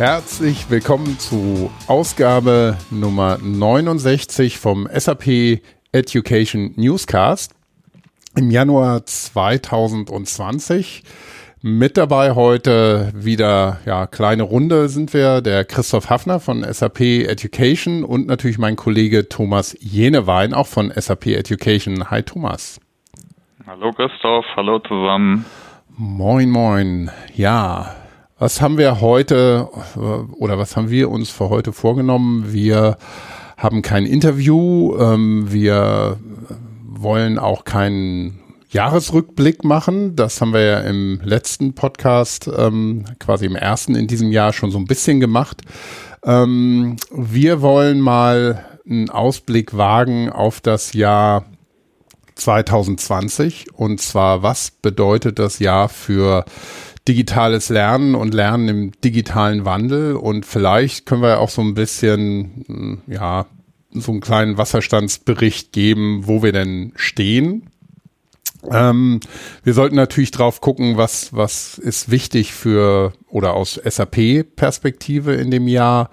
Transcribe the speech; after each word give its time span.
Herzlich 0.00 0.70
willkommen 0.70 1.18
zu 1.18 1.70
Ausgabe 1.86 2.78
Nummer 2.90 3.36
69 3.36 4.56
vom 4.56 4.88
SAP 4.90 5.60
Education 5.92 6.72
Newscast 6.76 7.54
im 8.34 8.50
Januar 8.50 9.04
2020. 9.04 11.02
Mit 11.60 11.98
dabei 11.98 12.34
heute 12.34 13.12
wieder, 13.14 13.80
ja, 13.84 14.06
kleine 14.06 14.44
Runde 14.44 14.88
sind 14.88 15.12
wir, 15.12 15.42
der 15.42 15.66
Christoph 15.66 16.08
Hafner 16.08 16.40
von 16.40 16.64
SAP 16.64 17.00
Education 17.00 18.02
und 18.02 18.26
natürlich 18.26 18.56
mein 18.56 18.76
Kollege 18.76 19.28
Thomas 19.28 19.76
Jenewein, 19.80 20.54
auch 20.54 20.66
von 20.66 20.90
SAP 20.96 21.26
Education. 21.26 22.10
Hi 22.10 22.22
Thomas. 22.22 22.80
Hallo 23.66 23.92
Christoph, 23.92 24.46
hallo 24.56 24.78
zusammen. 24.78 25.44
Moin, 25.94 26.48
moin. 26.48 27.10
Ja, 27.34 27.99
was 28.40 28.62
haben 28.62 28.78
wir 28.78 29.02
heute 29.02 29.68
oder 30.38 30.58
was 30.58 30.74
haben 30.74 30.88
wir 30.88 31.10
uns 31.10 31.28
für 31.28 31.50
heute 31.50 31.74
vorgenommen? 31.74 32.52
Wir 32.52 32.96
haben 33.58 33.82
kein 33.82 34.06
Interview, 34.06 34.96
ähm, 34.98 35.52
wir 35.52 36.18
wollen 36.88 37.38
auch 37.38 37.64
keinen 37.64 38.40
Jahresrückblick 38.70 39.62
machen. 39.62 40.16
Das 40.16 40.40
haben 40.40 40.54
wir 40.54 40.62
ja 40.62 40.80
im 40.80 41.20
letzten 41.22 41.74
Podcast, 41.74 42.48
ähm, 42.56 43.04
quasi 43.18 43.44
im 43.44 43.56
ersten 43.56 43.94
in 43.94 44.06
diesem 44.06 44.32
Jahr 44.32 44.54
schon 44.54 44.70
so 44.70 44.78
ein 44.78 44.86
bisschen 44.86 45.20
gemacht. 45.20 45.60
Ähm, 46.24 46.96
wir 47.12 47.60
wollen 47.60 48.00
mal 48.00 48.64
einen 48.88 49.10
Ausblick 49.10 49.76
wagen 49.76 50.30
auf 50.30 50.62
das 50.62 50.94
Jahr 50.94 51.44
2020 52.36 53.74
und 53.74 54.00
zwar 54.00 54.42
was 54.42 54.70
bedeutet 54.70 55.38
das 55.38 55.58
Jahr 55.58 55.90
für 55.90 56.46
digitales 57.08 57.68
Lernen 57.68 58.14
und 58.14 58.34
Lernen 58.34 58.68
im 58.68 58.92
digitalen 59.02 59.64
Wandel. 59.64 60.16
Und 60.16 60.46
vielleicht 60.46 61.06
können 61.06 61.22
wir 61.22 61.40
auch 61.40 61.50
so 61.50 61.62
ein 61.62 61.74
bisschen, 61.74 62.64
hm, 62.66 63.02
ja, 63.06 63.46
so 63.92 64.12
einen 64.12 64.20
kleinen 64.20 64.56
Wasserstandsbericht 64.56 65.72
geben, 65.72 66.26
wo 66.26 66.42
wir 66.42 66.52
denn 66.52 66.92
stehen. 66.94 67.70
Ähm, 68.70 69.20
wir 69.64 69.74
sollten 69.74 69.96
natürlich 69.96 70.30
drauf 70.30 70.60
gucken, 70.60 70.96
was, 70.96 71.32
was 71.32 71.78
ist 71.78 72.10
wichtig 72.10 72.52
für 72.52 73.12
oder 73.28 73.54
aus 73.54 73.80
SAP-Perspektive 73.82 75.34
in 75.34 75.50
dem 75.50 75.66
Jahr 75.66 76.10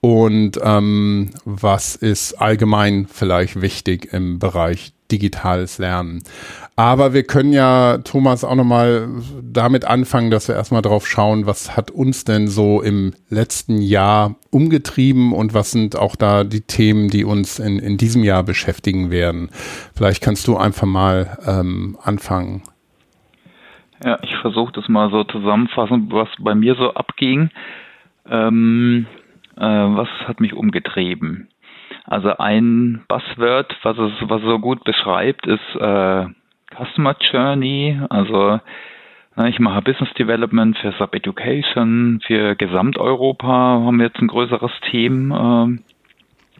und 0.00 0.58
ähm, 0.62 1.30
was 1.44 1.94
ist 1.96 2.34
allgemein 2.34 3.06
vielleicht 3.06 3.60
wichtig 3.60 4.12
im 4.12 4.38
Bereich 4.38 4.92
digitales 5.10 5.78
Lernen. 5.78 6.22
Aber 6.76 7.12
wir 7.12 7.22
können 7.22 7.52
ja, 7.52 7.98
Thomas, 7.98 8.42
auch 8.44 8.54
nochmal 8.54 9.08
damit 9.42 9.84
anfangen, 9.84 10.30
dass 10.30 10.48
wir 10.48 10.54
erstmal 10.54 10.82
drauf 10.82 11.06
schauen, 11.06 11.46
was 11.46 11.76
hat 11.76 11.90
uns 11.90 12.24
denn 12.24 12.48
so 12.48 12.82
im 12.82 13.14
letzten 13.28 13.80
Jahr 13.80 14.34
umgetrieben 14.50 15.32
und 15.32 15.54
was 15.54 15.70
sind 15.70 15.96
auch 15.96 16.16
da 16.16 16.44
die 16.44 16.62
Themen, 16.62 17.10
die 17.10 17.24
uns 17.24 17.58
in, 17.58 17.78
in 17.78 17.96
diesem 17.96 18.24
Jahr 18.24 18.42
beschäftigen 18.42 19.10
werden. 19.10 19.50
Vielleicht 19.94 20.22
kannst 20.22 20.48
du 20.48 20.56
einfach 20.56 20.86
mal 20.86 21.38
ähm, 21.46 21.96
anfangen. 22.02 22.62
Ja, 24.04 24.18
ich 24.22 24.36
versuche 24.36 24.72
das 24.72 24.88
mal 24.88 25.10
so 25.10 25.24
zusammenfassen, 25.24 26.08
was 26.10 26.28
bei 26.38 26.54
mir 26.54 26.74
so 26.74 26.92
abging. 26.94 27.50
Ähm, 28.28 29.06
äh, 29.56 29.60
was 29.60 30.08
hat 30.26 30.40
mich 30.40 30.54
umgetrieben? 30.54 31.48
Also 32.04 32.36
ein 32.36 33.02
Buzzword, 33.08 33.76
was 33.82 33.98
es 33.98 34.12
was 34.22 34.42
so 34.42 34.58
gut 34.58 34.84
beschreibt, 34.84 35.46
ist 35.46 35.76
äh, 35.76 36.26
Customer 36.76 37.16
Journey. 37.32 37.98
Also 38.10 38.60
ich 39.46 39.58
mache 39.58 39.82
Business 39.82 40.12
Development 40.14 40.78
für 40.78 40.92
Sub 40.92 41.14
Education, 41.14 42.20
für 42.24 42.54
Gesamteuropa 42.54 43.48
haben 43.48 43.98
wir 43.98 44.06
jetzt 44.06 44.20
ein 44.20 44.28
größeres 44.28 44.72
Team. 44.90 45.32
Ähm, 45.32 45.80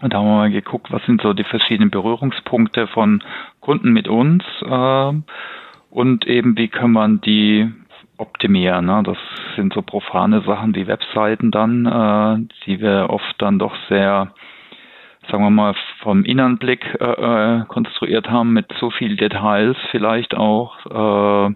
und 0.00 0.12
da 0.12 0.19
haben 0.19 0.27
wir 0.27 0.37
mal 0.37 0.50
geguckt, 0.50 0.91
was 0.91 1.05
sind 1.06 1.22
so 1.22 1.32
die 1.34 1.44
verschiedenen 1.44 1.91
Berührungspunkte 1.91 2.88
von 2.88 3.22
Kunden 3.61 3.93
mit 3.93 4.09
uns 4.09 4.43
ähm, 4.66 5.25
und 5.91 6.26
eben 6.26 6.56
wie 6.56 6.69
kann 6.69 6.91
man 6.91 7.21
die 7.21 7.71
optimieren. 8.19 8.87
Ne? 8.87 9.03
Das 9.05 9.19
sind 9.56 9.72
so 9.72 9.82
profane 9.82 10.43
Sachen 10.43 10.75
wie 10.75 10.88
Webseiten 10.88 11.50
dann, 11.50 11.87
äh, 11.87 12.55
die 12.66 12.81
wir 12.81 13.06
oft 13.09 13.34
dann 13.38 13.59
doch 13.59 13.75
sehr 13.88 14.32
sagen 15.31 15.45
wir 15.45 15.51
mal, 15.51 15.75
vom 16.01 16.25
Innenblick 16.25 16.85
äh, 17.01 17.05
äh, 17.05 17.65
konstruiert 17.67 18.31
haben 18.31 18.53
mit 18.53 18.73
so 18.79 18.91
viel 18.91 19.17
Details 19.17 19.77
vielleicht 19.91 20.37
auch 20.37 21.51
äh, 21.51 21.55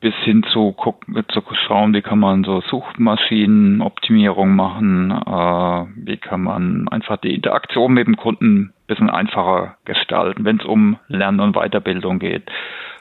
bis 0.00 0.14
hin 0.24 0.42
zu 0.52 0.72
gucken, 0.72 1.16
zu 1.32 1.42
schauen, 1.66 1.94
wie 1.94 2.02
kann 2.02 2.18
man 2.18 2.44
so 2.44 2.60
Suchmaschinenoptimierung 2.60 4.54
machen, 4.54 5.10
äh, 5.10 6.06
wie 6.06 6.18
kann 6.18 6.42
man 6.42 6.88
einfach 6.88 7.16
die 7.16 7.34
Interaktion 7.34 7.94
mit 7.94 8.06
dem 8.06 8.16
Kunden 8.16 8.56
ein 8.56 8.74
bisschen 8.86 9.10
einfacher 9.10 9.76
gestalten, 9.84 10.44
wenn 10.44 10.58
es 10.58 10.66
um 10.66 10.98
Lernen 11.08 11.40
und 11.40 11.56
Weiterbildung 11.56 12.18
geht. 12.18 12.48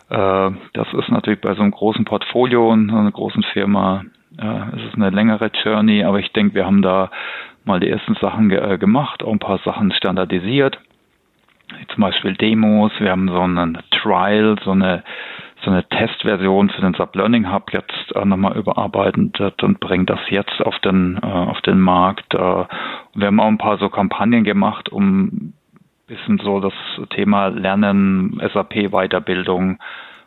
Äh, 0.09 0.51
das 0.73 0.87
ist 0.93 1.09
natürlich 1.09 1.41
bei 1.41 1.53
so 1.53 1.61
einem 1.61 1.71
großen 1.71 2.05
Portfolio 2.05 2.71
und 2.71 2.89
einer 2.89 3.11
großen 3.11 3.43
Firma 3.43 4.05
äh, 4.37 4.75
es 4.75 4.83
ist 4.87 4.95
eine 4.95 5.09
längere 5.09 5.51
Journey, 5.63 6.03
aber 6.03 6.19
ich 6.19 6.31
denke, 6.31 6.55
wir 6.55 6.65
haben 6.65 6.81
da 6.81 7.11
mal 7.65 7.79
die 7.79 7.89
ersten 7.89 8.15
Sachen 8.15 8.49
ge 8.49 8.59
äh, 8.59 8.77
gemacht, 8.77 9.23
auch 9.23 9.31
ein 9.31 9.39
paar 9.39 9.59
Sachen 9.59 9.91
standardisiert. 9.91 10.79
Zum 11.93 12.01
Beispiel 12.01 12.35
Demos, 12.35 12.91
wir 12.99 13.11
haben 13.11 13.27
so 13.27 13.39
einen 13.39 13.79
Trial, 13.91 14.57
so 14.63 14.71
eine 14.71 15.03
so 15.63 15.71
eine 15.71 15.87
Testversion 15.87 16.69
für 16.69 16.81
den 16.81 16.93
Sub 16.93 17.15
Learning 17.15 17.51
Hub 17.51 17.71
jetzt 17.71 18.13
äh, 18.15 18.25
nochmal 18.25 18.57
überarbeitet 18.57 19.63
und 19.63 19.79
bringt 19.79 20.09
das 20.09 20.19
jetzt 20.29 20.61
auf 20.61 20.77
den 20.79 21.19
äh, 21.23 21.25
auf 21.25 21.61
den 21.61 21.79
Markt. 21.79 22.33
Äh, 22.33 22.65
wir 23.15 23.27
haben 23.27 23.39
auch 23.39 23.47
ein 23.47 23.57
paar 23.57 23.77
so 23.77 23.89
Kampagnen 23.89 24.43
gemacht, 24.43 24.89
um 24.89 25.53
bisschen 26.07 26.37
so 26.39 26.59
das 26.59 26.73
Thema 27.11 27.47
Lernen, 27.47 28.41
SAP 28.53 28.91
Weiterbildung 28.91 29.79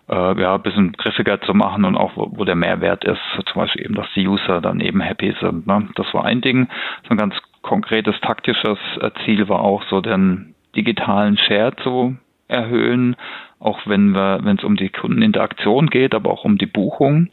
äh, 0.09 0.41
ja, 0.41 0.55
ein 0.55 0.63
bisschen 0.63 0.93
griffiger 0.93 1.41
zu 1.41 1.55
machen 1.55 1.85
und 1.85 1.97
auch 1.97 2.17
wo, 2.17 2.31
wo, 2.33 2.45
der 2.45 2.55
Mehrwert 2.55 3.05
ist, 3.05 3.21
zum 3.47 3.63
Beispiel 3.63 3.85
eben, 3.85 3.95
dass 3.95 4.07
die 4.15 4.27
User 4.27 4.61
dann 4.61 4.81
eben 4.81 5.01
happy 5.01 5.35
sind. 5.41 5.67
Ne? 5.67 5.89
Das 5.97 6.13
war 6.15 6.25
ein 6.25 6.41
Ding. 6.41 6.69
So 7.05 7.11
ein 7.11 7.17
ganz 7.17 7.35
konkretes 7.63 8.19
taktisches 8.21 8.79
äh, 9.01 9.11
Ziel 9.25 9.49
war 9.49 9.61
auch 9.61 9.83
so 9.91 10.01
den 10.01 10.55
digitalen 10.77 11.37
Share 11.37 11.75
zu 11.83 12.17
erhöhen, 12.49 13.17
auch 13.59 13.81
wenn 13.87 14.11
wir, 14.11 14.41
wenn 14.43 14.59
es 14.59 14.65
um 14.65 14.77
die 14.77 14.91
Kundeninteraktion 14.91 15.89
geht, 15.89 16.15
aber 16.15 16.31
auch 16.31 16.45
um 16.45 16.59
die 16.59 16.67
Buchung 16.67 17.29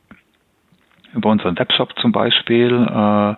über 1.14 1.30
unseren 1.30 1.58
Webshop 1.60 1.98
zum 2.00 2.12
Beispiel. 2.12 2.72
Äh, 2.72 3.36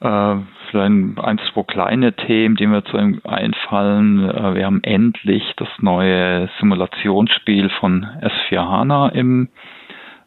äh, 0.00 0.36
vielleicht 0.70 1.18
ein, 1.18 1.40
zwei 1.52 1.62
kleine 1.62 2.12
Themen, 2.12 2.56
die 2.56 2.66
mir 2.66 2.84
zu 2.84 2.96
einfallen. 2.96 4.28
Äh, 4.28 4.54
wir 4.54 4.66
haben 4.66 4.82
endlich 4.82 5.42
das 5.56 5.68
neue 5.78 6.48
Simulationsspiel 6.60 7.70
von 7.80 8.06
S4 8.20 8.58
HANA 8.58 9.08
im, 9.10 9.48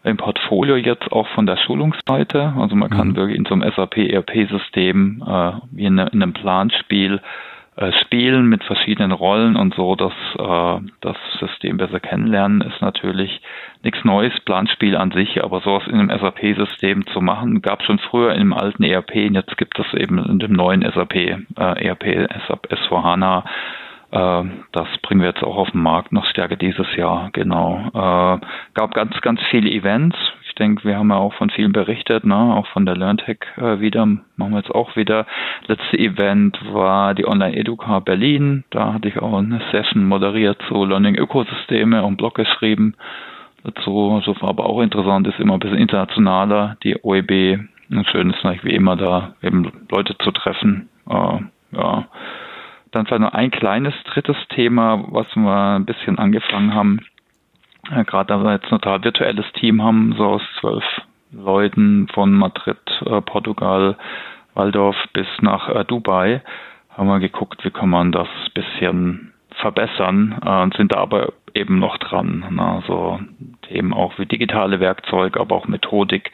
im 0.03 0.17
Portfolio 0.17 0.75
jetzt 0.75 1.11
auch 1.11 1.27
von 1.29 1.45
der 1.45 1.57
Schulungsseite. 1.57 2.53
Also 2.57 2.75
man 2.75 2.89
kann 2.89 3.09
mhm. 3.09 3.15
wirklich 3.15 3.37
in 3.37 3.45
so 3.45 3.53
einem 3.53 3.71
SAP 3.71 3.97
ERP-System 3.97 5.23
äh, 5.25 5.51
wie 5.71 5.85
in, 5.85 5.97
in 5.97 6.23
einem 6.23 6.33
Planspiel 6.33 7.21
äh, 7.75 7.91
spielen 8.01 8.47
mit 8.47 8.63
verschiedenen 8.63 9.11
Rollen 9.11 9.55
und 9.55 9.73
so, 9.75 9.95
dass 9.95 10.13
äh, 10.37 10.85
das 11.01 11.17
System 11.39 11.77
besser 11.77 11.99
kennenlernen, 11.99 12.61
ist 12.61 12.81
natürlich 12.81 13.41
nichts 13.83 14.03
Neues, 14.03 14.33
Planspiel 14.41 14.95
an 14.95 15.11
sich, 15.11 15.43
aber 15.43 15.61
sowas 15.61 15.87
in 15.87 15.99
einem 15.99 16.19
SAP-System 16.19 17.07
zu 17.07 17.21
machen, 17.21 17.61
gab 17.61 17.83
schon 17.83 17.99
früher 17.99 18.33
in 18.33 18.39
dem 18.39 18.53
alten 18.53 18.83
ERP 18.83 19.15
und 19.15 19.35
jetzt 19.35 19.57
gibt 19.57 19.79
es 19.79 19.93
eben 19.93 20.17
in 20.17 20.39
dem 20.39 20.53
neuen 20.53 20.81
SAP, 20.81 21.15
äh, 21.15 21.37
ERP, 21.57 22.29
SAP 22.47 22.67
S4HANA, 22.67 23.43
äh, 24.11 24.43
das 24.71 24.87
bringen 25.03 25.21
wir 25.21 25.29
jetzt 25.29 25.43
auch 25.43 25.57
auf 25.57 25.71
den 25.71 25.81
Markt 25.81 26.11
noch 26.11 26.25
stärker 26.25 26.55
dieses 26.55 26.95
Jahr, 26.95 27.29
genau. 27.31 27.89
Äh, 27.93 28.39
gab 28.73 28.93
ganz, 28.93 29.19
ganz 29.21 29.39
viele 29.49 29.69
Events, 29.69 30.17
denke, 30.59 30.83
wir 30.83 30.97
haben 30.97 31.09
ja 31.09 31.15
auch 31.15 31.33
von 31.33 31.49
vielen 31.49 31.71
berichtet, 31.71 32.25
ne? 32.25 32.35
auch 32.35 32.67
von 32.67 32.85
der 32.85 32.95
LearnTech 32.95 33.39
äh, 33.57 33.79
wieder, 33.79 34.05
machen 34.05 34.51
wir 34.51 34.57
jetzt 34.59 34.71
auch 34.71 34.95
wieder. 34.95 35.25
Letzte 35.67 35.97
Event 35.97 36.59
war 36.71 37.15
die 37.15 37.27
Online 37.27 37.55
Educa 37.55 37.99
Berlin. 37.99 38.63
Da 38.69 38.93
hatte 38.93 39.07
ich 39.07 39.17
auch 39.17 39.37
eine 39.37 39.61
Session 39.71 40.05
moderiert 40.05 40.61
zu 40.67 40.85
Learning-Ökosysteme 40.85 42.03
und 42.03 42.17
Blog 42.17 42.35
geschrieben. 42.35 42.95
Dazu, 43.63 44.21
so 44.23 44.39
war 44.41 44.49
aber 44.49 44.65
auch 44.65 44.81
interessant, 44.81 45.27
ist 45.27 45.39
immer 45.39 45.55
ein 45.55 45.59
bisschen 45.59 45.77
internationaler, 45.77 46.77
die 46.83 46.97
OEB. 47.01 47.59
Und 47.89 48.07
schön 48.07 48.29
ist 48.29 48.43
natürlich 48.43 48.63
wie 48.63 48.75
immer 48.75 48.95
da 48.95 49.33
eben 49.41 49.71
Leute 49.89 50.17
zu 50.19 50.31
treffen. 50.31 50.89
Äh, 51.09 51.39
ja. 51.71 52.07
Dann 52.91 53.05
vielleicht 53.05 53.21
noch 53.21 53.33
ein 53.33 53.51
kleines 53.51 53.93
drittes 54.05 54.37
Thema, 54.49 55.03
was 55.09 55.27
wir 55.35 55.75
ein 55.75 55.85
bisschen 55.85 56.17
angefangen 56.17 56.73
haben 56.73 56.99
ja, 57.91 58.03
gerade 58.03 58.27
da 58.27 58.43
wir 58.43 58.53
jetzt 58.53 58.65
ein 58.65 58.81
total 58.81 59.03
virtuelles 59.03 59.45
Team 59.53 59.81
haben, 59.81 60.13
so 60.17 60.25
aus 60.25 60.41
zwölf 60.59 60.83
Leuten 61.31 62.07
von 62.13 62.33
Madrid, 62.33 62.77
äh, 63.05 63.21
Portugal, 63.21 63.97
Waldorf 64.55 64.95
bis 65.13 65.27
nach 65.41 65.69
äh, 65.69 65.85
Dubai, 65.85 66.41
haben 66.95 67.07
wir 67.07 67.19
geguckt, 67.19 67.63
wie 67.63 67.71
kann 67.71 67.89
man 67.89 68.11
das 68.11 68.27
bisschen 68.53 69.33
verbessern 69.61 70.39
äh, 70.43 70.61
und 70.61 70.75
sind 70.75 70.93
da 70.93 70.99
aber 70.99 71.33
eben 71.53 71.79
noch 71.79 71.97
dran. 71.97 72.45
Ne? 72.49 72.63
Also 72.63 73.19
Themen 73.67 73.93
auch 73.93 74.17
wie 74.17 74.25
digitale 74.25 74.79
Werkzeuge, 74.79 75.39
aber 75.39 75.55
auch 75.55 75.67
Methodik. 75.67 76.31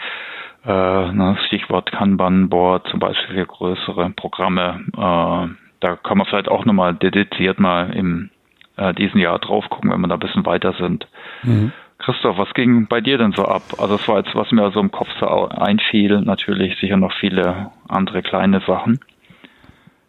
Äh, 0.65 1.11
ne, 1.11 1.37
Stichwort 1.45 1.91
Kanban-Board 1.91 2.87
zum 2.87 2.99
Beispiel 2.99 3.35
für 3.35 3.45
größere 3.45 4.09
Programme. 4.11 4.81
Äh, 4.93 5.55
da 5.79 5.95
kann 6.01 6.17
man 6.17 6.25
vielleicht 6.25 6.49
auch 6.49 6.65
nochmal 6.65 6.95
dediziert 6.95 7.59
mal 7.59 7.93
im 7.93 8.31
äh, 8.77 8.93
diesen 8.93 9.19
Jahr 9.19 9.39
drauf 9.39 9.65
gucken, 9.69 9.91
wenn 9.91 10.01
wir 10.01 10.07
da 10.07 10.15
ein 10.15 10.19
bisschen 10.19 10.45
weiter 10.45 10.73
sind. 10.79 11.07
Mhm. 11.43 11.71
Christoph, 11.97 12.37
was 12.37 12.53
ging 12.53 12.87
bei 12.87 13.01
dir 13.01 13.17
denn 13.17 13.31
so 13.31 13.45
ab? 13.45 13.63
Also 13.77 13.97
das 13.97 14.07
war 14.07 14.17
jetzt, 14.17 14.35
was 14.35 14.51
mir 14.51 14.69
so 14.71 14.79
im 14.79 14.91
Kopf 14.91 15.07
so 15.19 15.47
einfiel, 15.47 16.21
natürlich 16.21 16.77
sicher 16.79 16.97
noch 16.97 17.13
viele 17.19 17.71
andere 17.87 18.21
kleine 18.21 18.61
Sachen. 18.67 18.99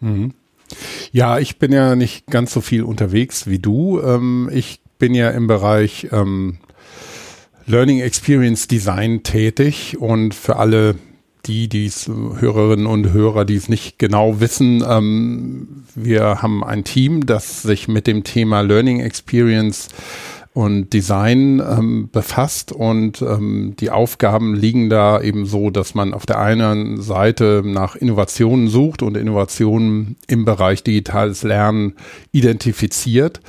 Mhm. 0.00 0.34
Ja, 1.12 1.38
ich 1.38 1.58
bin 1.58 1.72
ja 1.72 1.94
nicht 1.94 2.26
ganz 2.26 2.52
so 2.52 2.60
viel 2.60 2.82
unterwegs 2.82 3.48
wie 3.48 3.60
du. 3.60 4.00
Ähm, 4.00 4.50
ich 4.52 4.80
bin 4.98 5.14
ja 5.14 5.30
im 5.30 5.46
Bereich 5.46 6.08
ähm, 6.12 6.58
Learning 7.66 8.00
Experience 8.00 8.66
Design 8.66 9.22
tätig 9.22 9.96
und 9.98 10.34
für 10.34 10.56
alle 10.56 10.96
die, 11.46 11.68
die 11.68 11.88
Hörerinnen 11.88 12.86
und 12.86 13.12
Hörer, 13.12 13.44
die 13.44 13.56
es 13.56 13.68
nicht 13.68 13.98
genau 13.98 14.40
wissen, 14.40 14.84
ähm, 14.88 15.84
wir 15.94 16.42
haben 16.42 16.62
ein 16.64 16.84
Team, 16.84 17.26
das 17.26 17.62
sich 17.62 17.88
mit 17.88 18.06
dem 18.06 18.24
Thema 18.24 18.60
Learning 18.60 19.00
Experience 19.00 19.88
und 20.56 20.94
Design 20.94 21.60
ähm, 21.60 22.08
befasst. 22.10 22.72
Und 22.72 23.20
ähm, 23.20 23.74
die 23.78 23.90
Aufgaben 23.90 24.54
liegen 24.54 24.88
da 24.88 25.20
eben 25.20 25.44
so, 25.44 25.68
dass 25.68 25.94
man 25.94 26.14
auf 26.14 26.24
der 26.24 26.38
einen 26.38 27.02
Seite 27.02 27.62
nach 27.62 27.94
Innovationen 27.94 28.68
sucht 28.68 29.02
und 29.02 29.18
Innovationen 29.18 30.16
im 30.28 30.46
Bereich 30.46 30.82
digitales 30.82 31.42
Lernen 31.42 31.92
identifiziert 32.32 33.40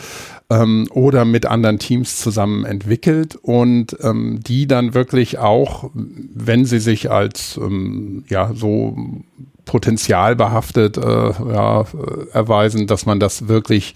ähm, 0.49 0.87
oder 0.91 1.25
mit 1.25 1.45
anderen 1.45 1.79
Teams 1.79 2.17
zusammen 2.17 2.65
entwickelt 2.65 3.35
und 3.35 3.97
ähm, 4.01 4.39
die 4.45 4.67
dann 4.67 4.93
wirklich 4.93 5.37
auch, 5.37 5.89
wenn 5.93 6.65
sie 6.65 6.79
sich 6.79 7.11
als 7.11 7.57
ähm, 7.61 8.23
ja 8.29 8.51
so 8.53 8.95
potenzialbehaftet 9.65 10.97
äh, 10.97 11.01
ja, 11.01 11.85
erweisen, 12.31 12.87
dass 12.87 13.05
man 13.05 13.19
das 13.19 13.49
wirklich 13.49 13.95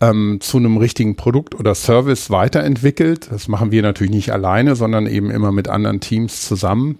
ähm, 0.00 0.38
zu 0.40 0.58
einem 0.58 0.76
richtigen 0.76 1.14
Produkt 1.14 1.54
oder 1.54 1.74
Service 1.74 2.30
weiterentwickelt. 2.30 3.30
Das 3.30 3.46
machen 3.46 3.70
wir 3.70 3.82
natürlich 3.82 4.12
nicht 4.12 4.32
alleine, 4.32 4.74
sondern 4.74 5.06
eben 5.06 5.30
immer 5.30 5.52
mit 5.52 5.68
anderen 5.68 6.00
Teams 6.00 6.46
zusammen. 6.46 6.98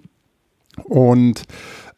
Und 0.85 1.43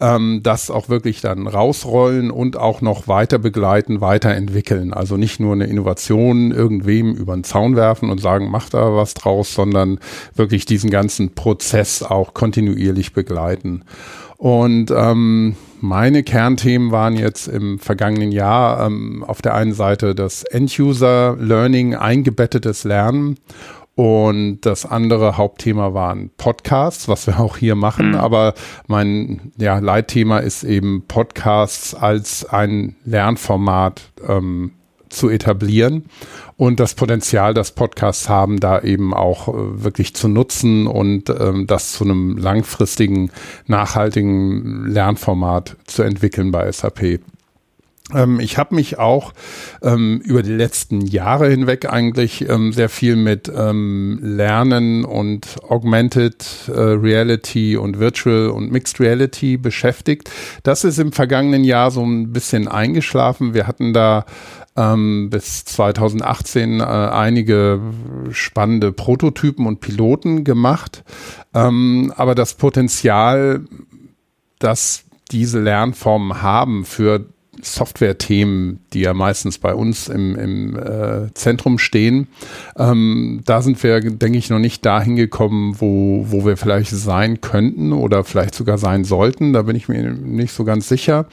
ähm, 0.00 0.40
das 0.42 0.70
auch 0.70 0.88
wirklich 0.88 1.20
dann 1.20 1.46
rausrollen 1.46 2.30
und 2.30 2.56
auch 2.56 2.80
noch 2.80 3.08
weiter 3.08 3.38
begleiten, 3.38 4.00
weiterentwickeln. 4.00 4.92
Also 4.92 5.16
nicht 5.16 5.40
nur 5.40 5.52
eine 5.52 5.66
Innovation 5.66 6.50
irgendwem 6.50 7.14
über 7.14 7.34
den 7.34 7.44
Zaun 7.44 7.76
werfen 7.76 8.10
und 8.10 8.20
sagen, 8.20 8.50
mach 8.50 8.68
da 8.68 8.94
was 8.94 9.14
draus, 9.14 9.54
sondern 9.54 9.98
wirklich 10.34 10.66
diesen 10.66 10.90
ganzen 10.90 11.34
Prozess 11.34 12.02
auch 12.02 12.34
kontinuierlich 12.34 13.12
begleiten. 13.12 13.84
Und 14.36 14.90
ähm, 14.90 15.56
meine 15.80 16.22
Kernthemen 16.22 16.90
waren 16.90 17.16
jetzt 17.16 17.46
im 17.46 17.78
vergangenen 17.78 18.32
Jahr 18.32 18.86
ähm, 18.86 19.24
auf 19.26 19.42
der 19.42 19.54
einen 19.54 19.74
Seite 19.74 20.14
das 20.14 20.42
End-User 20.42 21.36
Learning, 21.38 21.94
eingebettetes 21.94 22.84
Lernen 22.84 23.38
und 23.96 24.62
das 24.62 24.86
andere 24.86 25.36
Hauptthema 25.36 25.94
waren 25.94 26.30
Podcasts, 26.36 27.06
was 27.08 27.26
wir 27.26 27.38
auch 27.38 27.56
hier 27.56 27.76
machen. 27.76 28.10
Mhm. 28.10 28.14
Aber 28.16 28.54
mein 28.88 29.52
ja, 29.56 29.78
Leitthema 29.78 30.38
ist 30.38 30.64
eben 30.64 31.04
Podcasts 31.06 31.94
als 31.94 32.44
ein 32.44 32.96
Lernformat 33.04 34.02
ähm, 34.26 34.72
zu 35.10 35.30
etablieren 35.30 36.06
und 36.56 36.80
das 36.80 36.94
Potenzial, 36.94 37.54
das 37.54 37.70
Podcasts 37.72 38.28
haben, 38.28 38.58
da 38.58 38.80
eben 38.80 39.14
auch 39.14 39.46
äh, 39.48 39.84
wirklich 39.84 40.14
zu 40.14 40.26
nutzen 40.28 40.88
und 40.88 41.30
ähm, 41.30 41.68
das 41.68 41.92
zu 41.92 42.04
einem 42.04 42.36
langfristigen, 42.36 43.30
nachhaltigen 43.66 44.86
Lernformat 44.86 45.76
zu 45.86 46.02
entwickeln 46.02 46.50
bei 46.50 46.70
SAP. 46.70 47.20
Ähm, 48.12 48.38
ich 48.38 48.58
habe 48.58 48.74
mich 48.74 48.98
auch 48.98 49.32
ähm, 49.82 50.20
über 50.24 50.42
die 50.42 50.52
letzten 50.52 51.00
Jahre 51.00 51.48
hinweg 51.48 51.90
eigentlich 51.90 52.46
ähm, 52.48 52.72
sehr 52.72 52.90
viel 52.90 53.16
mit 53.16 53.50
ähm, 53.54 54.18
Lernen 54.20 55.04
und 55.04 55.56
Augmented 55.66 56.68
äh, 56.68 56.72
Reality 56.72 57.78
und 57.78 57.98
Virtual 57.98 58.48
und 58.48 58.70
Mixed 58.70 59.00
Reality 59.00 59.56
beschäftigt. 59.56 60.30
Das 60.64 60.84
ist 60.84 60.98
im 60.98 61.12
vergangenen 61.12 61.64
Jahr 61.64 61.90
so 61.90 62.04
ein 62.04 62.32
bisschen 62.32 62.68
eingeschlafen. 62.68 63.54
Wir 63.54 63.66
hatten 63.66 63.94
da 63.94 64.26
ähm, 64.76 65.30
bis 65.30 65.64
2018 65.64 66.80
äh, 66.80 66.82
einige 66.82 67.80
spannende 68.32 68.92
Prototypen 68.92 69.66
und 69.66 69.80
Piloten 69.80 70.44
gemacht. 70.44 71.04
Ähm, 71.54 72.12
aber 72.16 72.34
das 72.34 72.54
Potenzial, 72.54 73.64
dass 74.58 75.04
diese 75.30 75.60
Lernformen 75.60 76.42
haben 76.42 76.84
für 76.84 77.24
Software-Themen, 77.62 78.80
die 78.92 79.00
ja 79.00 79.14
meistens 79.14 79.58
bei 79.58 79.74
uns 79.74 80.08
im, 80.08 80.36
im 80.36 80.76
äh, 80.76 81.32
Zentrum 81.34 81.78
stehen. 81.78 82.28
Ähm, 82.76 83.42
da 83.44 83.62
sind 83.62 83.82
wir, 83.82 84.00
denke 84.00 84.38
ich, 84.38 84.50
noch 84.50 84.58
nicht 84.58 84.84
dahin 84.84 85.16
gekommen, 85.16 85.76
wo, 85.78 86.26
wo 86.28 86.44
wir 86.44 86.56
vielleicht 86.56 86.90
sein 86.90 87.40
könnten 87.40 87.92
oder 87.92 88.24
vielleicht 88.24 88.54
sogar 88.54 88.78
sein 88.78 89.04
sollten. 89.04 89.52
Da 89.52 89.62
bin 89.62 89.76
ich 89.76 89.88
mir 89.88 90.10
nicht 90.10 90.52
so 90.52 90.64
ganz 90.64 90.88
sicher. 90.88 91.26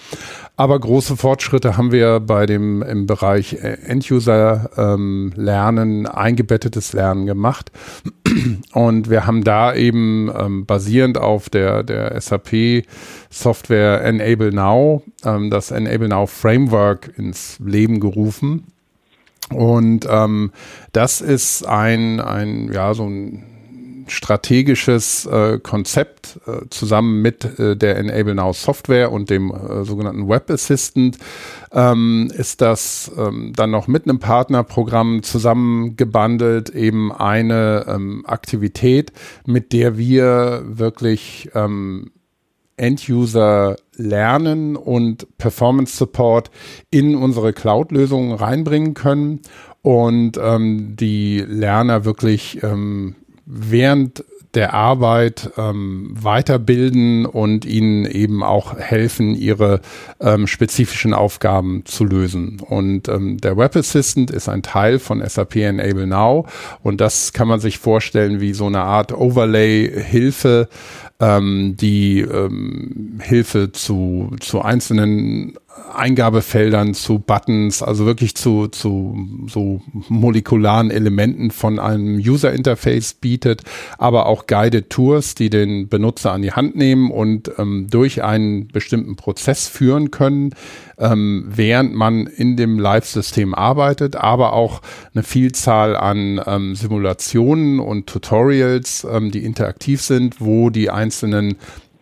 Aber 0.58 0.80
große 0.80 1.18
Fortschritte 1.18 1.78
haben 1.78 1.92
wir 1.92 2.20
bei 2.20 2.46
dem 2.46 2.84
im 2.84 3.08
Bereich 3.08 3.54
äh, 3.54 3.78
End-User-Lernen, 3.86 6.00
ähm, 6.00 6.06
eingebettetes 6.06 6.94
Lernen 6.94 7.26
gemacht. 7.26 7.72
Und 8.74 9.10
wir 9.10 9.26
haben 9.26 9.44
da 9.44 9.74
eben 9.74 10.32
ähm, 10.38 10.66
basierend 10.66 11.18
auf 11.18 11.50
der, 11.50 11.84
der 11.84 12.20
SAP 12.20 12.84
Software 13.30 14.04
Enable 14.04 14.52
Now, 14.52 15.04
ähm, 15.26 15.50
das 15.50 15.72
Enable 15.72 16.10
Now 16.10 16.28
Framework 16.28 17.18
ins 17.18 17.58
Leben 17.60 18.00
gerufen. 18.00 18.68
Und 19.50 20.08
ähm, 20.10 20.52
das 20.94 21.22
ist 21.22 21.68
ein, 21.68 22.20
ein, 22.20 22.72
ja, 22.72 22.94
so 22.94 23.06
ein 23.06 23.51
strategisches 24.12 25.26
äh, 25.26 25.60
Konzept 25.60 26.40
äh, 26.46 26.68
zusammen 26.70 27.22
mit 27.22 27.60
äh, 27.60 27.76
der 27.76 27.98
Enable 27.98 28.36
Now 28.36 28.54
Software 28.54 29.12
und 29.12 29.30
dem 29.30 29.52
äh, 29.52 29.86
sogenannten 29.86 30.28
Web 30.28 30.50
Assistant 30.50 31.18
ähm, 31.72 32.32
ist 32.36 32.62
das 32.62 33.12
ähm, 33.18 33.54
dann 33.56 33.72
noch 33.72 33.88
mit 33.88 34.06
einem 34.06 34.20
Partnerprogramm 34.20 35.24
zusammengebundelt 35.24 36.70
eben 36.70 37.12
eine 37.12 37.86
ähm, 37.88 38.26
Aktivität, 38.28 39.14
mit 39.46 39.72
der 39.72 39.98
wir 39.98 40.64
wirklich 40.66 41.50
ähm, 41.56 42.12
End-User 42.78 43.78
lernen 43.96 44.76
und 44.76 45.38
Performance 45.38 45.96
Support 45.96 46.52
in 46.90 47.16
unsere 47.16 47.54
Cloud-Lösungen 47.54 48.34
reinbringen 48.34 48.94
können 48.94 49.42
und 49.82 50.38
ähm, 50.42 50.96
die 50.96 51.40
Lerner 51.48 52.06
wirklich 52.06 52.62
ähm, 52.64 53.16
während 53.46 54.24
der 54.54 54.74
Arbeit 54.74 55.52
ähm, 55.58 56.10
weiterbilden 56.12 57.26
und 57.26 57.64
ihnen 57.64 58.06
eben 58.06 58.44
auch 58.44 58.78
helfen, 58.78 59.34
ihre 59.36 59.80
ähm, 60.20 60.46
spezifischen 60.46 61.14
Aufgaben 61.14 61.86
zu 61.86 62.04
lösen. 62.04 62.60
Und 62.60 63.08
ähm, 63.08 63.40
der 63.40 63.56
Web 63.56 63.76
Assistant 63.78 64.30
ist 64.30 64.50
ein 64.50 64.62
Teil 64.62 65.00
von 65.00 65.26
SAP 65.26 65.56
Enable 65.56 66.08
Now 66.08 66.48
und 66.84 67.00
das 67.00 67.32
kann 67.32 67.48
man 67.48 67.62
sich 67.62 67.78
vorstellen 67.78 68.42
wie 68.42 68.54
so 68.54 68.66
eine 68.66 68.82
Art 68.82 69.14
Overlay-Hilfe, 69.14 70.68
ähm, 71.22 71.78
die 71.80 72.20
ähm, 72.20 73.20
Hilfe 73.22 73.72
zu, 73.72 74.36
zu 74.42 74.62
einzelnen 74.62 75.58
Eingabefeldern, 75.94 76.94
zu 76.94 77.20
Buttons, 77.20 77.84
also 77.84 78.06
wirklich 78.06 78.36
zu, 78.36 78.68
zu 78.68 79.18
so 79.48 79.82
molekularen 80.10 80.92
Elementen 80.92 81.52
von 81.52 81.80
einem 81.80 82.16
User 82.18 82.52
Interface 82.52 83.14
bietet, 83.14 83.64
aber 83.98 84.26
auch 84.26 84.48
Guided 84.48 84.90
Tours, 84.90 85.36
die 85.36 85.50
den 85.50 85.88
Benutzer 85.88 86.32
an 86.32 86.42
die 86.42 86.52
Hand 86.52 86.76
nehmen 86.76 87.12
und 87.12 87.52
ähm, 87.58 87.88
durch 87.90 88.24
einen 88.24 88.68
bestimmten 88.68 89.16
Prozess 89.16 89.68
führen 89.68 90.12
können, 90.12 90.54
ähm, 90.98 91.46
während 91.48 91.94
man 91.94 92.28
in 92.28 92.58
dem 92.58 92.80
Live-System 92.80 93.54
arbeitet, 93.54 94.16
aber 94.16 94.54
auch 94.54 94.82
eine 95.14 95.24
Vielzahl 95.24 95.96
an 95.96 96.42
ähm, 96.46 96.76
Simulationen 96.76 97.80
und 97.80 98.08
Tutorials, 98.08 99.06
ähm, 99.10 99.32
die 99.32 99.44
interaktiv 99.44 100.02
sind, 100.02 100.42
wo 100.42 100.70
die 100.70 100.90
einzelnen 100.90 101.58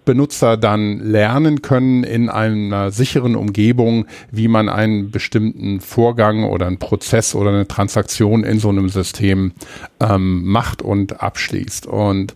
Benutzer 0.10 0.58
dann 0.58 0.98
lernen 1.12 1.62
können 1.62 2.04
in 2.04 2.30
einer 2.30 2.90
sicheren 2.90 3.36
Umgebung, 3.36 4.08
wie 4.32 4.48
man 4.48 4.68
einen 4.68 5.12
bestimmten 5.12 5.82
Vorgang 5.82 6.46
oder 6.46 6.66
einen 6.66 6.80
Prozess 6.80 7.36
oder 7.36 7.52
eine 7.52 7.68
Transaktion 7.68 8.44
in 8.44 8.58
so 8.58 8.70
einem 8.70 8.90
System 8.90 9.52
ähm, 10.00 10.46
macht 10.46 10.82
und 10.82 11.22
abschließt. 11.22 11.86
Und 11.86 12.34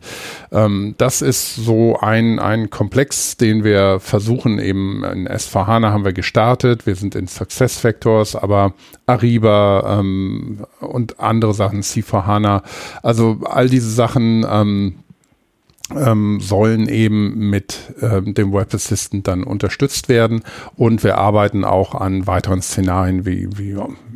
ähm, 0.51 0.93
das 0.99 1.23
ist 1.23 1.55
so 1.55 1.97
ein, 1.99 2.37
ein 2.37 2.69
Komplex, 2.69 3.37
den 3.37 3.63
wir 3.63 3.99
versuchen 3.99 4.59
eben 4.59 5.03
in 5.03 5.27
S4HANA 5.27 5.89
haben 5.89 6.05
wir 6.05 6.13
gestartet. 6.13 6.85
Wir 6.85 6.95
sind 6.95 7.15
in 7.15 7.25
Success 7.25 7.79
Factors, 7.79 8.35
aber 8.35 8.75
Ariba 9.07 9.97
ähm, 9.99 10.67
und 10.79 11.19
andere 11.19 11.55
Sachen, 11.55 11.81
C4HANA. 11.81 12.61
Also 13.01 13.39
all 13.45 13.67
diese 13.67 13.89
Sachen 13.89 14.45
ähm, 14.47 15.02
ähm, 15.91 16.39
sollen 16.39 16.87
eben 16.87 17.49
mit 17.49 17.93
ähm, 18.01 18.33
dem 18.33 18.53
Web 18.53 18.73
Assistant 18.73 19.27
dann 19.27 19.43
unterstützt 19.43 20.09
werden. 20.09 20.43
Und 20.75 21.03
wir 21.03 21.17
arbeiten 21.17 21.65
auch 21.65 21.93
an 21.93 22.25
weiteren 22.25 22.61
Szenarien 22.61 23.25
wie, 23.25 23.49
wie 23.57 23.75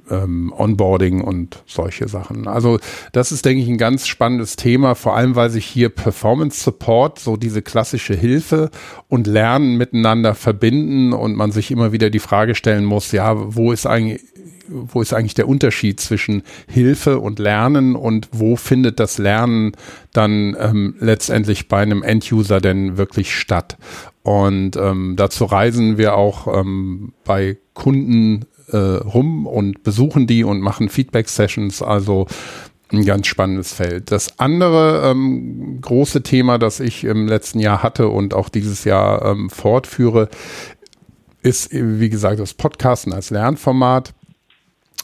ähm, 0.09 0.53
Onboarding 0.55 1.21
und 1.21 1.63
solche 1.65 2.07
Sachen. 2.07 2.47
Also 2.47 2.79
das 3.11 3.31
ist, 3.31 3.45
denke 3.45 3.61
ich, 3.61 3.69
ein 3.69 3.77
ganz 3.77 4.07
spannendes 4.07 4.55
Thema, 4.55 4.95
vor 4.95 5.15
allem 5.15 5.35
weil 5.35 5.49
sich 5.49 5.65
hier 5.65 5.89
Performance 5.89 6.63
Support, 6.63 7.19
so 7.19 7.35
diese 7.37 7.61
klassische 7.61 8.15
Hilfe 8.15 8.71
und 9.09 9.27
Lernen 9.27 9.77
miteinander 9.77 10.35
verbinden 10.35 11.13
und 11.13 11.35
man 11.35 11.51
sich 11.51 11.71
immer 11.71 11.91
wieder 11.91 12.09
die 12.09 12.19
Frage 12.19 12.55
stellen 12.55 12.85
muss, 12.85 13.11
ja, 13.11 13.33
wo 13.55 13.71
ist 13.71 13.85
eigentlich 13.85 14.21
wo 14.67 15.01
ist 15.01 15.13
eigentlich 15.13 15.33
der 15.33 15.47
Unterschied 15.47 15.99
zwischen 15.99 16.43
Hilfe 16.67 17.19
und 17.19 17.39
Lernen 17.39 17.95
und 17.95 18.29
wo 18.31 18.55
findet 18.55 18.99
das 18.99 19.17
Lernen 19.17 19.73
dann 20.13 20.55
ähm, 20.59 20.95
letztendlich 20.99 21.67
bei 21.67 21.81
einem 21.81 22.03
End-User 22.03 22.59
denn 22.61 22.97
wirklich 22.97 23.35
statt? 23.35 23.77
Und 24.23 24.75
ähm, 24.75 25.15
dazu 25.17 25.45
reisen 25.45 25.97
wir 25.97 26.15
auch 26.15 26.59
ähm, 26.59 27.13
bei 27.23 27.57
Kunden 27.73 28.45
äh, 28.71 28.77
rum 28.77 29.45
und 29.45 29.83
besuchen 29.83 30.27
die 30.27 30.43
und 30.43 30.59
machen 30.59 30.89
Feedback-Sessions. 30.89 31.81
Also 31.81 32.27
ein 32.91 33.05
ganz 33.05 33.27
spannendes 33.27 33.73
Feld. 33.73 34.11
Das 34.11 34.39
andere 34.39 35.09
ähm, 35.09 35.79
große 35.81 36.23
Thema, 36.23 36.57
das 36.57 36.79
ich 36.79 37.03
im 37.03 37.27
letzten 37.27 37.59
Jahr 37.59 37.83
hatte 37.83 38.07
und 38.07 38.33
auch 38.33 38.49
dieses 38.49 38.83
Jahr 38.83 39.25
ähm, 39.25 39.49
fortführe, 39.49 40.29
ist, 41.41 41.69
wie 41.71 42.09
gesagt, 42.09 42.39
das 42.39 42.53
Podcasten 42.53 43.13
als 43.13 43.29
Lernformat. 43.29 44.13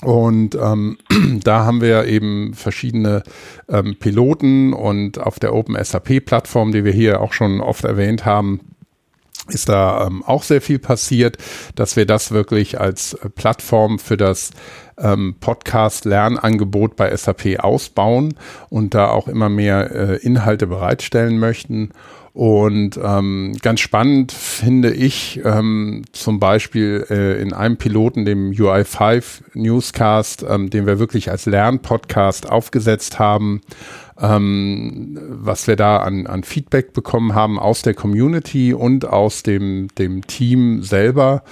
Und 0.03 0.55
ähm, 0.55 0.97
da 1.43 1.65
haben 1.65 1.81
wir 1.81 2.05
eben 2.05 2.53
verschiedene 2.53 3.23
ähm, 3.69 3.95
Piloten 3.99 4.73
und 4.73 5.19
auf 5.19 5.39
der 5.39 5.53
Open 5.53 5.81
SAP 5.83 6.25
Plattform, 6.25 6.71
die 6.71 6.83
wir 6.83 6.91
hier 6.91 7.21
auch 7.21 7.33
schon 7.33 7.61
oft 7.61 7.85
erwähnt 7.85 8.25
haben, 8.25 8.59
ist 9.49 9.67
da 9.67 10.07
ähm, 10.07 10.23
auch 10.23 10.43
sehr 10.43 10.61
viel 10.61 10.79
passiert, 10.79 11.37
dass 11.75 11.95
wir 11.95 12.05
das 12.05 12.31
wirklich 12.31 12.79
als 12.79 13.13
äh, 13.13 13.29
Plattform 13.29 13.99
für 13.99 14.15
das 14.15 14.51
ähm, 14.97 15.35
Podcast-Lernangebot 15.39 16.95
bei 16.95 17.15
SAP 17.15 17.59
ausbauen 17.59 18.35
und 18.69 18.93
da 18.93 19.09
auch 19.09 19.27
immer 19.27 19.49
mehr 19.49 19.91
äh, 19.91 20.15
Inhalte 20.17 20.67
bereitstellen 20.67 21.39
möchten. 21.39 21.91
Und 22.33 22.99
ähm, 23.01 23.55
ganz 23.61 23.79
spannend 23.79 24.31
finde 24.31 24.91
ich 24.91 25.39
ähm, 25.45 26.03
zum 26.13 26.39
Beispiel 26.39 27.05
äh, 27.11 27.39
in 27.39 27.53
einem 27.53 27.77
Piloten, 27.77 28.25
dem 28.25 28.51
UI5 28.51 29.41
Newscast, 29.53 30.43
ähm, 30.49 30.71
den 30.71 30.87
wir 30.87 30.97
wirklich 30.97 31.29
als 31.29 31.45
Lernpodcast 31.45 32.49
aufgesetzt 32.49 33.19
haben, 33.19 33.61
ähm, 34.21 35.17
was 35.29 35.67
wir 35.67 35.75
da 35.75 35.97
an, 35.97 36.27
an 36.27 36.43
Feedback 36.43 36.93
bekommen 36.93 37.33
haben 37.33 37.59
aus 37.59 37.81
der 37.81 37.93
Community 37.93 38.73
und 38.73 39.05
aus 39.05 39.43
dem, 39.43 39.87
dem 39.97 40.25
Team 40.27 40.83
selber. 40.83 41.43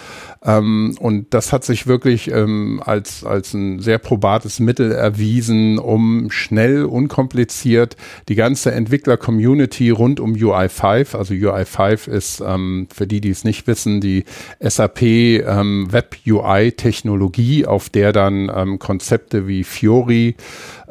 Ähm, 0.44 0.96
und 1.00 1.34
das 1.34 1.54
hat 1.54 1.64
sich 1.64 1.88
wirklich 1.88 2.32
ähm, 2.32 2.82
als, 2.86 3.24
als 3.24 3.54
ein 3.54 3.80
sehr 3.80 3.98
probates 3.98 4.60
Mittel 4.60 4.92
erwiesen, 4.92 5.80
um 5.80 6.32
schnell, 6.32 6.86
unkompliziert 6.86 7.96
die 8.28 8.36
ganze 8.36 8.72
Entwickler-Community 8.72 9.90
rund 9.90 10.20
um 10.20 10.34
UI5, 10.34 11.16
also 11.16 11.34
UI5 11.34 12.10
ist 12.10 12.44
ähm, 12.46 12.88
für 12.94 13.08
die, 13.08 13.22
die 13.22 13.30
es 13.30 13.44
nicht 13.44 13.68
wissen, 13.68 14.02
die 14.02 14.26
SAP 14.60 15.02
ähm, 15.02 15.92
Web 15.92 16.18
UI-Technologie, 16.28 17.66
auf 17.66 17.90
der 17.90 18.12
dann 18.12 18.52
ähm, 18.54 18.80
Konzepte 18.80 19.48
wie 19.48 19.64
Fiori 19.64 20.36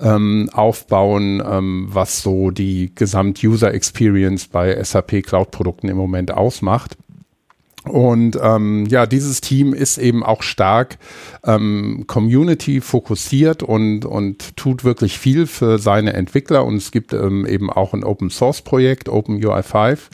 ähm, 0.00 0.48
aufbauen, 0.52 1.42
ähm, 1.60 1.88
was 1.90 2.22
so 2.22 2.50
die 2.50 2.92
Gesamt-User-Experience 2.94 4.48
bei 4.48 4.82
SAP 4.82 5.22
Cloud-Produkten 5.22 5.88
im 5.88 5.96
Moment 5.96 6.32
ausmacht. 6.32 6.96
Und 7.84 8.38
ähm, 8.42 8.84
ja, 8.86 9.06
dieses 9.06 9.40
Team 9.40 9.72
ist 9.72 9.96
eben 9.96 10.22
auch 10.22 10.42
stark 10.42 10.98
ähm, 11.44 12.04
Community 12.06 12.82
fokussiert 12.82 13.62
und, 13.62 14.04
und 14.04 14.54
tut 14.56 14.84
wirklich 14.84 15.18
viel 15.18 15.46
für 15.46 15.78
seine 15.78 16.12
Entwickler. 16.12 16.66
Und 16.66 16.76
es 16.76 16.90
gibt 16.90 17.14
ähm, 17.14 17.46
eben 17.46 17.70
auch 17.70 17.94
ein 17.94 18.04
Open 18.04 18.28
Source 18.28 18.60
Projekt, 18.60 19.08
Open 19.08 19.42
UI 19.42 19.62
5 19.62 20.10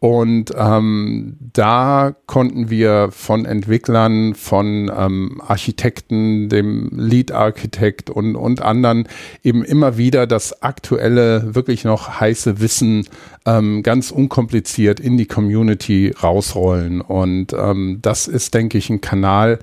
und 0.00 0.52
ähm, 0.56 1.36
da 1.52 2.14
konnten 2.26 2.70
wir 2.70 3.08
von 3.10 3.44
Entwicklern, 3.44 4.34
von 4.34 4.92
ähm, 4.96 5.40
Architekten, 5.44 6.48
dem 6.48 6.90
Lead-Architekt 6.94 8.08
und, 8.08 8.36
und 8.36 8.62
anderen 8.62 9.08
eben 9.42 9.64
immer 9.64 9.96
wieder 9.96 10.28
das 10.28 10.62
aktuelle, 10.62 11.56
wirklich 11.56 11.82
noch 11.82 12.20
heiße 12.20 12.60
Wissen 12.60 13.08
ähm, 13.44 13.82
ganz 13.82 14.12
unkompliziert 14.12 15.00
in 15.00 15.16
die 15.16 15.26
Community 15.26 16.14
rausrollen. 16.22 17.00
Und 17.00 17.52
ähm, 17.52 17.98
das 18.00 18.28
ist, 18.28 18.54
denke 18.54 18.78
ich, 18.78 18.90
ein 18.90 19.00
Kanal, 19.00 19.58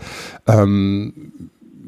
ähm, 0.47 1.31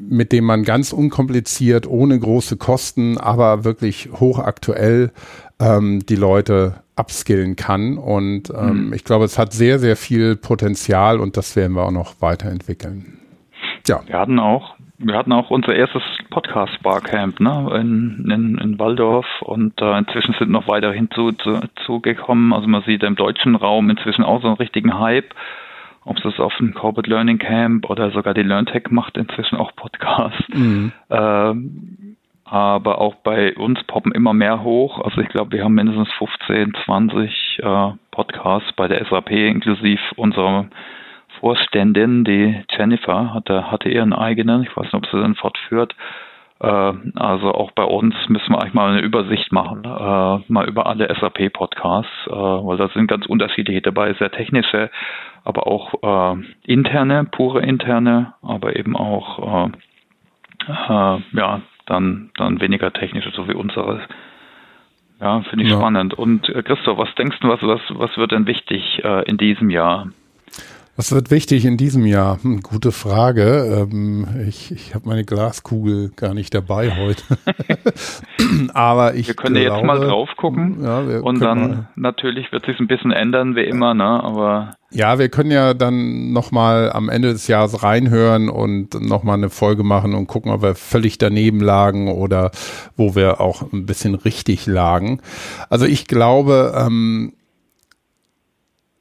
mit 0.08 0.32
dem 0.32 0.44
man 0.44 0.64
ganz 0.64 0.94
unkompliziert, 0.94 1.86
ohne 1.86 2.18
große 2.18 2.56
Kosten, 2.56 3.18
aber 3.18 3.64
wirklich 3.64 4.08
hochaktuell 4.14 5.12
ähm, 5.60 6.00
die 6.06 6.16
Leute 6.16 6.76
upskillen 6.98 7.56
kann. 7.56 7.96
Und 7.98 8.50
ähm, 8.50 8.86
mhm. 8.86 8.92
ich 8.92 9.04
glaube, 9.04 9.24
es 9.24 9.38
hat 9.38 9.52
sehr, 9.52 9.78
sehr 9.78 9.96
viel 9.96 10.36
Potenzial 10.36 11.20
und 11.20 11.36
das 11.36 11.56
werden 11.56 11.74
wir 11.74 11.84
auch 11.84 11.90
noch 11.90 12.20
weiterentwickeln. 12.20 13.18
Ja. 13.86 14.00
Wir 14.06 14.18
hatten 14.18 14.38
auch, 14.38 14.74
wir 14.98 15.16
hatten 15.16 15.32
auch 15.32 15.50
unser 15.50 15.74
erstes 15.74 16.02
Podcast 16.30 16.82
Barcamp 16.82 17.40
ne, 17.40 17.70
in, 17.80 18.30
in, 18.30 18.58
in 18.58 18.78
Waldorf 18.78 19.26
und 19.40 19.80
äh, 19.80 19.98
inzwischen 19.98 20.34
sind 20.38 20.50
noch 20.50 20.68
weiter 20.68 20.92
hinzugekommen. 20.92 22.50
Zu, 22.50 22.56
also 22.56 22.68
man 22.68 22.82
sieht 22.82 23.02
im 23.02 23.16
deutschen 23.16 23.54
Raum 23.54 23.90
inzwischen 23.90 24.24
auch 24.24 24.42
so 24.42 24.48
einen 24.48 24.56
richtigen 24.56 24.98
Hype. 24.98 25.34
Ob 26.04 26.16
es 26.16 26.22
das 26.22 26.40
auf 26.40 26.54
dem 26.56 26.72
Corporate 26.72 27.10
Learning 27.10 27.38
Camp 27.38 27.88
oder 27.90 28.10
sogar 28.10 28.32
die 28.32 28.42
LearnTech 28.42 28.84
macht 28.90 29.18
inzwischen 29.18 29.56
auch 29.56 29.76
Podcasts. 29.76 30.42
Mhm. 30.54 30.92
Ähm, 31.10 32.16
aber 32.50 33.00
auch 33.00 33.14
bei 33.16 33.54
uns 33.54 33.82
poppen 33.84 34.12
immer 34.12 34.32
mehr 34.32 34.62
hoch. 34.62 35.00
Also 35.04 35.20
ich 35.20 35.28
glaube, 35.28 35.52
wir 35.52 35.64
haben 35.64 35.74
mindestens 35.74 36.10
15, 36.14 36.74
20 36.84 37.60
äh, 37.62 37.90
Podcasts 38.10 38.72
bei 38.72 38.88
der 38.88 39.04
SAP, 39.04 39.30
inklusive 39.30 40.00
unserer 40.16 40.66
Vorständin, 41.40 42.24
die 42.24 42.62
Jennifer, 42.70 43.32
hatte, 43.32 43.70
hatte 43.70 43.88
ihren 43.88 44.12
eigenen. 44.12 44.62
Ich 44.62 44.76
weiß 44.76 44.84
nicht, 44.84 44.94
ob 44.94 45.06
sie 45.06 45.20
den 45.20 45.34
fortführt. 45.34 45.94
Äh, 46.60 46.92
also 47.16 47.52
auch 47.52 47.70
bei 47.72 47.84
uns 47.84 48.14
müssen 48.28 48.52
wir 48.52 48.60
eigentlich 48.60 48.74
mal 48.74 48.92
eine 48.92 49.02
Übersicht 49.02 49.52
machen, 49.52 49.84
äh, 49.84 50.52
mal 50.52 50.68
über 50.68 50.86
alle 50.86 51.14
SAP-Podcasts, 51.14 52.26
äh, 52.26 52.30
weil 52.32 52.76
da 52.76 52.88
sind 52.88 53.08
ganz 53.08 53.26
unterschiedliche 53.26 53.82
dabei, 53.82 54.14
sehr 54.14 54.30
technische, 54.30 54.90
aber 55.44 55.66
auch 55.66 56.34
äh, 56.34 56.42
interne, 56.64 57.24
pure 57.24 57.62
interne, 57.62 58.34
aber 58.42 58.76
eben 58.76 58.96
auch 58.96 59.68
äh, 59.68 59.70
ja, 61.32 61.60
dann, 61.88 62.30
dann 62.36 62.60
weniger 62.60 62.92
technische, 62.92 63.30
so 63.30 63.48
wie 63.48 63.54
unseres. 63.54 64.00
Ja, 65.20 65.40
finde 65.42 65.64
ich 65.64 65.70
ja. 65.70 65.78
spannend. 65.78 66.14
Und 66.14 66.48
äh, 66.48 66.62
Christoph, 66.62 66.98
was 66.98 67.12
denkst 67.16 67.38
du, 67.40 67.48
was, 67.48 67.60
was, 67.62 67.80
was 67.90 68.16
wird 68.16 68.32
denn 68.32 68.46
wichtig 68.46 69.02
äh, 69.04 69.24
in 69.28 69.36
diesem 69.36 69.70
Jahr? 69.70 70.08
Was 70.98 71.12
wird 71.12 71.30
wichtig 71.30 71.64
in 71.64 71.76
diesem 71.76 72.06
Jahr? 72.06 72.42
Hm, 72.42 72.60
gute 72.60 72.90
Frage. 72.90 73.86
Ähm, 73.88 74.26
ich 74.48 74.72
ich 74.72 74.96
habe 74.96 75.08
meine 75.08 75.24
Glaskugel 75.24 76.10
gar 76.16 76.34
nicht 76.34 76.52
dabei 76.52 76.96
heute. 76.96 77.22
Aber 78.74 79.14
ich 79.14 79.28
Wir 79.28 79.34
können 79.34 79.54
glaube, 79.54 79.76
jetzt 79.76 79.84
mal 79.86 80.00
drauf 80.00 80.30
gucken. 80.36 80.82
Ja, 80.82 80.98
und 81.20 81.38
dann 81.38 81.60
mal. 81.60 81.88
natürlich 81.94 82.50
wird 82.50 82.66
sich 82.66 82.80
ein 82.80 82.88
bisschen 82.88 83.12
ändern, 83.12 83.54
wie 83.54 83.62
immer, 83.62 83.94
ne? 83.94 84.24
Aber 84.24 84.72
ja, 84.90 85.20
wir 85.20 85.28
können 85.28 85.52
ja 85.52 85.72
dann 85.72 86.32
nochmal 86.32 86.90
am 86.90 87.08
Ende 87.08 87.28
des 87.28 87.46
Jahres 87.46 87.84
reinhören 87.84 88.48
und 88.48 89.00
nochmal 89.00 89.36
eine 89.36 89.50
Folge 89.50 89.84
machen 89.84 90.14
und 90.14 90.26
gucken, 90.26 90.50
ob 90.50 90.62
wir 90.62 90.74
völlig 90.74 91.16
daneben 91.16 91.60
lagen 91.60 92.10
oder 92.10 92.50
wo 92.96 93.14
wir 93.14 93.40
auch 93.40 93.72
ein 93.72 93.86
bisschen 93.86 94.16
richtig 94.16 94.66
lagen. 94.66 95.20
Also 95.70 95.86
ich 95.86 96.08
glaube, 96.08 96.74
ähm, 96.76 97.34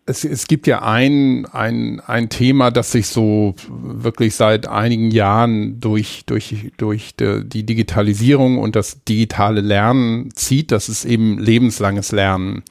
es, 0.07 0.23
es 0.23 0.47
gibt 0.47 0.67
ja 0.67 0.81
ein, 0.81 1.45
ein, 1.47 1.99
ein 1.99 2.29
Thema, 2.29 2.71
das 2.71 2.93
sich 2.93 3.07
so 3.07 3.55
wirklich 3.69 4.35
seit 4.35 4.65
einigen 4.67 5.11
Jahren 5.11 5.81
durch, 5.81 6.23
durch, 6.25 6.71
durch 6.77 7.15
die, 7.15 7.43
die 7.43 7.65
Digitalisierung 7.65 8.57
und 8.57 8.77
das 8.77 9.03
digitale 9.03 9.59
Lernen 9.59 10.31
zieht. 10.33 10.71
Das 10.71 10.87
ist 10.87 11.03
eben 11.03 11.37
lebenslanges 11.37 12.13
Lernen. 12.13 12.63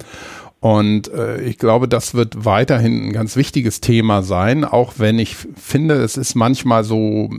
Und 0.61 1.13
äh, 1.13 1.43
ich 1.43 1.59
glaube, 1.59 1.89
das 1.89 2.15
wird 2.15 2.47
weiterhin 2.47 3.09
ein 3.09 3.13
ganz 3.13 3.37
wichtiges 3.37 3.83
Thema 3.83 4.23
sein, 4.23 4.65
auch 4.65 4.95
wenn 4.97 5.19
ich 5.19 5.37
finde, 5.37 5.97
es 5.97 6.17
ist 6.17 6.35
manchmal 6.35 6.85
so, 6.85 7.31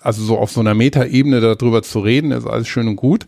also 0.00 0.22
so 0.22 0.38
auf 0.38 0.52
so 0.52 0.60
einer 0.60 0.74
Metaebene 0.74 1.40
darüber 1.40 1.82
zu 1.82 1.98
reden, 1.98 2.30
ist 2.30 2.46
alles 2.46 2.68
schön 2.68 2.86
und 2.86 2.96
gut. 2.96 3.26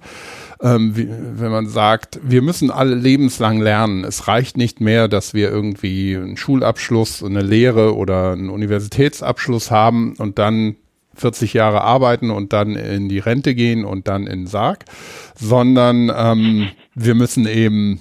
Ähm, 0.63 0.97
wie, 0.97 1.09
wenn 1.09 1.51
man 1.51 1.69
sagt, 1.69 2.21
wir 2.23 2.43
müssen 2.43 2.71
alle 2.71 2.95
lebenslang 2.95 3.61
lernen. 3.61 4.05
Es 4.05 4.29
reicht 4.29 4.57
nicht 4.57 4.81
mehr, 4.81 5.09
dass 5.09 5.33
wir 5.33 5.51
irgendwie 5.51 6.17
einen 6.17 6.37
Schulabschluss, 6.37 7.23
eine 7.25 7.43
Lehre 7.43 7.97
oder 7.97 8.33
einen 8.33 8.51
Universitätsabschluss 8.51 9.71
haben 9.71 10.15
und 10.19 10.39
dann 10.39 10.77
40 11.15 11.55
Jahre 11.55 11.83
arbeiten 11.83 12.31
und 12.31 12.53
dann 12.53 12.77
in 12.77 13.09
die 13.09 13.19
Rente 13.19 13.55
gehen 13.55 13.85
und 13.85 14.09
dann 14.09 14.27
in 14.27 14.41
den 14.41 14.47
Sarg, 14.47 14.85
sondern 15.35 16.11
ähm, 16.15 16.69
wir 16.95 17.15
müssen 17.15 17.47
eben 17.47 18.01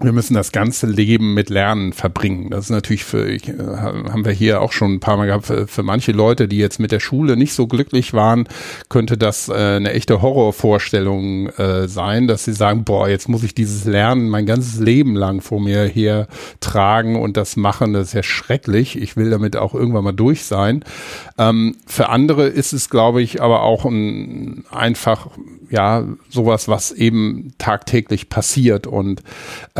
wir 0.00 0.12
müssen 0.12 0.34
das 0.34 0.50
ganze 0.50 0.86
Leben 0.86 1.34
mit 1.34 1.50
Lernen 1.50 1.92
verbringen. 1.92 2.50
Das 2.50 2.64
ist 2.64 2.70
natürlich 2.70 3.04
für, 3.04 3.28
ich, 3.28 3.48
äh, 3.48 3.54
haben 3.58 4.24
wir 4.24 4.32
hier 4.32 4.60
auch 4.60 4.72
schon 4.72 4.94
ein 4.94 5.00
paar 5.00 5.16
Mal 5.16 5.26
gehabt, 5.26 5.46
für, 5.46 5.68
für, 5.68 5.84
manche 5.84 6.10
Leute, 6.10 6.48
die 6.48 6.58
jetzt 6.58 6.80
mit 6.80 6.90
der 6.90 6.98
Schule 6.98 7.36
nicht 7.36 7.54
so 7.54 7.68
glücklich 7.68 8.12
waren, 8.12 8.48
könnte 8.88 9.16
das 9.16 9.48
äh, 9.48 9.52
eine 9.52 9.92
echte 9.92 10.20
Horrorvorstellung 10.20 11.48
äh, 11.50 11.86
sein, 11.86 12.26
dass 12.26 12.44
sie 12.44 12.54
sagen, 12.54 12.82
boah, 12.82 13.08
jetzt 13.08 13.28
muss 13.28 13.44
ich 13.44 13.54
dieses 13.54 13.84
Lernen 13.84 14.28
mein 14.28 14.46
ganzes 14.46 14.80
Leben 14.80 15.14
lang 15.14 15.40
vor 15.40 15.60
mir 15.60 15.84
her 15.84 16.26
tragen 16.58 17.14
und 17.14 17.36
das 17.36 17.56
machen, 17.56 17.92
das 17.92 18.08
ist 18.08 18.14
ja 18.14 18.24
schrecklich. 18.24 19.00
Ich 19.00 19.16
will 19.16 19.30
damit 19.30 19.56
auch 19.56 19.74
irgendwann 19.74 20.04
mal 20.04 20.12
durch 20.12 20.44
sein. 20.44 20.84
Ähm, 21.38 21.76
für 21.86 22.08
andere 22.08 22.48
ist 22.48 22.72
es, 22.72 22.90
glaube 22.90 23.22
ich, 23.22 23.40
aber 23.40 23.62
auch 23.62 23.84
ein 23.84 24.64
einfach 24.70 25.28
ja, 25.70 26.04
sowas, 26.28 26.68
was 26.68 26.92
eben 26.92 27.54
tagtäglich 27.58 28.28
passiert. 28.28 28.86
Und 28.86 29.22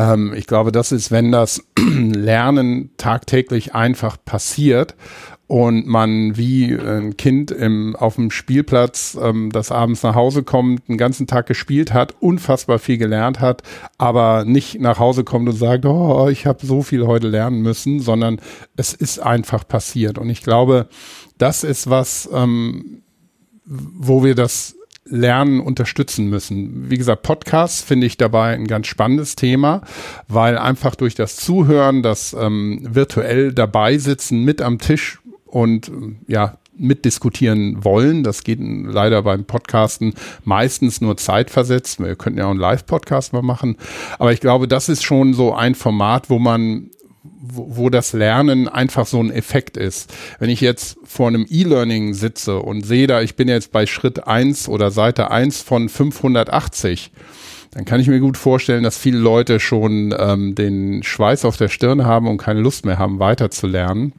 ähm, 0.05 0.35
ich 0.35 0.47
glaube, 0.47 0.73
das 0.73 0.93
ist, 0.93 1.11
wenn 1.11 1.33
das 1.33 1.63
Lernen 1.79 2.91
tagtäglich 2.97 3.75
einfach 3.75 4.17
passiert 4.25 4.95
und 5.47 5.87
man 5.87 6.37
wie 6.37 6.75
ein 6.75 7.17
Kind 7.17 7.51
im, 7.51 7.97
auf 7.97 8.17
dem 8.17 8.31
Spielplatz, 8.31 9.17
ähm, 9.21 9.51
das 9.51 9.71
abends 9.71 10.03
nach 10.03 10.15
Hause 10.15 10.43
kommt, 10.43 10.89
den 10.89 10.99
ganzen 10.99 11.27
Tag 11.27 11.47
gespielt 11.47 11.93
hat, 11.93 12.15
unfassbar 12.21 12.79
viel 12.79 12.99
gelernt 12.99 13.41
hat, 13.41 13.63
aber 13.99 14.45
nicht 14.45 14.81
nach 14.81 14.99
Hause 14.99 15.25
kommt 15.25 15.49
und 15.49 15.57
sagt, 15.57 15.85
oh, 15.85 16.29
ich 16.29 16.47
habe 16.47 16.67
so 16.67 16.83
viel 16.83 17.07
heute 17.07 17.29
lernen 17.29 17.61
müssen, 17.61 18.01
sondern 18.01 18.41
es 18.77 18.95
ist 18.95 19.19
einfach 19.19 19.67
passiert. 19.67 20.19
Und 20.19 20.31
ich 20.31 20.43
glaube, 20.43 20.89
das 21.39 21.65
ist 21.65 21.91
was, 21.91 22.29
ähm, 22.33 23.03
wo 23.65 24.25
wir 24.25 24.35
das 24.35 24.77
Lernen 25.07 25.61
unterstützen 25.61 26.29
müssen. 26.29 26.91
Wie 26.91 26.97
gesagt, 26.97 27.23
Podcasts 27.23 27.83
finde 27.83 28.07
ich 28.07 28.17
dabei 28.17 28.55
ein 28.55 28.67
ganz 28.67 28.87
spannendes 28.87 29.37
Thema, 29.37 29.83
weil 30.29 30.57
einfach 30.57 30.95
durch 30.95 31.15
das 31.15 31.37
Zuhören, 31.37 32.03
das 32.03 32.35
ähm, 32.39 32.81
virtuell 32.83 33.53
dabei 33.53 33.99
sitzen, 33.99 34.45
mit 34.45 34.63
am 34.63 34.79
Tisch 34.79 35.21
und 35.47 35.91
ja, 36.27 36.59
mitdiskutieren 36.77 37.85
wollen. 37.85 38.23
Das 38.23 38.45
geht 38.45 38.59
leider 38.61 39.23
beim 39.23 39.45
Podcasten 39.45 40.15
meistens 40.45 41.01
nur 41.01 41.17
zeitversetzt. 41.17 42.01
Wir 42.01 42.17
könnten 42.17 42.39
ja 42.39 42.47
auch 42.47 42.51
einen 42.51 42.61
Live-Podcast 42.61 43.33
mal 43.33 43.43
machen. 43.43 43.77
Aber 44.19 44.33
ich 44.33 44.41
glaube, 44.41 44.69
das 44.69 44.89
ist 44.89 45.05
schon 45.05 45.35
so 45.35 45.55
ein 45.55 45.75
Format, 45.75 46.31
wo 46.31 46.39
man 46.39 46.91
wo, 47.25 47.77
wo 47.77 47.91
das 47.91 48.13
Lernen 48.13 48.69
einfach 48.69 49.07
so 49.07 49.21
ein 49.21 49.31
Effekt 49.31 49.77
ist. 49.77 50.13
Wenn 50.39 50.51
ich 50.51 50.61
jetzt 50.61 50.99
vor 51.05 51.29
einem 51.29 51.47
E-Learning 51.49 52.15
sitze 52.15 52.59
und 52.59 52.83
sehe 52.83 53.07
da, 53.07 53.23
ich 53.23 53.35
bin 53.35 53.49
jetzt 53.49 53.73
bei 53.73 53.87
Schritt 53.87 54.27
eins 54.27 54.69
oder 54.69 54.91
Seite 54.91 55.31
eins 55.31 55.63
von 55.63 55.89
580, 55.89 57.11
dann 57.73 57.85
kann 57.85 57.99
ich 57.99 58.09
mir 58.09 58.21
gut 58.21 58.37
vorstellen, 58.37 58.85
dass 58.85 58.99
viele 58.99 59.19
Leute 59.19 59.59
schon 59.59 60.15
ähm, 60.17 60.55
den 60.55 61.03
Schweiß 61.03 61.45
auf 61.45 61.57
der 61.57 61.69
Stirn 61.69 62.05
haben 62.05 62.29
und 62.29 62.39
keine 62.39 62.61
Lust 62.61 62.85
mehr 62.85 62.99
haben, 62.99 63.19
weiterzulernen. 63.19 64.13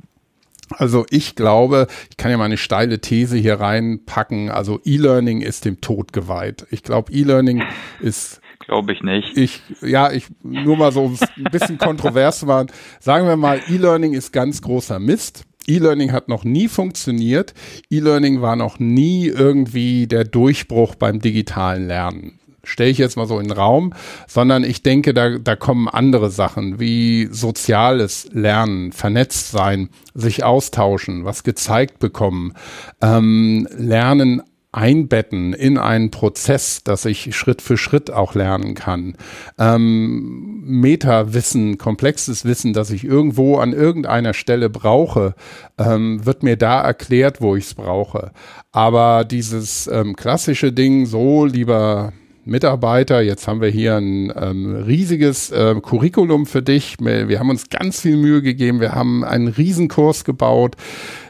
Also 0.71 1.05
ich 1.09 1.35
glaube, 1.35 1.88
ich 2.09 2.17
kann 2.17 2.31
ja 2.31 2.38
mal 2.38 2.45
eine 2.45 2.57
steile 2.57 3.00
These 3.00 3.38
hier 3.38 3.59
reinpacken. 3.59 4.50
Also 4.50 4.81
E-Learning 4.83 5.41
ist 5.41 5.63
dem 5.63 5.79
Tod 5.79 6.12
geweiht. 6.12 6.65
Ich 6.71 6.83
glaube, 6.83 7.13
E-Learning 7.13 7.62
ist 8.01 8.41
Glaube 8.65 8.93
ich 8.93 9.01
nicht. 9.01 9.38
Ich, 9.38 9.62
ja, 9.81 10.12
ich, 10.12 10.27
nur 10.41 10.77
mal 10.77 10.91
so, 10.91 11.03
um 11.03 11.17
ein 11.38 11.51
bisschen 11.51 11.77
kontrovers 11.77 12.43
machen. 12.45 12.72
Sagen 13.00 13.27
wir 13.27 13.36
mal, 13.36 13.62
E-Learning 13.69 14.13
ist 14.13 14.34
ganz 14.34 14.62
großer 14.62 15.00
Mist. 15.00 15.45
E-Learning 15.67 16.12
hat 16.12 16.29
noch 16.29 16.43
nie 16.43 16.67
funktioniert. 16.67 17.53
E-Learning 17.90 18.42
war 18.42 18.55
noch 18.55 18.79
nie 18.79 19.27
irgendwie 19.27 20.07
der 20.07 20.24
Durchbruch 20.24 20.96
beim 20.96 21.20
digitalen 21.20 21.87
Lernen. 21.87 22.40
Stelle 22.63 22.90
ich 22.90 22.98
jetzt 22.98 23.16
mal 23.16 23.27
so 23.27 23.40
in 23.40 23.50
den 23.50 23.57
Raum, 23.57 23.94
sondern 24.27 24.63
ich 24.63 24.81
denke, 24.81 25.13
da, 25.13 25.37
da 25.37 25.55
kommen 25.55 25.87
andere 25.87 26.31
Sachen 26.31 26.79
wie 26.79 27.27
soziales 27.31 28.27
Lernen, 28.33 28.92
vernetzt 28.92 29.51
sein, 29.51 29.90
sich 30.16 30.44
austauschen, 30.44 31.25
was 31.25 31.44
gezeigt 31.44 32.00
bekommen, 32.00 32.53
ähm, 33.01 33.68
Lernen 33.77 34.42
einbetten 34.75 35.53
in 35.53 35.77
einen 35.77 36.11
Prozess, 36.11 36.83
dass 36.83 37.05
ich 37.05 37.35
Schritt 37.35 37.61
für 37.61 37.77
Schritt 37.77 38.11
auch 38.11 38.35
lernen 38.35 38.75
kann. 38.75 39.16
Ähm, 39.57 40.64
Meta-Wissen, 40.66 41.77
komplexes 41.77 42.46
Wissen, 42.46 42.74
das 42.74 42.90
ich 42.90 43.03
irgendwo 43.03 43.57
an 43.57 43.74
irgendeiner 43.74 44.33
Stelle 44.33 44.70
brauche, 44.70 45.35
ähm, 45.77 46.25
wird 46.25 46.44
mir 46.44 46.57
da 46.57 46.81
erklärt, 46.81 47.42
wo 47.42 47.55
ich 47.55 47.66
es 47.66 47.74
brauche. 47.74 48.31
Aber 48.72 49.24
dieses 49.24 49.88
ähm, 49.88 50.16
klassische 50.16 50.74
Ding, 50.74 51.05
so 51.05 51.46
lieber 51.46 52.11
Mitarbeiter. 52.46 53.22
Jetzt 53.22 53.48
haben 53.48 53.60
wir 53.60 53.70
hier 53.70 53.96
ein 53.98 54.31
ähm, 54.36 54.75
riesiges 54.75 55.51
äh, 55.51 55.75
Curriculum 55.81 56.46
für 56.46 56.62
dich. 56.62 56.98
Wir 57.00 57.40
haben 57.40 57.50
uns 57.50 57.70
ganz 57.70 58.01
viel 58.01 58.18
Mühe 58.18 58.42
gegeben. 58.42 58.79
Wir 58.79 58.94
haben 58.94 59.24
einen 59.24 59.48
Riesenkurs 59.48 60.24
gebaut. 60.24 60.75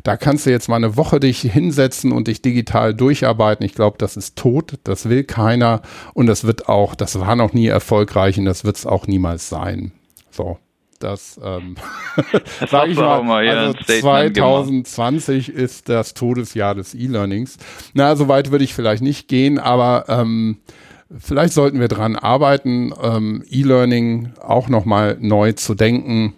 Da 0.04 0.18
kannst 0.18 0.46
du 0.46 0.52
jetzt 0.52 0.68
mal 0.68 0.76
eine 0.76 0.98
Woche 0.98 1.20
dich 1.20 1.40
hinsetzen 1.40 2.12
und 2.12 2.28
dich 2.28 2.42
digital 2.42 2.94
durcharbeiten. 2.94 3.66
Ich 3.66 3.74
glaube, 3.74 3.98
das 3.98 4.18
ist 4.18 4.36
tot. 4.36 4.74
Das 4.84 5.10
will 5.10 5.24
keiner. 5.24 5.82
Und 6.14 6.28
das 6.28 6.44
wird 6.44 6.68
auch, 6.68 6.96
das 6.96 7.20
war 7.20 7.36
noch 7.36 7.54
nie 7.54 7.68
erfolgreich 7.68 8.38
und 8.38 8.46
das 8.46 8.66
wird 8.66 8.76
es 8.76 8.86
auch 8.86 9.08
niemals 9.08 9.50
sein. 9.50 9.94
So. 10.32 10.58
Das, 11.00 11.40
ähm, 11.44 11.76
sage 12.70 12.92
ich 12.92 12.98
mal, 12.98 13.22
mal 13.22 13.48
also 13.48 13.78
2020 13.84 15.48
gemacht. 15.48 15.62
ist 15.62 15.90
das 15.90 16.14
Todesjahr 16.14 16.74
des 16.74 16.96
E-Learnings. 16.96 17.58
Na, 17.94 18.16
so 18.16 18.30
weit 18.30 18.52
würde 18.52 18.64
ich 18.64 18.74
vielleicht 18.74 19.04
nicht 19.04 19.28
gehen, 19.28 19.60
aber 19.60 20.06
ähm, 20.08 20.60
Vielleicht 21.18 21.54
sollten 21.54 21.80
wir 21.80 21.88
dran 21.88 22.16
arbeiten, 22.16 22.92
ähm, 23.02 23.44
E-Learning 23.50 24.32
auch 24.42 24.70
nochmal 24.70 25.18
neu 25.20 25.52
zu 25.52 25.76
denken. 25.76 26.34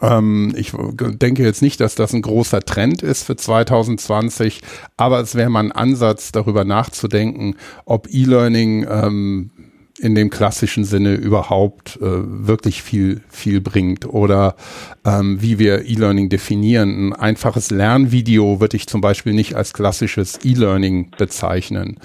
Ähm, 0.00 0.54
ich 0.56 0.72
denke 0.72 1.42
jetzt 1.42 1.60
nicht, 1.60 1.80
dass 1.80 1.94
das 1.94 2.14
ein 2.14 2.22
großer 2.22 2.60
Trend 2.60 3.02
ist 3.02 3.24
für 3.24 3.36
2020, 3.36 4.62
aber 4.96 5.20
es 5.20 5.34
wäre 5.34 5.50
mal 5.50 5.64
ein 5.64 5.72
Ansatz, 5.72 6.32
darüber 6.32 6.64
nachzudenken, 6.64 7.56
ob 7.84 8.08
E-Learning 8.10 8.86
ähm, 8.88 9.50
in 9.98 10.14
dem 10.14 10.30
klassischen 10.30 10.84
Sinne 10.84 11.14
überhaupt 11.14 11.96
äh, 11.96 12.02
wirklich 12.02 12.82
viel, 12.82 13.22
viel 13.28 13.60
bringt 13.60 14.06
oder 14.06 14.56
ähm, 15.04 15.40
wie 15.40 15.58
wir 15.58 15.86
E-Learning 15.86 16.28
definieren. 16.28 17.12
Ein 17.12 17.20
einfaches 17.20 17.70
Lernvideo 17.70 18.60
würde 18.60 18.76
ich 18.76 18.86
zum 18.86 19.00
Beispiel 19.00 19.32
nicht 19.32 19.54
als 19.54 19.72
klassisches 19.72 20.38
E-Learning 20.44 21.12
bezeichnen. 21.16 21.98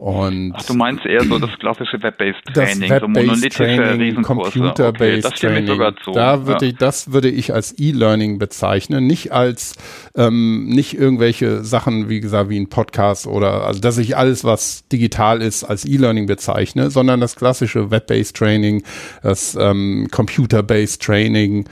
Und 0.00 0.54
Ach, 0.56 0.62
du 0.64 0.72
meinst 0.72 1.04
eher 1.04 1.22
so 1.24 1.38
das 1.38 1.50
klassische 1.58 2.02
Web-based 2.02 2.54
Training, 2.54 2.88
Web 2.88 3.02
so 3.02 3.08
monolithische 3.08 3.76
Training, 3.76 4.22
Computer-based 4.22 5.26
okay, 5.26 5.64
Training. 5.66 5.94
Da 6.14 6.46
würde 6.46 6.64
ja. 6.64 6.70
ich, 6.70 6.78
das 6.78 7.12
würde 7.12 7.28
ich 7.28 7.52
als 7.52 7.78
E-Learning 7.78 8.38
bezeichnen, 8.38 9.06
nicht 9.06 9.32
als 9.32 9.74
ähm, 10.16 10.70
nicht 10.70 10.94
irgendwelche 10.94 11.64
Sachen, 11.64 12.08
wie 12.08 12.20
gesagt, 12.20 12.48
wie 12.48 12.58
ein 12.58 12.70
Podcast 12.70 13.26
oder 13.26 13.66
also 13.66 13.78
dass 13.78 13.98
ich 13.98 14.16
alles, 14.16 14.42
was 14.42 14.88
digital 14.88 15.42
ist, 15.42 15.64
als 15.64 15.84
E-Learning 15.84 16.24
bezeichne, 16.24 16.88
sondern 16.88 17.20
das 17.20 17.36
klassische 17.36 17.90
Web-based 17.90 18.34
Training, 18.34 18.82
das 19.22 19.54
ähm, 19.60 20.08
Computer-based 20.10 21.02
Training 21.02 21.66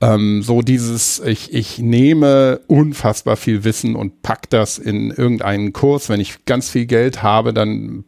ähm, 0.00 0.42
so 0.42 0.62
dieses, 0.62 1.20
ich, 1.20 1.52
ich 1.52 1.78
nehme 1.78 2.60
unfassbar 2.66 3.36
viel 3.36 3.64
Wissen 3.64 3.96
und 3.96 4.22
pack 4.22 4.48
das 4.50 4.78
in 4.78 5.10
irgendeinen 5.10 5.72
Kurs. 5.72 6.08
Wenn 6.08 6.20
ich 6.20 6.44
ganz 6.44 6.70
viel 6.70 6.86
Geld 6.86 7.22
habe, 7.22 7.52
dann 7.52 8.04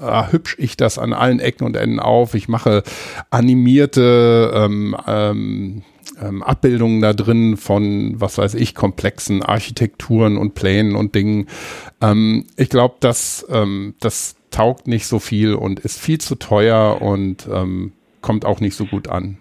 äh, 0.00 0.32
hübsch 0.32 0.56
ich 0.58 0.76
das 0.76 0.98
an 0.98 1.12
allen 1.12 1.40
Ecken 1.40 1.64
und 1.64 1.76
Enden 1.76 2.00
auf. 2.00 2.34
Ich 2.34 2.48
mache 2.48 2.82
animierte 3.30 4.52
ähm, 4.54 4.96
ähm, 5.06 5.82
ähm, 6.20 6.42
Abbildungen 6.42 7.00
da 7.00 7.12
drin 7.12 7.56
von, 7.56 8.20
was 8.20 8.38
weiß 8.38 8.54
ich, 8.54 8.74
komplexen 8.74 9.42
Architekturen 9.42 10.36
und 10.36 10.54
Plänen 10.54 10.96
und 10.96 11.14
Dingen. 11.14 11.46
Ähm, 12.00 12.46
ich 12.56 12.70
glaube, 12.70 12.96
das, 13.00 13.46
ähm, 13.50 13.94
das 14.00 14.36
taugt 14.50 14.88
nicht 14.88 15.06
so 15.06 15.18
viel 15.18 15.54
und 15.54 15.80
ist 15.80 16.00
viel 16.00 16.18
zu 16.18 16.34
teuer 16.34 17.00
und 17.02 17.48
ähm, 17.52 17.92
kommt 18.20 18.44
auch 18.44 18.60
nicht 18.60 18.74
so 18.74 18.86
gut 18.86 19.08
an. 19.08 19.38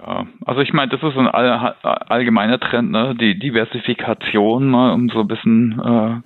Ja, 0.00 0.26
also 0.46 0.60
ich 0.62 0.72
meine, 0.72 0.90
das 0.90 1.02
ist 1.02 1.18
ein 1.18 1.28
all, 1.28 1.74
allgemeiner 1.82 2.58
Trend, 2.58 2.90
ne? 2.90 3.14
die 3.14 3.38
Diversifikation, 3.38 4.68
mal 4.68 4.92
um 4.92 5.10
so 5.10 5.20
ein 5.20 5.28
bisschen 5.28 6.22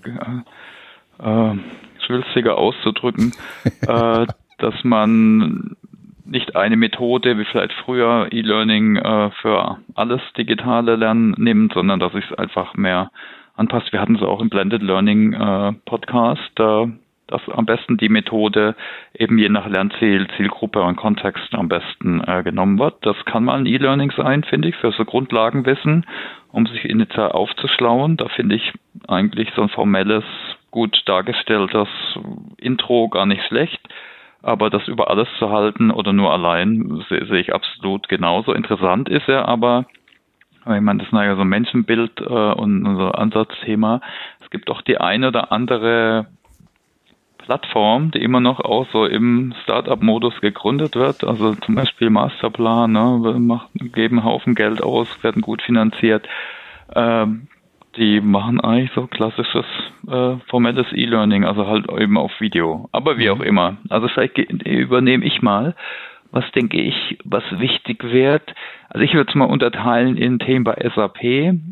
äh, 1.20 1.22
äh, 1.22 1.58
schwülstiger 2.06 2.56
auszudrücken, 2.56 3.32
äh, 3.86 4.26
dass 4.58 4.84
man 4.84 5.76
nicht 6.24 6.56
eine 6.56 6.76
Methode 6.76 7.38
wie 7.38 7.44
vielleicht 7.44 7.72
früher 7.84 8.28
E-Learning 8.30 8.96
äh, 8.96 9.30
für 9.42 9.78
alles 9.94 10.22
digitale 10.36 10.96
Lernen 10.96 11.34
nimmt, 11.36 11.74
sondern 11.74 12.00
dass 12.00 12.14
ich 12.14 12.24
es 12.30 12.38
einfach 12.38 12.74
mehr 12.74 13.10
anpasst. 13.56 13.92
Wir 13.92 14.00
hatten 14.00 14.16
es 14.16 14.22
auch 14.22 14.40
im 14.40 14.50
Blended 14.50 14.82
Learning 14.82 15.32
äh, 15.32 15.72
Podcast, 15.84 16.58
äh, 16.58 16.86
dass 17.26 17.40
am 17.48 17.66
besten 17.66 17.96
die 17.96 18.08
Methode 18.08 18.74
eben 19.14 19.38
je 19.38 19.48
nach 19.48 19.66
Lernziel, 19.66 20.28
Zielgruppe 20.36 20.82
und 20.82 20.96
Kontext 20.96 21.54
am 21.54 21.68
besten 21.68 22.20
äh, 22.20 22.42
genommen 22.42 22.78
wird. 22.78 22.94
Das 23.02 23.16
kann 23.24 23.44
mal 23.44 23.58
ein 23.58 23.66
E-Learning 23.66 24.12
sein, 24.16 24.44
finde 24.44 24.68
ich, 24.68 24.76
für 24.76 24.92
so 24.92 25.04
Grundlagenwissen, 25.04 26.06
um 26.52 26.66
sich 26.66 26.84
initial 26.84 27.32
aufzuschlauen. 27.32 28.16
Da 28.16 28.28
finde 28.28 28.56
ich 28.56 28.72
eigentlich 29.08 29.50
so 29.56 29.62
ein 29.62 29.68
formelles, 29.70 30.24
gut 30.70 31.02
dargestelltes 31.06 31.88
Intro 32.58 33.08
gar 33.08 33.26
nicht 33.26 33.44
schlecht. 33.44 33.80
Aber 34.42 34.68
das 34.68 34.86
über 34.88 35.08
alles 35.08 35.28
zu 35.38 35.48
halten 35.48 35.90
oder 35.90 36.12
nur 36.12 36.30
allein 36.30 37.02
sehe 37.08 37.24
seh 37.24 37.38
ich 37.38 37.54
absolut 37.54 38.10
genauso. 38.10 38.52
Interessant 38.52 39.08
ist 39.08 39.26
er 39.26 39.48
aber, 39.48 39.86
ich 40.66 40.80
meine, 40.82 40.98
das 40.98 41.08
ist 41.08 41.14
ja 41.14 41.34
so 41.34 41.40
ein 41.40 41.48
Menschenbild 41.48 42.20
äh, 42.20 42.24
und 42.24 42.86
unser 42.86 43.18
Ansatzthema. 43.18 44.02
Es 44.40 44.50
gibt 44.50 44.70
auch 44.70 44.82
die 44.82 44.98
eine 44.98 45.28
oder 45.28 45.50
andere 45.50 46.26
Plattform, 47.44 48.10
die 48.10 48.22
immer 48.22 48.40
noch 48.40 48.60
auch 48.60 48.86
so 48.92 49.04
im 49.04 49.54
Startup-Modus 49.64 50.40
gegründet 50.40 50.96
wird. 50.96 51.24
Also 51.24 51.54
zum 51.54 51.74
Beispiel 51.74 52.08
Masterplan, 52.10 52.90
ne, 52.92 53.20
wir 53.20 53.88
geben 53.90 54.18
einen 54.18 54.24
Haufen 54.24 54.54
Geld 54.54 54.82
aus, 54.82 55.08
werden 55.22 55.42
gut 55.42 55.60
finanziert. 55.60 56.26
Ähm, 56.94 57.48
die 57.96 58.20
machen 58.20 58.60
eigentlich 58.60 58.90
so 58.94 59.06
klassisches 59.06 59.66
äh, 60.08 60.36
formelles 60.48 60.86
E-Learning, 60.92 61.44
also 61.44 61.66
halt 61.66 61.86
eben 61.92 62.16
auf 62.16 62.32
Video. 62.40 62.88
Aber 62.92 63.18
wie 63.18 63.30
auch 63.30 63.38
mhm. 63.38 63.44
immer. 63.44 63.76
Also 63.88 64.08
vielleicht 64.08 64.38
übernehme 64.38 65.24
ich 65.24 65.42
mal. 65.42 65.74
Was 66.30 66.50
denke 66.50 66.80
ich, 66.80 67.18
was 67.24 67.44
wichtig 67.60 68.02
wird? 68.02 68.42
Also 68.88 69.04
ich 69.04 69.14
würde 69.14 69.30
es 69.30 69.36
mal 69.36 69.44
unterteilen 69.44 70.16
in 70.16 70.40
Themen 70.40 70.64
bei 70.64 70.74
SAP 70.74 71.22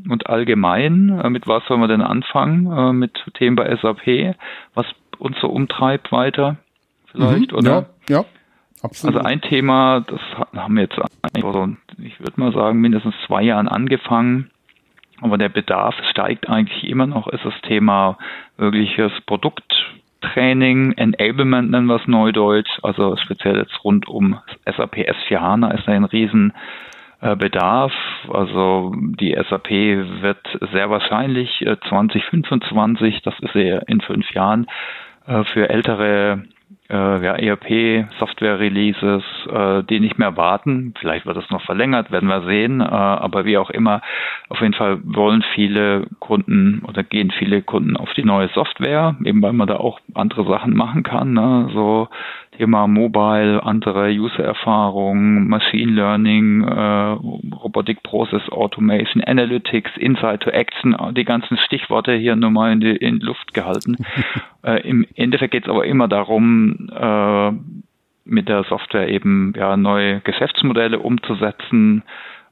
und 0.09 0.29
allgemein. 0.29 1.19
Äh, 1.19 1.31
mit 1.31 1.49
was 1.49 1.65
sollen 1.67 1.81
wir 1.81 1.89
denn 1.89 2.03
anfangen? 2.03 2.71
Äh, 2.71 2.93
mit 2.93 3.25
Themen 3.35 3.57
bei 3.57 3.75
SAP. 3.75 4.37
Was 4.75 4.87
uns 5.23 5.37
so 5.41 5.49
umtreibt 5.49 6.13
weiter? 6.13 6.57
Vielleicht, 7.11 7.53
mhm, 7.53 7.59
oder? 7.59 7.87
Ja, 8.09 8.19
ja. 8.19 8.25
Absolut. 8.83 9.17
Also 9.17 9.29
ein 9.29 9.41
Thema, 9.41 10.01
das 10.01 10.21
haben 10.57 10.75
wir 10.75 10.83
jetzt, 10.83 10.99
ich 11.99 12.19
würde 12.19 12.41
mal 12.41 12.53
sagen, 12.53 12.81
mindestens 12.81 13.15
zwei 13.27 13.43
Jahren 13.43 13.69
angefangen 13.69 14.51
aber 15.23 15.39
der 15.39 15.49
Bedarf 15.49 15.95
steigt 16.11 16.49
eigentlich 16.49 16.85
immer 16.85 17.07
noch, 17.07 17.29
ist 17.29 17.45
das 17.45 17.55
Thema 17.63 18.19
wirkliches 18.57 19.13
Produkttraining, 19.27 20.93
Enablement 20.93 21.71
nennen 21.71 21.87
wir 21.87 21.97
es 21.97 22.09
neudeutsch, 22.09 22.71
also 22.83 23.17
speziell 23.17 23.57
jetzt 23.57 23.85
rund 23.85 24.09
um 24.09 24.41
SAP 24.65 24.97
S4 24.97 25.39
HANA 25.39 25.71
ist 25.71 25.89
ein 25.89 26.05
riesen 26.05 26.53
äh, 27.21 27.37
Bedarf. 27.37 27.93
Also 28.33 28.93
die 28.97 29.39
SAP 29.49 29.71
wird 29.71 30.41
sehr 30.73 30.91
wahrscheinlich 30.91 31.65
2025, 31.89 33.15
äh, 33.15 33.21
das 33.23 33.35
ist 33.39 33.55
ja 33.55 33.79
in 33.87 34.01
fünf 34.01 34.29
Jahren, 34.33 34.67
für 35.25 35.71
ältere 35.71 36.45
äh, 36.91 37.25
ja, 37.25 37.35
ERP-Software-Releases, 37.35 39.23
äh, 39.51 39.83
die 39.85 40.01
nicht 40.01 40.19
mehr 40.19 40.37
warten. 40.37 40.95
Vielleicht 40.99 41.25
wird 41.27 41.37
es 41.37 41.51
noch 41.51 41.63
verlängert, 41.63 42.11
werden 42.11 42.29
wir 42.29 42.43
sehen. 42.43 42.81
Äh, 42.81 42.85
aber 42.85 43.45
wie 43.45 43.57
auch 43.59 43.71
immer, 43.71 44.03
auf 44.49 44.61
jeden 44.61 44.75
Fall 44.75 44.99
wollen 45.05 45.43
viele 45.55 46.07
Kunden 46.19 46.83
oder 46.87 47.03
gehen 47.03 47.31
viele 47.31 47.63
Kunden 47.63 47.97
auf 47.97 48.13
die 48.15 48.25
neue 48.25 48.49
Software, 48.49 49.17
eben 49.25 49.41
weil 49.43 49.53
man 49.53 49.69
da 49.69 49.77
auch 49.77 50.01
andere 50.15 50.45
Sachen 50.45 50.77
machen 50.77 51.03
kann. 51.03 51.33
Ne? 51.33 51.71
So 51.73 52.09
Thema 52.59 52.87
Mobile, 52.87 53.63
andere 53.63 54.11
User-Erfahrung, 54.11 55.49
Machine 55.49 55.93
Learning, 55.93 56.63
äh, 56.63 57.17
Robotic 57.57 58.03
Process 58.03 58.47
Automation, 58.51 59.25
Analytics, 59.25 59.97
Insight 59.97 60.43
to 60.43 60.51
Action, 60.51 60.95
die 61.17 61.25
ganzen 61.25 61.57
Stichworte 61.57 62.13
hier 62.13 62.37
nur 62.37 62.51
mal 62.51 62.73
in 62.73 62.81
die, 62.81 62.95
in 62.95 63.21
Luft 63.21 63.55
gehalten. 63.55 63.97
äh, 64.63 64.87
Im 64.87 65.07
Endeffekt 65.17 65.53
geht 65.53 65.65
es 65.65 65.71
aber 65.71 65.87
immer 65.87 66.09
darum, 66.09 66.72
äh, 66.91 67.53
mit 68.25 68.49
der 68.49 68.65
Software 68.65 69.09
eben 69.09 69.53
ja 69.57 69.77
neue 69.77 70.21
Geschäftsmodelle 70.21 70.99
umzusetzen, 70.99 72.03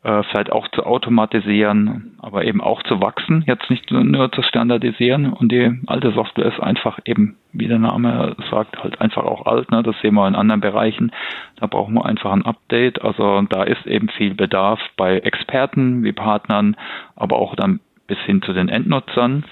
äh, 0.02 0.22
vielleicht 0.24 0.50
auch 0.50 0.66
zu 0.68 0.84
automatisieren, 0.84 2.16
aber 2.20 2.44
eben 2.44 2.60
auch 2.60 2.82
zu 2.84 3.02
wachsen, 3.02 3.44
jetzt 3.46 3.68
nicht 3.68 3.90
nur 3.90 4.32
zu 4.32 4.42
standardisieren. 4.42 5.32
Und 5.32 5.52
die 5.52 5.78
alte 5.86 6.12
Software 6.12 6.46
ist 6.46 6.60
einfach 6.60 6.98
eben, 7.04 7.36
wie 7.52 7.68
der 7.68 7.78
Name 7.78 8.34
sagt, 8.50 8.82
halt 8.82 9.00
einfach 9.00 9.24
auch 9.24 9.44
alt. 9.46 9.70
Ne? 9.70 9.82
Das 9.82 9.94
sehen 10.00 10.14
wir 10.14 10.26
in 10.26 10.34
anderen 10.34 10.62
Bereichen. 10.62 11.12
Da 11.56 11.66
brauchen 11.66 11.94
wir 11.94 12.06
einfach 12.06 12.32
ein 12.32 12.46
Update. 12.46 13.02
Also 13.02 13.42
da 13.42 13.62
ist 13.62 13.86
eben 13.86 14.08
viel 14.08 14.34
Bedarf 14.34 14.80
bei 14.96 15.18
Experten 15.18 16.02
wie 16.02 16.12
Partnern, 16.12 16.76
aber 17.14 17.36
auch 17.36 17.54
dann 17.54 17.80
bis 18.06 18.18
hin 18.20 18.40
zu 18.42 18.52
den 18.54 18.70
Endnutzern. 18.70 19.44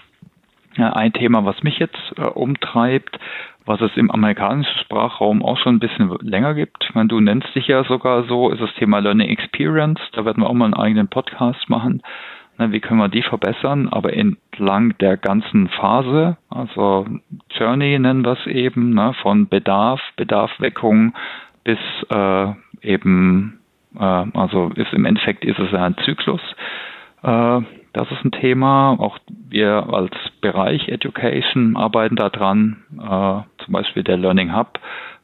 Ein 0.76 1.12
Thema, 1.12 1.44
was 1.44 1.62
mich 1.62 1.78
jetzt 1.78 2.12
äh, 2.16 2.22
umtreibt, 2.22 3.18
was 3.64 3.80
es 3.80 3.96
im 3.96 4.10
amerikanischen 4.10 4.78
Sprachraum 4.80 5.44
auch 5.44 5.58
schon 5.58 5.76
ein 5.76 5.80
bisschen 5.80 6.16
länger 6.20 6.54
gibt. 6.54 6.84
Ich 6.84 6.94
meine, 6.94 7.08
du 7.08 7.20
nennst 7.20 7.54
dich 7.54 7.66
ja 7.66 7.84
sogar 7.84 8.24
so, 8.24 8.50
ist 8.50 8.60
das 8.60 8.72
Thema 8.74 8.98
Learning 9.00 9.28
Experience. 9.28 10.00
Da 10.12 10.24
werden 10.24 10.42
wir 10.42 10.48
auch 10.48 10.54
mal 10.54 10.66
einen 10.66 10.74
eigenen 10.74 11.08
Podcast 11.08 11.68
machen. 11.68 12.02
Na, 12.58 12.72
wie 12.72 12.80
können 12.80 12.98
wir 12.98 13.08
die 13.08 13.22
verbessern? 13.22 13.88
Aber 13.88 14.12
entlang 14.12 14.96
der 14.98 15.16
ganzen 15.16 15.68
Phase, 15.68 16.36
also 16.50 17.06
Journey 17.50 17.98
nennen 17.98 18.24
wir 18.24 18.32
es 18.32 18.46
eben, 18.46 18.94
ne, 18.94 19.14
von 19.22 19.48
Bedarf, 19.48 20.00
Bedarfweckung 20.16 21.14
bis 21.62 21.78
äh, 22.10 22.52
eben, 22.82 23.60
äh, 23.96 24.02
also 24.02 24.70
ist 24.74 24.92
im 24.92 25.04
Endeffekt 25.04 25.44
ist 25.44 25.58
es 25.58 25.70
ja 25.70 25.84
ein 25.84 25.96
Zyklus. 26.04 26.40
Äh, 27.22 27.60
das 27.98 28.10
ist 28.12 28.24
ein 28.24 28.30
Thema. 28.30 28.96
Auch 29.00 29.18
wir 29.28 29.92
als 29.92 30.14
Bereich 30.40 30.88
Education 30.88 31.76
arbeiten 31.76 32.14
daran. 32.14 32.76
Äh, 32.96 33.64
zum 33.64 33.72
Beispiel 33.72 34.04
der 34.04 34.16
Learning 34.16 34.54
Hub 34.54 34.78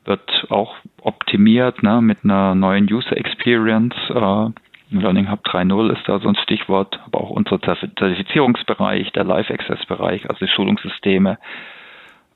wird 0.04 0.46
auch 0.50 0.74
optimiert 1.00 1.82
ne, 1.82 2.02
mit 2.02 2.18
einer 2.24 2.54
neuen 2.56 2.92
User 2.92 3.16
Experience. 3.16 3.94
Äh, 4.08 4.50
Learning 4.90 5.30
Hub 5.30 5.46
3.0 5.46 5.92
ist 5.92 6.08
da 6.08 6.18
so 6.18 6.28
ein 6.28 6.37
Stichwort, 6.37 7.00
aber 7.06 7.20
auch 7.20 7.30
unser 7.30 7.60
Zertifizierungsbereich, 7.60 9.12
der 9.12 9.24
Live 9.24 9.50
Access 9.50 9.87
Bereich, 9.87 10.28
also 10.28 10.44
die 10.44 10.50
Schulungssysteme. 10.50 11.38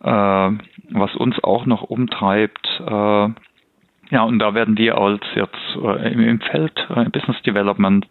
Äh, 0.00 0.06
was 0.90 1.16
uns 1.16 1.42
auch 1.42 1.66
noch 1.66 1.82
umtreibt, 1.82 2.80
äh, 2.86 3.28
ja, 4.10 4.22
und 4.22 4.38
da 4.38 4.54
werden 4.54 4.78
wir 4.78 4.96
als 4.96 5.22
jetzt 5.34 5.76
äh, 5.82 6.12
im 6.12 6.40
Feld 6.40 6.78
äh, 6.88 7.04
Business 7.10 7.42
Development 7.42 8.06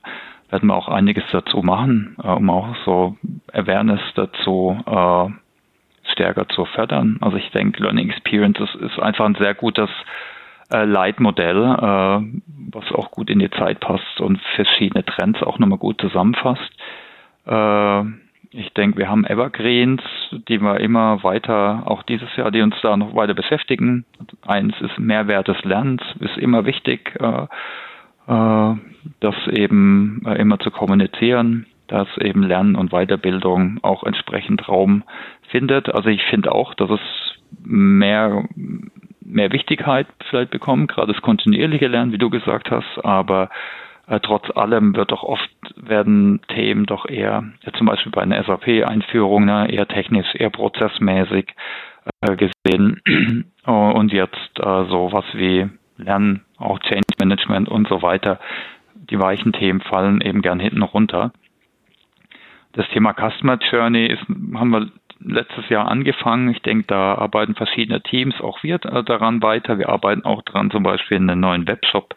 werden 0.49 0.67
wir 0.67 0.75
auch 0.75 0.87
einiges 0.87 1.23
dazu 1.31 1.61
machen, 1.61 2.15
äh, 2.23 2.27
um 2.27 2.49
auch 2.49 2.75
so 2.85 3.17
Awareness 3.53 4.01
dazu 4.15 4.77
äh, 4.85 6.11
stärker 6.11 6.47
zu 6.49 6.65
fördern. 6.65 7.17
Also 7.21 7.37
ich 7.37 7.51
denke, 7.51 7.83
Learning 7.83 8.09
Experiences 8.09 8.73
ist 8.75 8.99
einfach 8.99 9.25
ein 9.25 9.35
sehr 9.35 9.53
gutes 9.53 9.89
äh, 10.71 10.85
Leitmodell, 10.85 11.63
äh, 11.63 12.39
was 12.71 12.91
auch 12.91 13.11
gut 13.11 13.29
in 13.29 13.39
die 13.39 13.51
Zeit 13.51 13.79
passt 13.79 14.19
und 14.19 14.39
verschiedene 14.55 15.05
Trends 15.05 15.41
auch 15.43 15.59
nochmal 15.59 15.79
gut 15.79 15.99
zusammenfasst. 16.01 16.71
Äh, 17.45 18.03
ich 18.51 18.73
denke, 18.73 18.97
wir 18.97 19.09
haben 19.09 19.25
Evergreens, 19.25 20.01
die 20.47 20.61
wir 20.61 20.79
immer 20.79 21.21
weiter, 21.23 21.83
auch 21.85 22.03
dieses 22.03 22.33
Jahr, 22.37 22.49
die 22.49 22.61
uns 22.61 22.75
da 22.81 22.95
noch 22.95 23.13
weiter 23.13 23.33
beschäftigen. 23.33 24.05
Eins 24.45 24.73
ist 24.81 24.97
Mehrwert 24.97 25.47
des 25.49 25.61
Lernens, 25.63 26.01
ist 26.19 26.37
immer 26.37 26.65
wichtig. 26.65 27.13
Äh, 27.19 27.47
das 29.19 29.35
eben 29.51 30.21
äh, 30.25 30.35
immer 30.35 30.59
zu 30.59 30.71
kommunizieren, 30.71 31.65
dass 31.87 32.07
eben 32.17 32.43
Lernen 32.43 32.75
und 32.75 32.91
Weiterbildung 32.91 33.79
auch 33.81 34.03
entsprechend 34.03 34.67
Raum 34.67 35.03
findet. 35.49 35.93
Also 35.93 36.09
ich 36.09 36.23
finde 36.23 36.51
auch, 36.51 36.73
dass 36.73 36.89
es 36.89 36.99
mehr, 37.63 38.43
mehr 39.21 39.51
Wichtigkeit 39.51 40.07
vielleicht 40.29 40.51
bekommt, 40.51 40.91
gerade 40.91 41.13
das 41.13 41.21
kontinuierliche 41.21 41.87
Lernen, 41.87 42.11
wie 42.11 42.17
du 42.17 42.29
gesagt 42.29 42.69
hast, 42.71 43.05
aber 43.05 43.49
äh, 44.07 44.19
trotz 44.21 44.49
allem 44.55 44.95
wird 44.95 45.11
doch 45.11 45.23
oft 45.23 45.49
werden 45.75 46.41
Themen 46.47 46.85
doch 46.85 47.07
eher, 47.07 47.43
ja, 47.63 47.73
zum 47.73 47.87
Beispiel 47.87 48.11
bei 48.11 48.21
einer 48.21 48.43
SAP-Einführung, 48.43 49.45
ne, 49.45 49.71
eher 49.71 49.87
technisch, 49.87 50.33
eher 50.35 50.49
prozessmäßig 50.49 51.53
äh, 52.21 52.35
gesehen. 52.35 53.01
und 53.65 54.13
jetzt 54.13 54.59
äh, 54.59 54.85
so 54.85 55.09
was 55.11 55.25
wie 55.33 55.69
Lernen, 55.97 56.43
auch 56.57 56.79
Change 56.79 57.13
Management 57.19 57.69
und 57.69 57.87
so 57.87 58.01
weiter. 58.01 58.39
Die 58.95 59.19
weichen 59.19 59.53
Themen 59.53 59.81
fallen 59.81 60.21
eben 60.21 60.41
gern 60.41 60.59
hinten 60.59 60.83
runter. 60.83 61.31
Das 62.73 62.87
Thema 62.89 63.13
Customer 63.13 63.57
Journey 63.57 64.05
ist, 64.05 64.21
haben 64.27 64.69
wir 64.69 64.91
letztes 65.19 65.67
Jahr 65.69 65.87
angefangen. 65.87 66.49
Ich 66.49 66.61
denke, 66.61 66.85
da 66.87 67.15
arbeiten 67.15 67.55
verschiedene 67.55 68.01
Teams, 68.01 68.39
auch 68.41 68.63
wir 68.63 68.77
daran 68.77 69.41
weiter. 69.41 69.77
Wir 69.77 69.89
arbeiten 69.89 70.25
auch 70.25 70.41
daran, 70.43 70.71
zum 70.71 70.83
Beispiel 70.83 71.17
einen 71.17 71.39
neuen 71.39 71.67
Webshop 71.67 72.13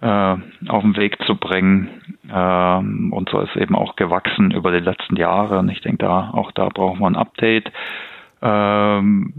äh, 0.00 0.36
auf 0.68 0.82
den 0.82 0.96
Weg 0.96 1.18
zu 1.26 1.34
bringen. 1.36 1.88
Ähm, 2.32 3.12
und 3.12 3.28
so 3.30 3.40
ist 3.40 3.56
eben 3.56 3.74
auch 3.74 3.96
gewachsen 3.96 4.50
über 4.52 4.70
die 4.70 4.84
letzten 4.84 5.16
Jahre. 5.16 5.58
Und 5.58 5.68
ich 5.68 5.80
denke, 5.80 5.98
da 5.98 6.30
auch 6.30 6.52
da 6.52 6.68
brauchen 6.68 7.00
wir 7.00 7.06
ein 7.06 7.16
Update. 7.16 7.70
Ähm, 8.40 9.32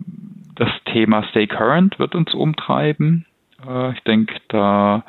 das 0.56 0.70
Thema 0.86 1.24
Stay 1.30 1.48
Current 1.48 2.00
wird 2.00 2.16
uns 2.16 2.34
umtreiben. 2.34 3.26
Äh, 3.68 3.92
ich 3.94 4.02
denke, 4.02 4.36
da 4.48 5.04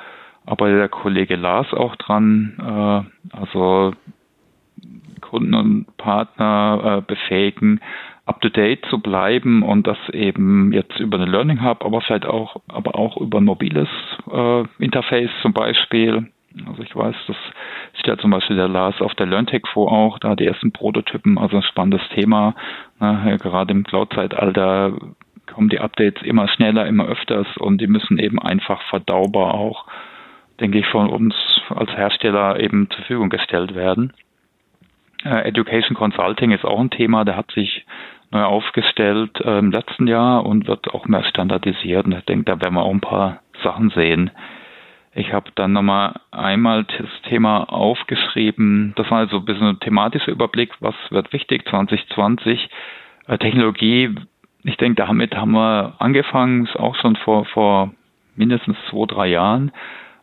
arbeitet 0.47 0.79
der 0.79 0.89
Kollege 0.89 1.37
Lars 1.37 1.73
auch 1.73 1.97
dran. 1.97 2.55
Äh, 2.59 3.37
also 3.37 3.93
Kunden 5.21 5.55
und 5.55 5.97
Partner 5.97 6.99
äh, 6.99 7.01
befähigen, 7.07 7.81
up-to-date 8.27 8.85
zu 8.87 8.99
bleiben 8.99 9.63
und 9.63 9.87
das 9.87 9.99
eben 10.13 10.73
jetzt 10.73 10.99
über 10.99 11.19
eine 11.19 11.31
Learning 11.31 11.63
Hub, 11.63 11.85
aber 11.85 12.01
vielleicht 12.01 12.27
auch, 12.27 12.57
aber 12.69 12.97
auch 12.97 13.17
über 13.17 13.39
ein 13.39 13.45
mobiles 13.45 13.89
äh, 14.31 14.65
Interface 14.79 15.31
zum 15.43 15.53
Beispiel. 15.53 16.31
Also 16.67 16.83
ich 16.83 16.95
weiß, 16.97 17.15
das 17.29 17.37
stellt 17.95 18.21
zum 18.21 18.33
Beispiel 18.33 18.57
der 18.57 18.69
Lars 18.69 19.01
auf 19.01 19.15
der 19.15 19.27
LearnTech 19.27 19.63
vor 19.73 19.93
auch, 19.93 20.19
da 20.19 20.35
die 20.35 20.47
ersten 20.47 20.73
Prototypen, 20.73 21.39
also 21.39 21.57
ein 21.57 21.63
spannendes 21.63 22.03
Thema. 22.15 22.55
Na, 22.99 23.37
gerade 23.37 23.71
im 23.73 23.85
Cloud-Zeitalter 23.85 24.95
kommen 25.55 25.69
die 25.69 25.81
Updates 25.81 26.23
immer 26.23 26.49
schneller, 26.49 26.87
immer 26.87 27.07
öfters 27.07 27.47
und 27.57 27.81
die 27.81 27.87
müssen 27.87 28.19
eben 28.19 28.39
einfach 28.39 28.83
verdaubar 28.89 29.55
auch, 29.55 29.87
denke 30.61 30.79
ich, 30.79 30.87
von 30.87 31.09
uns 31.09 31.35
als 31.69 31.91
Hersteller 31.91 32.61
eben 32.61 32.89
zur 32.91 32.99
Verfügung 32.99 33.31
gestellt 33.31 33.75
werden. 33.75 34.13
Äh, 35.25 35.49
Education 35.49 35.97
Consulting 35.97 36.51
ist 36.53 36.65
auch 36.65 36.81
ein 36.81 36.91
Thema, 36.91 37.25
der 37.25 37.37
hat 37.37 37.51
sich 37.53 37.85
neu 38.31 38.43
aufgestellt 38.43 39.41
äh, 39.41 39.59
im 39.59 39.71
letzten 39.71 40.07
Jahr 40.07 40.47
und 40.47 40.67
wird 40.67 40.89
auch 40.95 41.07
mehr 41.07 41.25
standardisiert. 41.25 42.07
Und 42.07 42.13
ich 42.13 42.25
denke, 42.25 42.45
da 42.45 42.61
werden 42.61 42.75
wir 42.75 42.83
auch 42.83 42.93
ein 42.93 43.01
paar 43.01 43.41
Sachen 43.63 43.91
sehen. 43.91 44.31
Ich 45.13 45.33
habe 45.33 45.51
dann 45.57 45.73
nochmal 45.73 46.21
einmal 46.31 46.85
das 46.85 47.09
Thema 47.29 47.65
aufgeschrieben. 47.65 48.93
Das 48.97 49.11
war 49.11 49.19
also 49.19 49.39
ein 49.39 49.45
bisschen 49.45 49.67
ein 49.67 49.81
thematischer 49.81 50.31
Überblick. 50.31 50.71
Was 50.81 50.95
wird 51.11 51.33
wichtig 51.33 51.69
2020? 51.69 52.71
Äh, 53.27 53.39
Technologie, 53.39 54.15
ich 54.65 54.77
denke, 54.77 55.03
damit 55.03 55.35
haben 55.35 55.53
wir 55.53 55.95
angefangen, 55.99 56.69
auch 56.75 56.95
schon 56.97 57.17
vor, 57.17 57.45
vor 57.47 57.93
mindestens 58.37 58.77
zwei, 58.91 59.07
drei 59.07 59.27
Jahren. 59.29 59.73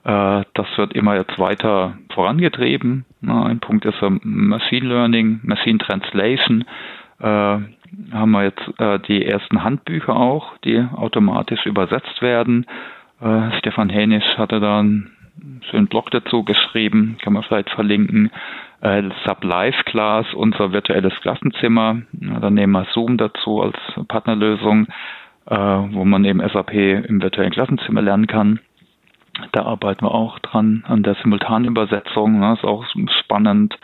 Äh, 0.03 0.43
das 0.53 0.67
wird 0.77 0.93
immer 0.93 1.15
jetzt 1.15 1.37
weiter 1.37 1.97
vorangetrieben. 2.13 3.05
Ein 3.25 3.59
Punkt 3.59 3.85
ist 3.85 3.97
Machine 4.01 4.87
Learning, 4.87 5.39
Machine 5.43 5.79
Translation. 5.79 6.65
Äh, 7.19 7.25
haben 7.25 8.31
wir 8.31 8.43
jetzt 8.43 8.79
äh, 8.79 8.99
die 8.99 9.25
ersten 9.25 9.63
Handbücher 9.63 10.15
auch, 10.15 10.57
die 10.59 10.85
automatisch 10.95 11.65
übersetzt 11.65 12.21
werden. 12.21 12.65
Stefan 13.57 13.89
Hänisch 13.89 14.37
hatte 14.37 14.59
da 14.59 14.77
einen 14.77 15.09
schönen 15.71 15.87
Blog 15.87 16.11
dazu 16.11 16.43
geschrieben, 16.43 17.17
kann 17.19 17.33
man 17.33 17.41
vielleicht 17.41 17.71
verlinken. 17.71 18.29
Sub 18.81 19.43
Live 19.43 19.85
Class, 19.85 20.25
unser 20.33 20.71
virtuelles 20.71 21.13
Klassenzimmer. 21.21 22.01
Dann 22.11 22.53
nehmen 22.53 22.73
wir 22.73 22.85
Zoom 22.93 23.17
dazu 23.17 23.61
als 23.61 23.75
Partnerlösung, 24.07 24.87
wo 25.45 26.05
man 26.05 26.25
eben 26.25 26.47
SAP 26.47 26.73
im 26.73 27.21
virtuellen 27.21 27.51
Klassenzimmer 27.51 28.01
lernen 28.01 28.27
kann. 28.27 28.59
Da 29.51 29.63
arbeiten 29.63 30.05
wir 30.05 30.13
auch 30.13 30.39
dran 30.39 30.83
an 30.87 31.03
der 31.03 31.15
Simultanübersetzung. 31.15 32.39
Ne, 32.39 32.53
ist 32.53 32.63
auch 32.63 32.85
spannend. 33.19 33.77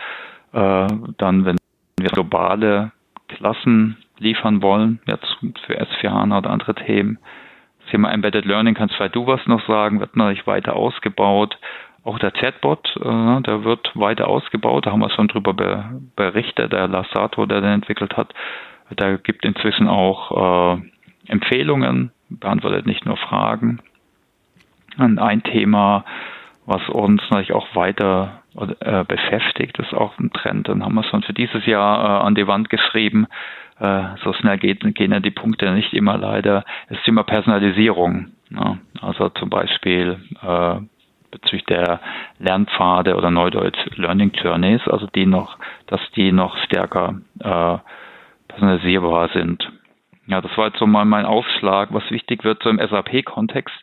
Äh, 0.52 0.88
dann, 1.18 1.46
wenn 1.46 1.58
wir 2.00 2.10
globale 2.10 2.92
Klassen 3.28 3.98
liefern 4.20 4.62
wollen, 4.62 5.00
jetzt 5.08 5.38
für 5.66 5.80
S4 5.80 6.10
HANA 6.10 6.40
oder 6.40 6.50
andere 6.50 6.76
Themen. 6.76 7.20
Thema 7.92 8.12
Embedded 8.12 8.46
Learning, 8.46 8.76
kannst 8.76 8.96
vielleicht 8.96 9.16
du 9.16 9.28
was 9.28 9.46
noch 9.46 9.66
sagen, 9.68 10.00
wird 10.00 10.16
natürlich 10.16 10.48
weiter 10.48 10.76
ausgebaut. 10.76 11.58
Auch 12.04 12.20
der 12.20 12.32
Chatbot, 12.32 12.96
äh, 12.98 13.42
der 13.42 13.64
wird 13.64 13.92
weiter 13.96 14.28
ausgebaut. 14.28 14.86
Da 14.86 14.92
haben 14.92 15.00
wir 15.00 15.10
schon 15.12 15.28
drüber 15.28 15.54
be 15.54 16.02
berichtet. 16.16 16.74
Der 16.74 16.88
Lassato, 16.88 17.46
der 17.46 17.62
den 17.62 17.72
entwickelt 17.72 18.18
hat, 18.18 18.34
der 18.90 19.18
gibt 19.18 19.46
inzwischen 19.46 19.88
auch 19.88 20.78
äh, 20.78 20.82
Empfehlungen, 21.28 22.12
beantwortet 22.30 22.86
nicht 22.86 23.06
nur 23.06 23.18
Fragen 23.18 23.80
ein 24.98 25.44
Thema, 25.44 26.06
was 26.66 26.88
uns 26.90 27.22
natürlich 27.30 27.54
auch 27.54 27.76
weiter 27.76 28.44
äh, 28.80 29.04
beschäftigt, 29.04 29.78
ist 29.80 29.94
auch 29.94 30.18
ein 30.20 30.32
Trend. 30.32 30.70
Dann 30.70 30.84
haben 30.84 30.96
wir 30.96 31.04
schon 31.04 31.24
für 31.24 31.34
dieses 31.34 31.66
Jahr 31.66 32.22
äh, 32.22 32.26
an 32.26 32.36
die 32.36 32.48
Wand 32.48 32.70
geschrieben. 32.70 33.28
Äh, 33.80 34.04
so 34.24 34.34
schnell 34.34 34.58
geht, 34.58 34.84
gehen 34.96 35.12
ja 35.12 35.20
die 35.20 35.32
Punkte 35.32 35.72
nicht 35.72 35.94
immer 35.94 36.18
leider. 36.18 36.64
Das 36.90 37.02
Thema 37.04 37.24
Personalisierung. 37.24 38.28
Ja. 38.50 38.78
Also 39.02 39.30
zum 39.30 39.50
Beispiel 39.50 40.20
äh, 40.42 40.76
bezüglich 41.34 41.66
der 41.66 42.00
Lernpfade 42.40 43.16
oder 43.16 43.32
Neudeutsch 43.32 43.78
Learning 43.96 44.32
Journeys, 44.32 44.82
also 44.88 45.08
die 45.08 45.26
noch, 45.26 45.58
dass 45.88 46.02
die 46.16 46.32
noch 46.32 46.58
stärker 46.66 47.22
äh, 47.40 47.78
personalisierbar 48.48 49.30
sind. 49.34 49.72
Ja, 50.28 50.42
das 50.42 50.56
war 50.58 50.68
jetzt 50.68 50.80
so 50.80 50.88
mal 50.88 51.06
mein 51.06 51.26
Aufschlag, 51.26 51.94
was 51.94 52.10
wichtig 52.10 52.44
wird 52.44 52.64
so 52.64 52.70
im 52.70 52.80
SAP-Kontext. 52.80 53.76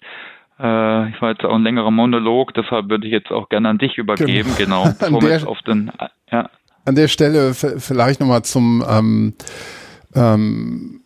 Äh, 0.59 1.09
ich 1.11 1.21
war 1.21 1.31
jetzt 1.31 1.45
auch 1.45 1.55
ein 1.55 1.63
längerer 1.63 1.91
Monolog, 1.91 2.55
deshalb 2.55 2.89
würde 2.89 3.07
ich 3.07 3.13
jetzt 3.13 3.31
auch 3.31 3.49
gerne 3.49 3.69
an 3.69 3.79
dich 3.79 3.99
übergeben. 3.99 4.51
Genau. 4.57 4.85
genau. 4.99 5.19
an, 5.19 5.27
der, 5.27 5.49
auf 5.49 5.61
den, 5.63 5.93
ja. 6.31 6.49
an 6.85 6.95
der 6.95 7.09
Stelle 7.09 7.55
vielleicht 7.55 8.21
nochmal 8.21 8.43
zum, 8.43 8.85
ähm, 8.89 9.35
ähm, 10.15 11.01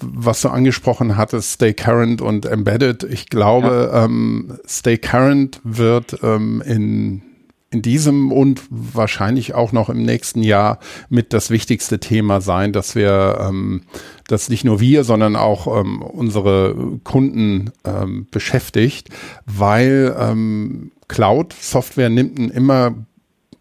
was 0.00 0.42
du 0.42 0.48
angesprochen 0.48 1.16
hattest, 1.16 1.52
Stay 1.52 1.72
Current 1.72 2.20
und 2.20 2.46
Embedded. 2.46 3.02
Ich 3.04 3.28
glaube, 3.28 3.90
ja. 3.92 4.04
ähm, 4.04 4.58
Stay 4.66 4.98
Current 4.98 5.60
wird 5.64 6.18
ähm, 6.22 6.62
in 6.64 7.22
in 7.70 7.82
diesem 7.82 8.32
und 8.32 8.62
wahrscheinlich 8.70 9.54
auch 9.54 9.72
noch 9.72 9.90
im 9.90 10.02
nächsten 10.02 10.42
Jahr 10.42 10.78
mit 11.08 11.32
das 11.32 11.50
wichtigste 11.50 11.98
Thema 11.98 12.40
sein, 12.40 12.72
dass 12.72 12.94
wir, 12.94 13.38
ähm, 13.40 13.82
dass 14.28 14.48
nicht 14.48 14.64
nur 14.64 14.80
wir, 14.80 15.04
sondern 15.04 15.36
auch 15.36 15.80
ähm, 15.80 16.00
unsere 16.00 16.74
Kunden 17.02 17.72
ähm, 17.84 18.28
beschäftigt, 18.30 19.10
weil 19.46 20.16
ähm, 20.18 20.92
Cloud-Software 21.08 22.08
nimmt 22.08 22.38
einen 22.38 22.50
immer 22.50 22.94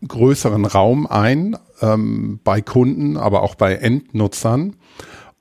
größeren 0.08 0.65
Raum 0.65 1.08
ein 1.08 1.58
ähm, 1.82 2.39
bei 2.43 2.62
Kunden, 2.62 3.17
aber 3.17 3.41
auch 3.41 3.56
bei 3.56 3.74
Endnutzern. 3.74 4.76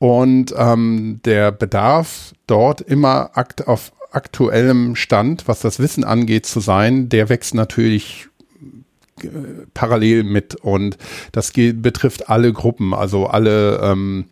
Und 0.04 0.54
ähm, 0.54 1.20
der 1.24 1.50
Bedarf 1.50 2.34
dort 2.46 2.82
immer 2.82 3.30
akt 3.38 3.66
auf 3.66 3.90
aktuellem 4.12 4.96
Stand, 4.96 5.48
was 5.48 5.60
das 5.60 5.78
Wissen 5.78 6.04
angeht, 6.04 6.44
zu 6.44 6.60
sein, 6.60 7.08
der 7.08 7.30
wächst 7.30 7.54
natürlich 7.54 8.28
parallel 9.72 10.24
mit. 10.24 10.56
Und 10.56 10.98
das 11.32 11.52
betrifft 11.54 12.28
alle 12.28 12.52
Gruppen, 12.52 12.92
also 12.92 13.28
alle 13.28 13.78
ähm, 13.78 14.26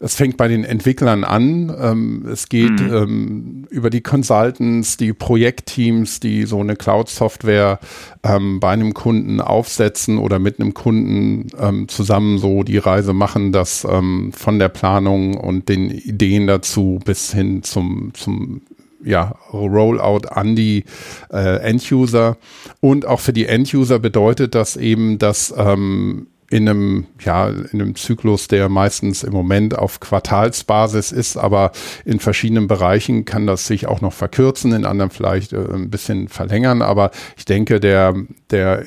es 0.00 0.14
fängt 0.14 0.36
bei 0.36 0.48
den 0.48 0.64
Entwicklern 0.64 1.24
an. 1.24 1.74
Ähm, 1.78 2.26
es 2.30 2.48
geht 2.48 2.80
mhm. 2.80 2.94
ähm, 2.94 3.66
über 3.70 3.90
die 3.90 4.00
Consultants, 4.00 4.96
die 4.96 5.12
Projektteams, 5.12 6.20
die 6.20 6.44
so 6.44 6.60
eine 6.60 6.76
Cloud-Software 6.76 7.78
ähm, 8.22 8.60
bei 8.60 8.70
einem 8.70 8.94
Kunden 8.94 9.40
aufsetzen 9.40 10.18
oder 10.18 10.38
mit 10.38 10.60
einem 10.60 10.74
Kunden 10.74 11.48
ähm, 11.58 11.88
zusammen 11.88 12.38
so 12.38 12.62
die 12.62 12.78
Reise 12.78 13.12
machen, 13.12 13.52
das 13.52 13.86
ähm, 13.88 14.32
von 14.32 14.58
der 14.58 14.68
Planung 14.68 15.36
und 15.36 15.68
den 15.68 15.90
Ideen 15.90 16.46
dazu 16.46 17.00
bis 17.04 17.32
hin 17.32 17.62
zum, 17.62 18.12
zum 18.14 18.62
ja, 19.04 19.34
Rollout 19.52 20.28
an 20.28 20.56
die 20.56 20.84
äh, 21.32 21.58
End-User. 21.60 22.36
Und 22.80 23.06
auch 23.06 23.20
für 23.20 23.32
die 23.32 23.46
End-User 23.46 23.98
bedeutet 23.98 24.54
das 24.54 24.76
eben, 24.76 25.18
dass 25.18 25.54
ähm, 25.56 26.26
in 26.54 26.68
einem, 26.68 27.06
ja, 27.18 27.48
in 27.48 27.82
einem 27.82 27.96
Zyklus, 27.96 28.46
der 28.46 28.68
meistens 28.68 29.24
im 29.24 29.32
Moment 29.32 29.76
auf 29.76 29.98
Quartalsbasis 29.98 31.10
ist, 31.10 31.36
aber 31.36 31.72
in 32.04 32.20
verschiedenen 32.20 32.68
Bereichen 32.68 33.24
kann 33.24 33.48
das 33.48 33.66
sich 33.66 33.88
auch 33.88 34.00
noch 34.00 34.12
verkürzen, 34.12 34.72
in 34.72 34.84
anderen 34.84 35.10
vielleicht 35.10 35.52
äh, 35.52 35.56
ein 35.56 35.90
bisschen 35.90 36.28
verlängern. 36.28 36.80
Aber 36.80 37.10
ich 37.36 37.44
denke, 37.44 37.80
der, 37.80 38.14
der 38.52 38.84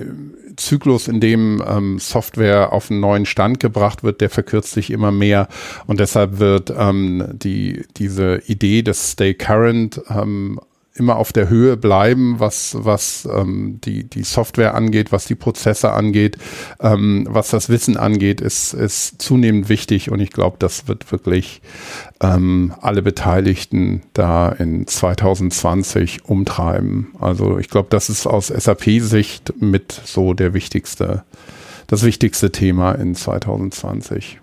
Zyklus, 0.55 1.09
in 1.09 1.19
dem 1.19 1.61
ähm, 1.67 1.99
Software 1.99 2.71
auf 2.71 2.89
einen 2.89 3.01
neuen 3.01 3.25
Stand 3.25 3.59
gebracht 3.59 4.01
wird, 4.01 4.21
der 4.21 4.29
verkürzt 4.29 4.71
sich 4.71 4.89
immer 4.89 5.11
mehr 5.11 5.49
und 5.87 5.99
deshalb 5.99 6.39
wird 6.39 6.73
ähm, 6.73 7.27
die, 7.33 7.83
diese 7.97 8.41
Idee 8.47 8.81
des 8.81 9.11
Stay 9.11 9.33
Current 9.33 10.01
ähm, 10.09 10.57
immer 10.97 11.17
auf 11.17 11.33
der 11.33 11.49
Höhe 11.49 11.77
bleiben, 11.77 12.39
was, 12.39 12.75
was 12.79 13.27
ähm, 13.31 13.79
die, 13.83 14.03
die 14.03 14.23
Software 14.23 14.73
angeht, 14.73 15.11
was 15.11 15.25
die 15.25 15.35
Prozesse 15.35 15.91
angeht, 15.91 16.37
ähm, 16.79 17.27
was 17.29 17.49
das 17.49 17.69
Wissen 17.69 17.97
angeht, 17.97 18.41
ist, 18.41 18.73
ist 18.73 19.21
zunehmend 19.21 19.69
wichtig 19.69 20.11
und 20.11 20.19
ich 20.19 20.31
glaube, 20.31 20.57
das 20.59 20.87
wird 20.87 21.11
wirklich 21.11 21.61
ähm, 22.21 22.73
alle 22.81 23.01
Beteiligten 23.01 24.01
da 24.13 24.49
in 24.49 24.87
2020 24.87 26.25
umtreiben. 26.25 27.13
Also 27.19 27.57
ich 27.59 27.69
glaube, 27.69 27.87
das 27.89 28.09
ist 28.09 28.25
aus 28.25 28.47
SAP-Sicht 28.47 29.61
mit 29.61 29.91
so 29.91 30.33
der 30.33 30.53
wichtigste, 30.53 31.23
das 31.87 32.03
wichtigste 32.03 32.51
Thema 32.51 32.93
in 32.93 33.15
2020. 33.15 34.39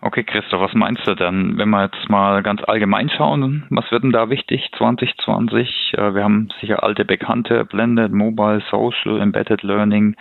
Okay, 0.00 0.22
Christoph, 0.22 0.60
was 0.60 0.74
meinst 0.74 1.06
du 1.06 1.14
denn, 1.14 1.58
wenn 1.58 1.70
wir 1.70 1.84
jetzt 1.84 2.08
mal 2.08 2.42
ganz 2.42 2.62
allgemein 2.64 3.10
schauen, 3.10 3.66
was 3.70 3.90
wird 3.90 4.04
denn 4.04 4.12
da 4.12 4.30
wichtig 4.30 4.70
2020? 4.78 5.94
Äh, 5.96 6.14
wir 6.14 6.22
haben 6.22 6.48
sicher 6.60 6.82
alte 6.82 7.04
Bekannte, 7.04 7.64
Blended, 7.64 8.12
Mobile, 8.12 8.62
Social, 8.70 9.20
Embedded 9.20 9.62
Learning. 9.62 10.14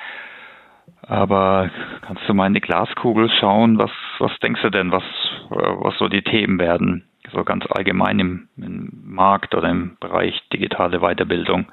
Aber 1.04 1.70
kannst 2.02 2.24
du 2.28 2.34
mal 2.34 2.48
in 2.48 2.56
die 2.56 2.62
Glaskugel 2.62 3.30
schauen? 3.40 3.78
Was, 3.78 3.92
was 4.20 4.32
denkst 4.40 4.62
du 4.64 4.72
denn, 4.72 4.92
was, 4.92 5.04
äh, 5.52 5.56
was 5.56 5.98
so 5.98 6.08
die 6.08 6.24
Themen 6.24 6.60
werden? 6.60 7.04
so 7.34 7.44
ganz 7.44 7.66
allgemein 7.70 8.20
im, 8.20 8.48
im 8.58 8.90
Markt 9.04 9.56
oder 9.56 9.70
im 9.70 9.98
Bereich 10.00 10.34
digitale 10.54 11.00
Weiterbildung? 11.00 11.66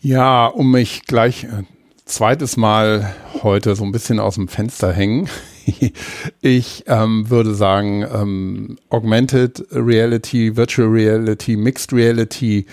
Ja, 0.00 0.46
um 0.46 0.72
mich 0.72 1.04
gleich 1.06 1.44
äh, 1.44 1.62
zweites 2.04 2.56
Mal 2.56 3.14
heute 3.42 3.74
so 3.74 3.84
ein 3.84 3.92
bisschen 3.92 4.18
aus 4.18 4.34
dem 4.34 4.48
Fenster 4.48 4.92
hängen. 4.92 5.28
ich 6.40 6.84
ähm, 6.86 7.30
würde 7.30 7.54
sagen, 7.54 8.04
ähm, 8.12 8.78
Augmented 8.90 9.64
Reality, 9.70 10.56
Virtual 10.56 10.88
Reality, 10.88 11.56
Mixed 11.56 11.92
Reality 11.92 12.66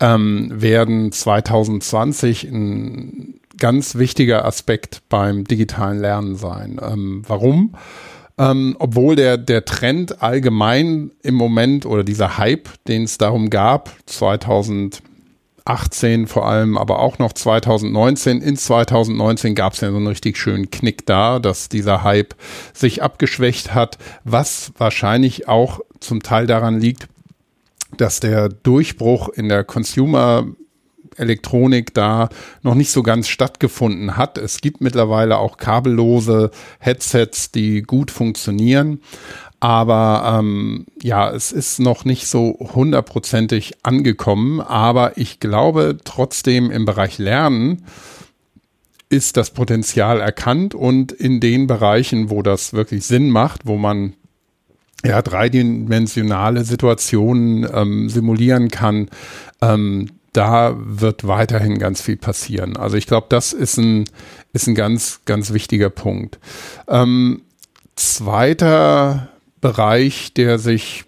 ähm, 0.00 0.50
werden 0.52 1.12
2020 1.12 2.44
ein 2.44 3.40
ganz 3.58 3.96
wichtiger 3.96 4.44
Aspekt 4.44 5.02
beim 5.08 5.44
digitalen 5.44 6.00
Lernen 6.00 6.36
sein. 6.36 6.80
Ähm, 6.82 7.22
warum? 7.26 7.74
Ähm, 8.38 8.76
obwohl 8.78 9.16
der, 9.16 9.38
der 9.38 9.64
Trend 9.64 10.22
allgemein 10.22 11.10
im 11.22 11.34
Moment 11.34 11.86
oder 11.86 12.04
dieser 12.04 12.36
Hype, 12.36 12.68
den 12.86 13.04
es 13.04 13.16
darum 13.16 13.48
gab, 13.48 13.90
2018 15.66 16.26
vor 16.28 16.46
allem, 16.46 16.78
aber 16.78 17.00
auch 17.00 17.18
noch 17.18 17.32
2019, 17.32 18.40
in 18.40 18.56
2019 18.56 19.54
gab 19.54 19.72
es 19.72 19.80
ja 19.80 19.90
so 19.90 19.96
einen 19.96 20.06
richtig 20.06 20.38
schönen 20.38 20.70
Knick 20.70 21.06
da, 21.06 21.38
dass 21.40 21.68
dieser 21.68 22.04
Hype 22.04 22.34
sich 22.72 23.02
abgeschwächt 23.02 23.74
hat, 23.74 23.98
was 24.24 24.72
wahrscheinlich 24.78 25.48
auch 25.48 25.80
zum 26.00 26.22
Teil 26.22 26.46
daran 26.46 26.80
liegt, 26.80 27.08
dass 27.96 28.20
der 28.20 28.48
Durchbruch 28.48 29.28
in 29.28 29.48
der 29.48 29.64
Consumer 29.64 30.46
Elektronik 31.16 31.94
da 31.94 32.28
noch 32.62 32.74
nicht 32.74 32.90
so 32.90 33.02
ganz 33.02 33.28
stattgefunden 33.28 34.16
hat. 34.16 34.38
Es 34.38 34.60
gibt 34.60 34.80
mittlerweile 34.80 35.38
auch 35.38 35.56
kabellose 35.56 36.50
Headsets, 36.78 37.50
die 37.50 37.82
gut 37.82 38.10
funktionieren. 38.10 39.00
Aber 39.60 40.38
ähm, 40.38 40.86
ja, 41.02 41.30
es 41.30 41.52
ist 41.52 41.80
noch 41.80 42.04
nicht 42.04 42.26
so 42.26 42.56
hundertprozentig 42.74 43.74
angekommen. 43.82 44.60
Aber 44.60 45.16
ich 45.16 45.40
glaube 45.40 45.96
trotzdem 46.04 46.70
im 46.70 46.84
Bereich 46.84 47.18
Lernen 47.18 47.84
ist 49.08 49.36
das 49.36 49.50
Potenzial 49.50 50.20
erkannt 50.20 50.74
und 50.74 51.12
in 51.12 51.40
den 51.40 51.66
Bereichen, 51.66 52.28
wo 52.28 52.42
das 52.42 52.72
wirklich 52.72 53.06
Sinn 53.06 53.30
macht, 53.30 53.64
wo 53.64 53.76
man 53.76 54.14
ja, 55.04 55.22
dreidimensionale 55.22 56.64
Situationen 56.64 57.68
ähm, 57.72 58.08
simulieren 58.08 58.68
kann, 58.70 59.08
ähm, 59.62 60.08
da 60.32 60.74
wird 60.76 61.26
weiterhin 61.26 61.78
ganz 61.78 62.02
viel 62.02 62.16
passieren. 62.16 62.76
Also 62.76 62.96
ich 62.96 63.06
glaube, 63.06 63.26
das 63.30 63.52
ist 63.52 63.78
ein, 63.78 64.04
ist 64.52 64.66
ein 64.66 64.74
ganz, 64.74 65.20
ganz 65.24 65.52
wichtiger 65.52 65.88
Punkt. 65.88 66.38
Ähm, 66.88 67.42
zweiter 67.94 69.28
Bereich, 69.66 70.32
der 70.32 70.60
sich 70.60 71.04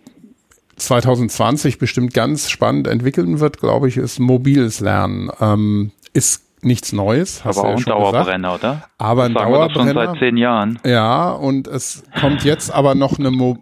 2020 0.75 1.79
bestimmt 1.79 2.12
ganz 2.12 2.51
spannend 2.51 2.88
entwickeln 2.88 3.38
wird, 3.38 3.61
glaube 3.61 3.87
ich, 3.87 3.97
ist 3.97 4.18
mobiles 4.18 4.81
Lernen. 4.81 5.31
Ähm, 5.40 5.92
ist 6.12 6.42
nichts 6.62 6.92
Neues. 6.92 7.44
Hast 7.44 7.59
aber 7.59 7.68
auch 7.68 7.73
ja 7.73 7.77
ein 7.79 7.85
Dauerbrenner, 7.85 8.53
gesagt. 8.55 8.64
oder? 8.64 8.83
Aber 8.99 9.25
ein 9.25 9.35
Dauerbrenner. 9.35 9.92
schon 9.92 9.94
seit 9.94 10.18
zehn 10.18 10.37
Jahren. 10.37 10.79
Ja, 10.85 11.31
und 11.31 11.66
es 11.66 12.05
kommt 12.21 12.44
jetzt 12.44 12.73
aber 12.73 12.94
noch 12.94 13.18
eine 13.18 13.31
Mo 13.31 13.57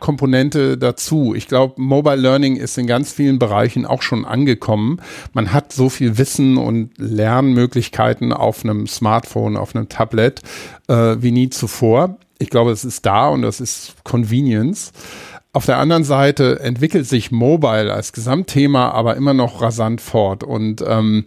Komponente 0.00 0.78
dazu. 0.78 1.34
Ich 1.34 1.48
glaube, 1.48 1.74
Mobile 1.80 2.16
Learning 2.16 2.54
ist 2.54 2.78
in 2.78 2.86
ganz 2.86 3.12
vielen 3.12 3.40
Bereichen 3.40 3.84
auch 3.84 4.02
schon 4.02 4.24
angekommen. 4.24 5.00
Man 5.32 5.52
hat 5.52 5.72
so 5.72 5.88
viel 5.88 6.18
Wissen 6.18 6.56
und 6.56 6.92
Lernmöglichkeiten 6.98 8.32
auf 8.32 8.64
einem 8.64 8.86
Smartphone, 8.86 9.56
auf 9.56 9.74
einem 9.74 9.88
Tablet 9.88 10.42
äh, 10.86 11.16
wie 11.18 11.32
nie 11.32 11.50
zuvor. 11.50 12.16
Ich 12.38 12.50
glaube, 12.50 12.70
es 12.70 12.84
ist 12.84 13.06
da 13.06 13.28
und 13.28 13.42
das 13.42 13.60
ist 13.60 13.96
Convenience. 14.04 14.92
Auf 15.52 15.66
der 15.66 15.78
anderen 15.78 16.04
Seite 16.04 16.60
entwickelt 16.60 17.06
sich 17.06 17.32
Mobile 17.32 17.92
als 17.92 18.12
Gesamtthema 18.12 18.90
aber 18.90 19.16
immer 19.16 19.34
noch 19.34 19.60
rasant 19.60 20.00
fort 20.00 20.44
und 20.44 20.84
ähm, 20.86 21.24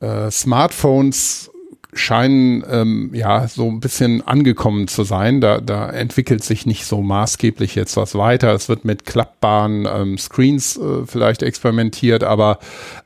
äh, 0.00 0.30
Smartphones 0.30 1.50
scheinen 1.98 2.64
ähm, 2.70 3.10
ja 3.14 3.48
so 3.48 3.68
ein 3.68 3.80
bisschen 3.80 4.22
angekommen 4.26 4.88
zu 4.88 5.02
sein. 5.04 5.40
Da, 5.40 5.60
da 5.60 5.88
entwickelt 5.88 6.44
sich 6.44 6.66
nicht 6.66 6.84
so 6.84 7.02
maßgeblich 7.02 7.74
jetzt 7.74 7.96
was 7.96 8.14
weiter. 8.14 8.52
Es 8.52 8.68
wird 8.68 8.84
mit 8.84 9.06
klappbaren 9.06 9.86
ähm, 9.90 10.18
Screens 10.18 10.76
äh, 10.76 11.06
vielleicht 11.06 11.42
experimentiert, 11.42 12.22
aber 12.24 12.58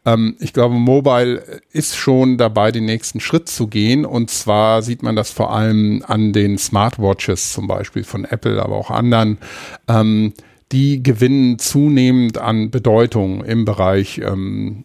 ähm, 0.05 0.37
ich 0.40 0.53
glaube, 0.53 0.74
Mobile 0.74 1.42
ist 1.72 1.96
schon 1.96 2.37
dabei, 2.37 2.72
den 2.72 2.85
nächsten 2.85 3.20
Schritt 3.20 3.48
zu 3.48 3.68
gehen. 3.68 4.05
Und 4.05 4.31
zwar 4.31 4.83
sieht 4.83 5.03
man 5.03 5.16
das 5.16 5.31
vor 5.31 5.53
allem 5.53 6.05
an 6.07 6.33
den 6.33 6.59
Smartwatches 6.59 7.53
zum 7.53 7.66
Beispiel 7.66 8.05
von 8.05 8.24
Apple, 8.24 8.62
aber 8.62 8.76
auch 8.76 8.90
anderen. 8.90 9.38
Ähm, 9.88 10.33
die 10.72 11.03
gewinnen 11.03 11.59
zunehmend 11.59 12.38
an 12.38 12.70
Bedeutung 12.70 13.44
im 13.44 13.64
Bereich 13.64 14.18
ähm, 14.18 14.85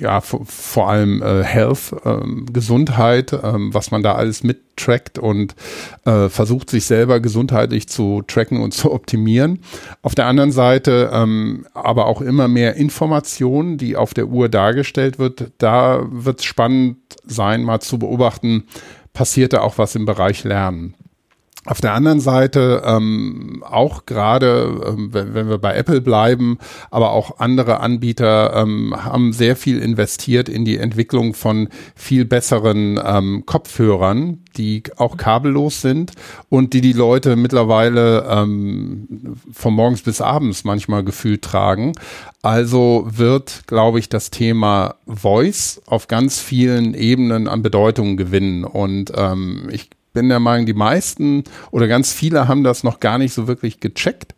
ja 0.00 0.20
vor 0.20 0.88
allem 0.88 1.22
äh, 1.22 1.44
Health, 1.44 1.94
ähm, 2.04 2.46
Gesundheit, 2.52 3.32
ähm, 3.32 3.72
was 3.72 3.90
man 3.90 4.02
da 4.02 4.14
alles 4.14 4.42
mittrackt 4.42 5.18
und 5.18 5.54
äh, 6.04 6.28
versucht 6.28 6.70
sich 6.70 6.86
selber 6.86 7.20
gesundheitlich 7.20 7.88
zu 7.88 8.22
tracken 8.26 8.60
und 8.60 8.72
zu 8.72 8.92
optimieren. 8.92 9.60
Auf 10.02 10.14
der 10.14 10.26
anderen 10.26 10.52
Seite 10.52 11.10
ähm, 11.12 11.66
aber 11.74 12.06
auch 12.06 12.20
immer 12.20 12.48
mehr 12.48 12.76
Informationen, 12.76 13.78
die 13.78 13.96
auf 13.96 14.14
der 14.14 14.28
Uhr 14.28 14.48
dargestellt 14.48 15.18
wird. 15.18 15.52
Da 15.58 16.06
wird 16.10 16.40
es 16.40 16.44
spannend 16.44 16.96
sein, 17.24 17.62
mal 17.62 17.80
zu 17.80 17.98
beobachten, 17.98 18.64
passiert 19.12 19.52
da 19.52 19.60
auch 19.60 19.78
was 19.78 19.94
im 19.94 20.06
Bereich 20.06 20.44
Lernen. 20.44 20.94
Auf 21.66 21.82
der 21.82 21.92
anderen 21.92 22.20
Seite 22.20 22.82
ähm, 22.86 23.62
auch 23.68 24.06
gerade, 24.06 24.80
ähm, 24.86 25.12
wenn, 25.12 25.34
wenn, 25.34 25.50
wir 25.50 25.58
bei 25.58 25.74
Apple 25.74 26.00
bleiben, 26.00 26.56
aber 26.90 27.10
auch 27.10 27.38
andere 27.38 27.80
Anbieter 27.80 28.56
ähm, 28.56 28.94
haben 28.96 29.34
sehr 29.34 29.56
viel 29.56 29.78
investiert 29.78 30.48
in 30.48 30.64
die 30.64 30.78
Entwicklung 30.78 31.34
von 31.34 31.68
viel 31.94 32.24
besseren 32.24 32.98
ähm, 33.04 33.44
Kopfhörern, 33.44 34.38
die 34.56 34.84
auch 34.96 35.18
kabellos 35.18 35.82
sind 35.82 36.12
und 36.48 36.72
die 36.72 36.80
die 36.80 36.94
Leute 36.94 37.36
mittlerweile 37.36 38.24
ähm, 38.26 39.36
von 39.52 39.74
morgens 39.74 40.00
bis 40.00 40.22
abends 40.22 40.64
manchmal 40.64 41.04
gefühlt 41.04 41.42
tragen. 41.42 41.92
Also 42.40 43.06
wird, 43.06 43.64
glaube 43.66 43.98
ich, 43.98 44.08
das 44.08 44.30
Thema 44.30 44.94
Voice 45.06 45.82
auf 45.84 46.08
ganz 46.08 46.40
vielen 46.40 46.94
Ebenen 46.94 47.48
an 47.48 47.62
Bedeutung 47.62 48.16
gewinnen 48.16 48.64
und 48.64 49.12
ähm, 49.14 49.68
ich 49.70 49.90
bin 50.12 50.28
der 50.28 50.40
Meinung, 50.40 50.66
die 50.66 50.74
meisten 50.74 51.44
oder 51.70 51.88
ganz 51.88 52.12
viele 52.12 52.48
haben 52.48 52.64
das 52.64 52.84
noch 52.84 53.00
gar 53.00 53.18
nicht 53.18 53.32
so 53.32 53.46
wirklich 53.46 53.80
gecheckt, 53.80 54.34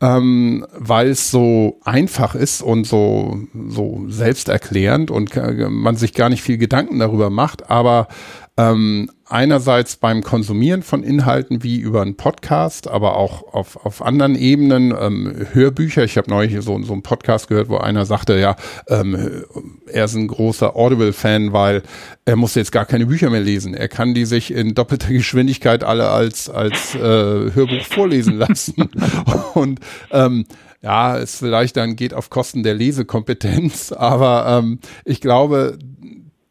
ähm, 0.00 0.66
weil 0.76 1.08
es 1.08 1.30
so 1.30 1.80
einfach 1.84 2.34
ist 2.34 2.62
und 2.62 2.86
so, 2.86 3.38
so 3.68 4.04
selbsterklärend 4.08 5.10
und 5.10 5.30
man 5.70 5.96
sich 5.96 6.14
gar 6.14 6.28
nicht 6.28 6.42
viel 6.42 6.58
Gedanken 6.58 6.98
darüber 6.98 7.30
macht. 7.30 7.70
Aber 7.70 8.08
ähm, 8.56 9.10
einerseits 9.26 9.96
beim 9.96 10.22
Konsumieren 10.22 10.82
von 10.82 11.02
Inhalten 11.02 11.64
wie 11.64 11.78
über 11.78 12.02
einen 12.02 12.16
Podcast, 12.16 12.86
aber 12.88 13.16
auch 13.16 13.52
auf, 13.52 13.84
auf 13.84 14.00
anderen 14.00 14.36
Ebenen, 14.36 14.94
ähm, 14.96 15.46
Hörbücher. 15.52 16.04
Ich 16.04 16.16
habe 16.16 16.30
neulich 16.30 16.54
so, 16.62 16.80
so 16.82 16.92
einen 16.92 17.02
Podcast 17.02 17.48
gehört, 17.48 17.68
wo 17.68 17.78
einer 17.78 18.06
sagte, 18.06 18.38
ja, 18.38 18.54
ähm, 18.88 19.44
er 19.86 20.04
ist 20.04 20.14
ein 20.14 20.28
großer 20.28 20.76
Audible-Fan, 20.76 21.52
weil 21.52 21.82
er 22.24 22.36
muss 22.36 22.54
jetzt 22.54 22.70
gar 22.70 22.84
keine 22.84 23.06
Bücher 23.06 23.28
mehr 23.28 23.40
lesen. 23.40 23.74
Er 23.74 23.88
kann 23.88 24.14
die 24.14 24.24
sich 24.24 24.52
in 24.52 24.74
doppelter 24.74 25.08
Geschwindigkeit 25.08 25.82
alle 25.82 26.10
als, 26.10 26.48
als 26.48 26.94
äh, 26.94 27.00
Hörbuch 27.00 27.84
vorlesen 27.84 28.36
lassen. 28.36 28.88
Und 29.54 29.80
ähm, 30.12 30.44
ja, 30.80 31.18
es 31.18 31.38
vielleicht 31.38 31.76
dann 31.76 31.96
geht 31.96 32.14
auf 32.14 32.30
Kosten 32.30 32.62
der 32.62 32.74
Lesekompetenz, 32.74 33.90
aber 33.96 34.60
ähm, 34.62 34.78
ich 35.04 35.20
glaube, 35.20 35.78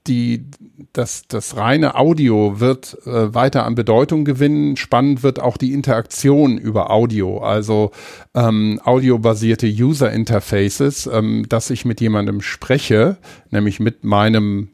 die 0.08 0.46
das, 0.92 1.24
das 1.28 1.56
reine 1.56 1.96
Audio 1.96 2.60
wird 2.60 2.98
äh, 3.06 3.34
weiter 3.34 3.66
an 3.66 3.76
Bedeutung 3.76 4.26
gewinnen. 4.26 4.76
Spannend 4.76 5.24
wird 5.24 5.40
auch 5.40 5.58
die 5.58 5.74
Interaktion 5.74 6.58
über 6.58 6.92
Audio, 6.92 7.40
also 7.40 7.92
ähm, 8.34 8.80
audiobasierte 8.84 9.68
User 9.68 10.12
Interfaces, 10.12 11.08
ähm, 11.08 11.46
dass 11.48 11.70
ich 11.70 11.86
mit 11.86 12.02
jemandem 12.02 12.42
spreche, 12.42 13.18
nämlich 13.52 13.80
mit 13.80 14.04
meinem 14.04 14.70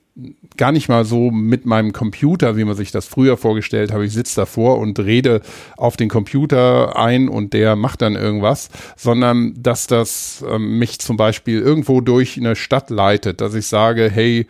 gar 0.58 0.72
nicht 0.72 0.90
mal 0.90 1.06
so 1.06 1.32
mit 1.32 1.66
meinem 1.66 1.94
Computer, 1.94 2.58
wie 2.58 2.66
man 2.66 2.76
sich 2.76 2.92
das 2.92 3.06
früher 3.06 3.38
vorgestellt 3.38 3.94
habe. 3.94 4.06
Ich 4.06 4.14
sitze 4.14 4.36
davor 4.36 4.78
und 4.80 5.00
rede 5.00 5.42
auf 5.78 5.98
den 5.98 6.10
Computer 6.10 6.98
ein 6.98 7.30
und 7.30 7.54
der 7.54 7.76
macht 7.76 8.02
dann 8.02 8.16
irgendwas, 8.16 8.70
sondern 8.98 9.54
dass 9.58 9.88
das 9.88 10.44
ähm, 10.48 10.78
mich 10.78 11.00
zum 11.00 11.18
Beispiel 11.18 11.60
irgendwo 11.60 12.02
durch 12.02 12.38
eine 12.38 12.56
Stadt 12.56 12.90
leitet, 12.90 13.42
dass 13.42 13.54
ich 13.54 13.68
sage, 13.68 14.10
hey, 14.12 14.48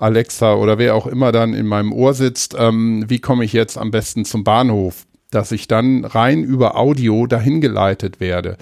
Alexa 0.00 0.54
oder 0.54 0.78
wer 0.78 0.94
auch 0.94 1.06
immer 1.06 1.32
dann 1.32 1.54
in 1.54 1.66
meinem 1.66 1.92
Ohr 1.92 2.14
sitzt, 2.14 2.56
ähm, 2.58 3.04
wie 3.08 3.20
komme 3.20 3.44
ich 3.44 3.52
jetzt 3.52 3.78
am 3.78 3.90
besten 3.90 4.24
zum 4.24 4.44
Bahnhof? 4.44 5.06
dass 5.30 5.52
ich 5.52 5.68
dann 5.68 6.04
rein 6.04 6.42
über 6.42 6.76
Audio 6.76 7.26
dahin 7.26 7.60
geleitet 7.60 8.20
werde, 8.20 8.56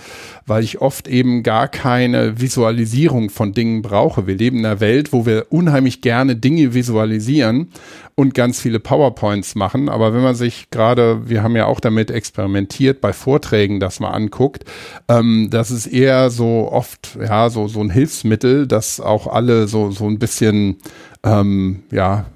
weil 0.46 0.62
ich 0.62 0.80
oft 0.80 1.08
eben 1.08 1.42
gar 1.42 1.68
keine 1.68 2.40
Visualisierung 2.40 3.30
von 3.30 3.52
Dingen 3.52 3.82
brauche. 3.82 4.26
Wir 4.26 4.36
leben 4.36 4.58
in 4.58 4.66
einer 4.66 4.80
Welt, 4.80 5.12
wo 5.12 5.24
wir 5.24 5.46
unheimlich 5.50 6.02
gerne 6.02 6.36
Dinge 6.36 6.74
visualisieren 6.74 7.70
und 8.14 8.34
ganz 8.34 8.60
viele 8.60 8.80
PowerPoints 8.80 9.54
machen. 9.54 9.88
Aber 9.88 10.12
wenn 10.12 10.22
man 10.22 10.34
sich 10.34 10.70
gerade, 10.70 11.28
wir 11.28 11.42
haben 11.42 11.56
ja 11.56 11.66
auch 11.66 11.80
damit 11.80 12.10
experimentiert, 12.10 13.00
bei 13.00 13.12
Vorträgen 13.12 13.80
das 13.80 14.00
mal 14.00 14.10
anguckt, 14.10 14.64
ähm, 15.08 15.48
das 15.50 15.70
ist 15.70 15.86
eher 15.86 16.28
so 16.30 16.68
oft, 16.70 17.16
ja, 17.18 17.48
so, 17.48 17.68
so 17.68 17.80
ein 17.80 17.90
Hilfsmittel, 17.90 18.66
dass 18.66 19.00
auch 19.00 19.26
alle 19.26 19.68
so, 19.68 19.90
so 19.90 20.06
ein 20.06 20.18
bisschen 20.18 20.78
ähm, 21.24 21.82
ja, 21.90 22.26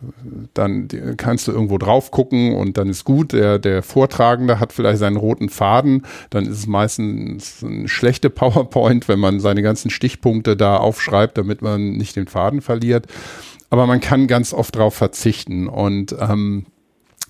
dann 0.55 0.89
kannst 1.17 1.47
du 1.47 1.53
irgendwo 1.53 1.79
drauf 1.79 2.11
gucken 2.11 2.55
und 2.55 2.77
dann 2.77 2.89
ist 2.89 3.05
gut. 3.05 3.33
Der, 3.33 3.59
der 3.59 3.83
Vortragende 3.83 4.59
hat 4.59 4.73
vielleicht 4.73 4.99
seinen 4.99 5.17
roten 5.17 5.49
Faden, 5.49 6.05
dann 6.31 6.47
ist 6.47 6.59
es 6.59 6.67
meistens 6.67 7.63
eine 7.63 7.89
schlechte 7.89 8.31
PowerPoint, 8.31 9.09
wenn 9.09 9.21
man 9.21 9.41
seine 9.41 9.63
ganzen 9.63 9.91
Stichpunkte 9.91 10.57
da 10.57 10.77
aufschreibt, 10.79 11.39
damit 11.39 11.63
man 11.63 11.93
nicht 11.93 12.17
den 12.17 12.27
Faden 12.27 12.61
verliert. 12.61 13.07
Aber 13.71 13.87
man 13.87 14.01
kann 14.01 14.27
ganz 14.27 14.53
oft 14.53 14.77
drauf 14.77 14.95
verzichten 14.95 15.69
und 15.69 16.15
ähm, 16.19 16.67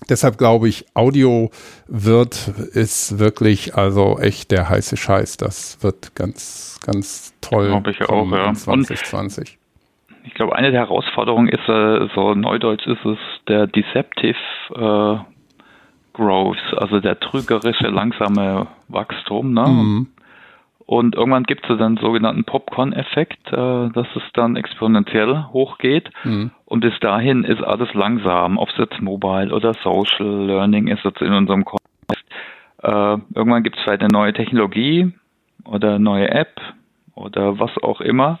Deshalb 0.09 0.37
glaube 0.37 0.67
ich, 0.67 0.85
Audio 0.95 1.49
wird, 1.87 2.49
ist 2.73 3.19
wirklich 3.19 3.75
also 3.75 4.19
echt 4.19 4.51
der 4.51 4.67
heiße 4.67 4.97
Scheiß. 4.97 5.37
Das 5.37 5.77
wird 5.79 6.13
ganz, 6.13 6.77
ganz 6.85 7.33
toll. 7.39 7.67
Glaube 7.67 7.91
ich 7.91 8.01
auch, 8.01 8.29
ja. 8.29 8.53
2020 8.53 9.59
ich 10.25 10.33
glaube, 10.33 10.55
eine 10.55 10.71
der 10.71 10.81
Herausforderungen 10.81 11.49
ist, 11.49 11.67
äh, 11.67 12.07
so 12.15 12.33
neudeutsch 12.33 12.85
ist 12.87 13.05
es 13.05 13.17
der 13.47 13.67
Deceptive 13.67 14.37
äh, 14.75 15.17
Growth, 16.13 16.57
also 16.77 16.99
der 16.99 17.19
trügerische, 17.19 17.87
langsame 17.87 18.67
Wachstum. 18.87 19.53
Ne? 19.53 19.67
Mhm. 19.67 20.07
Und 20.85 21.15
irgendwann 21.15 21.43
gibt 21.43 21.69
es 21.69 21.77
dann 21.77 21.97
sogenannten 21.97 22.43
Popcorn-Effekt, 22.43 23.47
äh, 23.47 23.89
dass 23.89 24.07
es 24.15 24.23
dann 24.33 24.55
exponentiell 24.55 25.45
hochgeht. 25.51 26.09
Mhm. 26.23 26.51
Und 26.65 26.81
bis 26.81 26.97
dahin 26.99 27.43
ist 27.43 27.63
alles 27.63 27.93
langsam, 27.93 28.57
ob 28.57 28.69
es 28.69 28.77
jetzt 28.77 29.01
Mobile 29.01 29.53
oder 29.53 29.73
Social 29.83 30.45
Learning 30.45 30.87
ist 30.87 31.03
jetzt 31.03 31.21
in 31.21 31.33
unserem 31.33 31.65
Kontext. 31.65 32.25
Äh, 32.81 33.17
irgendwann 33.33 33.63
gibt 33.63 33.77
es 33.77 33.83
vielleicht 33.83 34.01
eine 34.01 34.11
neue 34.11 34.33
Technologie 34.33 35.13
oder 35.65 35.95
eine 35.95 35.99
neue 35.99 36.29
App 36.29 36.61
oder 37.15 37.59
was 37.59 37.71
auch 37.81 38.01
immer. 38.01 38.39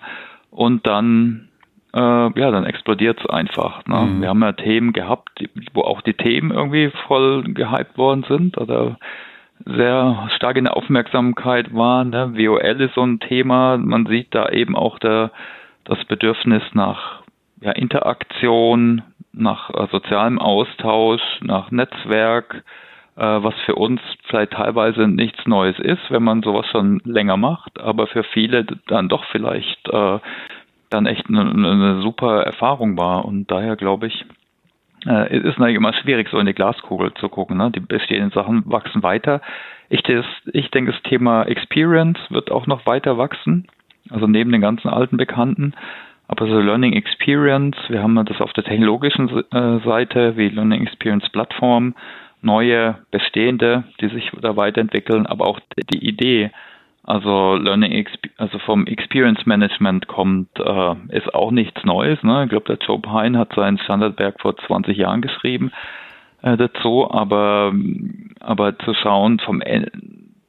Und 0.51 0.85
dann 0.85 1.49
äh, 1.93 1.99
ja, 1.99 2.51
dann 2.51 2.65
explodiert 2.65 3.19
es 3.19 3.29
einfach. 3.29 3.85
Ne? 3.85 3.97
Mhm. 3.97 4.21
Wir 4.21 4.29
haben 4.29 4.41
ja 4.41 4.51
Themen 4.53 4.93
gehabt, 4.93 5.43
wo 5.73 5.81
auch 5.81 6.01
die 6.01 6.15
Themen 6.15 6.51
irgendwie 6.51 6.91
voll 7.07 7.43
gehypt 7.43 7.97
worden 7.97 8.25
sind 8.27 8.57
oder 8.57 8.97
sehr 9.65 10.27
stark 10.35 10.57
in 10.57 10.65
der 10.65 10.75
Aufmerksamkeit 10.75 11.73
waren. 11.73 12.09
Ne? 12.09 12.33
WOL 12.35 12.81
ist 12.81 12.95
so 12.95 13.03
ein 13.03 13.19
Thema. 13.19 13.77
Man 13.77 14.05
sieht 14.07 14.33
da 14.33 14.49
eben 14.49 14.75
auch 14.75 14.99
der, 14.99 15.31
das 15.85 16.03
Bedürfnis 16.05 16.63
nach 16.73 17.21
ja, 17.61 17.71
Interaktion, 17.71 19.03
nach 19.31 19.69
äh, 19.69 19.87
sozialem 19.91 20.39
Austausch, 20.39 21.21
nach 21.41 21.71
Netzwerk, 21.71 22.63
äh, 23.15 23.21
was 23.21 23.53
für 23.65 23.75
uns 23.75 24.01
vielleicht 24.25 24.53
teilweise 24.53 25.07
nichts 25.07 25.45
Neues 25.45 25.77
ist, 25.79 26.09
wenn 26.09 26.23
man 26.23 26.41
sowas 26.41 26.65
schon 26.71 27.01
länger 27.05 27.37
macht, 27.37 27.79
aber 27.79 28.07
für 28.07 28.23
viele 28.23 28.65
dann 28.87 29.09
doch 29.09 29.23
vielleicht 29.31 29.87
äh, 29.89 30.19
dann 30.93 31.05
echt 31.05 31.27
eine, 31.27 31.41
eine 31.41 32.01
super 32.01 32.43
Erfahrung 32.43 32.97
war. 32.97 33.25
Und 33.25 33.49
daher 33.49 33.75
glaube 33.75 34.07
ich, 34.07 34.25
äh, 35.05 35.35
es 35.35 35.43
ist 35.43 35.59
natürlich 35.59 35.77
immer 35.77 35.93
schwierig, 35.93 36.29
so 36.29 36.37
in 36.37 36.45
die 36.45 36.53
Glaskugel 36.53 37.13
zu 37.15 37.29
gucken. 37.29 37.57
Ne? 37.57 37.71
Die 37.71 37.79
bestehenden 37.79 38.31
Sachen 38.31 38.63
wachsen 38.65 39.03
weiter. 39.03 39.41
Ich, 39.89 40.03
ich 40.53 40.71
denke, 40.71 40.91
das 40.91 41.01
Thema 41.03 41.43
Experience 41.43 42.19
wird 42.29 42.51
auch 42.51 42.67
noch 42.67 42.85
weiter 42.85 43.17
wachsen. 43.17 43.67
Also 44.09 44.27
neben 44.27 44.51
den 44.51 44.61
ganzen 44.61 44.89
alten 44.89 45.17
Bekannten. 45.17 45.73
Aber 46.27 46.47
so 46.47 46.59
Learning 46.59 46.93
Experience, 46.93 47.77
wir 47.89 48.01
haben 48.01 48.15
das 48.25 48.41
auf 48.41 48.53
der 48.53 48.63
technologischen 48.63 49.29
äh, 49.51 49.79
Seite 49.85 50.37
wie 50.37 50.49
Learning 50.49 50.81
Experience 50.81 51.29
Plattform, 51.29 51.95
neue 52.41 52.97
bestehende, 53.11 53.83
die 54.01 54.09
sich 54.09 54.31
da 54.41 54.55
weiterentwickeln, 54.55 55.25
aber 55.25 55.47
auch 55.47 55.59
die 55.93 56.05
Idee, 56.05 56.51
also 57.03 57.55
Learning, 57.55 58.07
also 58.37 58.59
vom 58.59 58.87
Experience 58.87 59.45
Management 59.45 60.07
kommt, 60.07 60.49
äh, 60.57 60.95
ist 61.09 61.33
auch 61.33 61.51
nichts 61.51 61.83
Neues. 61.83 62.21
Ne? 62.23 62.43
Ich 62.43 62.49
glaube, 62.49 62.75
der 62.75 62.85
Joe 62.85 62.99
Pine 62.99 63.37
hat 63.37 63.53
sein 63.55 63.77
Standardwerk 63.77 64.39
vor 64.39 64.55
20 64.55 64.97
Jahren 64.97 65.21
geschrieben 65.21 65.71
äh, 66.41 66.55
dazu, 66.55 67.09
aber, 67.11 67.73
aber 68.39 68.77
zu 68.79 68.93
schauen 68.93 69.39
vom, 69.39 69.61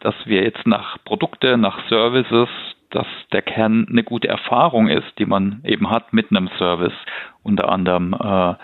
dass 0.01 0.15
wir 0.27 0.43
jetzt 0.43 0.67
nach 0.67 0.99
Produkte, 1.05 1.57
nach 1.57 1.89
Services, 1.89 2.49
dass 2.91 3.07
der 3.33 3.43
Kern 3.43 3.87
eine 3.91 4.05
gute 4.05 4.29
Erfahrung 4.29 4.89
ist, 4.89 5.19
die 5.19 5.27
man 5.27 5.61
eben 5.65 5.91
hat 5.91 6.13
mit 6.13 6.31
einem 6.31 6.49
Service, 6.59 6.95
unter 7.43 7.69
anderem 7.69 8.13
äh, 8.13 8.55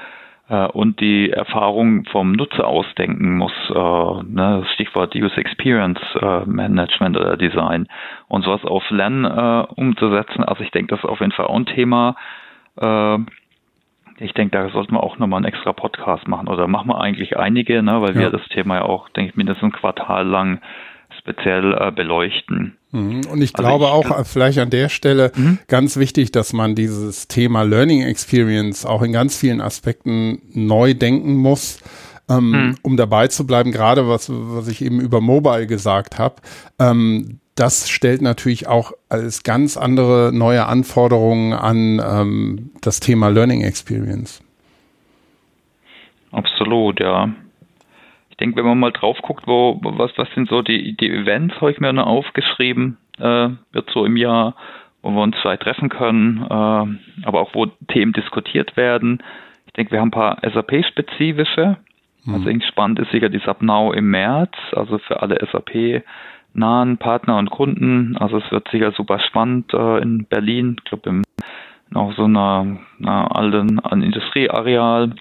und 0.56 1.00
die 1.00 1.30
Erfahrung 1.30 2.04
vom 2.06 2.32
Nutzer 2.32 2.66
ausdenken 2.66 3.36
muss. 3.36 3.52
Äh, 3.70 4.22
ne, 4.24 4.64
Stichwort 4.74 5.14
User 5.14 5.38
Experience 5.38 6.00
äh, 6.20 6.40
Management 6.44 7.16
oder 7.16 7.36
Design 7.36 7.86
und 8.28 8.44
sowas 8.44 8.64
auf 8.64 8.88
Lernen 8.90 9.24
äh, 9.24 9.66
umzusetzen. 9.76 10.42
Also 10.44 10.62
ich 10.62 10.70
denke, 10.70 10.94
das 10.94 11.04
ist 11.04 11.08
auf 11.08 11.20
jeden 11.20 11.32
Fall 11.32 11.46
auch 11.46 11.56
ein 11.56 11.66
Thema. 11.66 12.16
Äh, 12.80 13.18
ich 14.18 14.34
denke, 14.34 14.58
da 14.58 14.68
sollten 14.70 14.94
wir 14.94 15.02
auch 15.02 15.18
nochmal 15.18 15.38
einen 15.38 15.46
extra 15.46 15.72
Podcast 15.72 16.28
machen 16.28 16.48
oder 16.48 16.66
machen 16.66 16.88
wir 16.88 17.00
eigentlich 17.00 17.38
einige, 17.38 17.82
ne, 17.82 18.02
weil 18.02 18.14
ja. 18.14 18.22
wir 18.22 18.30
das 18.30 18.46
Thema 18.48 18.76
ja 18.76 18.82
auch, 18.82 19.08
denke 19.10 19.30
ich, 19.30 19.36
mindestens 19.36 19.72
ein 19.72 19.72
Quartal 19.72 20.26
lang 20.26 20.60
speziell 21.18 21.74
äh, 21.74 21.90
beleuchten. 21.90 22.76
Mhm. 22.92 23.22
Und 23.30 23.42
ich 23.42 23.54
also 23.54 23.68
glaube 23.68 23.84
ich, 23.84 23.90
auch 23.90 24.26
vielleicht 24.26 24.58
an 24.58 24.70
der 24.70 24.88
Stelle 24.88 25.32
mhm. 25.34 25.58
ganz 25.68 25.96
wichtig, 25.96 26.32
dass 26.32 26.52
man 26.52 26.74
dieses 26.74 27.28
Thema 27.28 27.62
Learning 27.62 28.02
Experience 28.02 28.84
auch 28.84 29.02
in 29.02 29.12
ganz 29.12 29.36
vielen 29.36 29.60
Aspekten 29.60 30.42
neu 30.52 30.94
denken 30.94 31.36
muss. 31.36 31.80
Ähm, 32.28 32.50
mhm. 32.50 32.74
um 32.82 32.96
dabei 32.96 33.26
zu 33.26 33.44
bleiben, 33.44 33.72
gerade 33.72 34.06
was, 34.06 34.30
was 34.30 34.68
ich 34.68 34.82
eben 34.84 35.00
über 35.00 35.20
Mobile 35.20 35.66
gesagt 35.66 36.20
habe, 36.20 36.36
ähm, 36.78 37.40
das 37.56 37.90
stellt 37.90 38.22
natürlich 38.22 38.68
auch 38.68 38.92
als 39.08 39.42
ganz 39.42 39.76
andere 39.76 40.30
neue 40.32 40.66
Anforderungen 40.66 41.52
an 41.52 42.00
ähm, 42.00 42.70
das 42.82 43.00
Thema 43.00 43.30
Learning 43.30 43.62
Experience. 43.62 44.44
Absolut, 46.30 47.00
ja 47.00 47.34
denke, 48.40 48.56
wenn 48.56 48.66
man 48.66 48.78
mal 48.78 48.92
drauf 48.92 49.18
guckt, 49.22 49.46
wo, 49.46 49.78
was, 49.82 50.16
was 50.16 50.28
sind 50.34 50.48
so 50.48 50.62
die, 50.62 50.96
die 50.96 51.10
Events, 51.10 51.60
habe 51.60 51.70
ich 51.70 51.80
mir 51.80 51.92
noch 51.92 52.06
aufgeschrieben, 52.06 52.96
äh, 53.18 53.50
wird 53.72 53.90
so 53.92 54.04
im 54.04 54.16
Jahr, 54.16 54.56
wo 55.02 55.10
wir 55.10 55.22
uns 55.22 55.36
vielleicht 55.40 55.62
treffen 55.62 55.88
können, 55.88 56.42
äh, 56.42 57.26
aber 57.26 57.40
auch 57.40 57.54
wo 57.54 57.66
Themen 57.88 58.12
diskutiert 58.12 58.76
werden. 58.76 59.22
Ich 59.66 59.72
denke, 59.74 59.92
wir 59.92 60.00
haben 60.00 60.08
ein 60.08 60.12
paar 60.12 60.38
SAP-spezifische. 60.42 61.76
Mhm. 62.24 62.34
Also 62.34 62.50
spannend 62.66 62.98
ist 62.98 63.10
sicher 63.10 63.28
die 63.28 63.38
SAP 63.38 63.62
im 63.62 64.10
März, 64.10 64.52
also 64.72 64.98
für 64.98 65.22
alle 65.22 65.38
SAP-nahen 65.52 66.98
Partner 66.98 67.38
und 67.38 67.50
Kunden. 67.50 68.16
Also 68.16 68.38
es 68.38 68.50
wird 68.50 68.68
sicher 68.68 68.92
super 68.92 69.20
spannend 69.20 69.72
äh, 69.74 69.98
in 69.98 70.24
Berlin, 70.24 70.76
ich 70.78 70.84
glaube 70.84 71.08
im 71.08 71.22
auch 71.92 72.12
so 72.14 72.24
einer, 72.24 72.78
einer 73.00 73.34
alten 73.34 73.80
Industrieareal. 74.02 75.12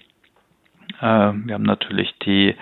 Äh, 1.00 1.02
wir 1.02 1.54
haben 1.54 1.64
natürlich 1.64 2.14
die 2.24 2.54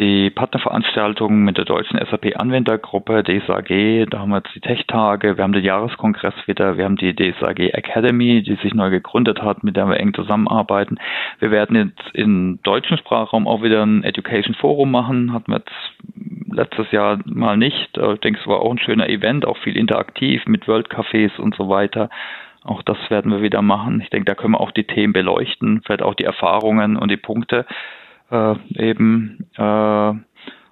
die 0.00 0.30
Partnerveranstaltungen 0.30 1.44
mit 1.44 1.58
der 1.58 1.66
deutschen 1.66 1.98
SAP-Anwendergruppe, 1.98 3.22
DSAG, 3.22 4.06
da 4.08 4.20
haben 4.20 4.30
wir 4.30 4.38
jetzt 4.38 4.54
die 4.54 4.60
Tech-Tage, 4.60 5.36
wir 5.36 5.44
haben 5.44 5.52
den 5.52 5.62
Jahreskongress 5.62 6.34
wieder, 6.46 6.78
wir 6.78 6.86
haben 6.86 6.96
die 6.96 7.14
DSAG 7.14 7.60
Academy, 7.74 8.42
die 8.42 8.54
sich 8.56 8.72
neu 8.72 8.88
gegründet 8.88 9.42
hat, 9.42 9.62
mit 9.62 9.76
der 9.76 9.86
wir 9.88 10.00
eng 10.00 10.14
zusammenarbeiten. 10.14 10.98
Wir 11.38 11.50
werden 11.50 11.76
jetzt 11.76 12.14
im 12.14 12.60
deutschen 12.62 12.96
Sprachraum 12.96 13.46
auch 13.46 13.62
wieder 13.62 13.84
ein 13.84 14.02
Education 14.02 14.54
Forum 14.54 14.90
machen, 14.90 15.34
hatten 15.34 15.52
wir 15.52 15.58
jetzt 15.58 16.50
letztes 16.50 16.90
Jahr 16.92 17.18
mal 17.26 17.58
nicht. 17.58 17.98
Ich 17.98 18.20
denke, 18.20 18.40
es 18.40 18.46
war 18.46 18.60
auch 18.60 18.70
ein 18.70 18.78
schöner 18.78 19.10
Event, 19.10 19.44
auch 19.44 19.58
viel 19.58 19.76
interaktiv 19.76 20.46
mit 20.46 20.66
World 20.66 20.88
Cafés 20.88 21.38
und 21.38 21.54
so 21.56 21.68
weiter. 21.68 22.08
Auch 22.64 22.82
das 22.82 22.98
werden 23.10 23.30
wir 23.30 23.42
wieder 23.42 23.62
machen. 23.62 24.00
Ich 24.00 24.08
denke, 24.10 24.26
da 24.26 24.34
können 24.34 24.54
wir 24.54 24.60
auch 24.60 24.70
die 24.70 24.84
Themen 24.84 25.12
beleuchten, 25.12 25.82
vielleicht 25.84 26.02
auch 26.02 26.14
die 26.14 26.24
Erfahrungen 26.24 26.96
und 26.96 27.10
die 27.10 27.16
Punkte 27.18 27.66
äh, 28.30 28.54
eben. 28.76 29.46
Äh, 29.56 30.12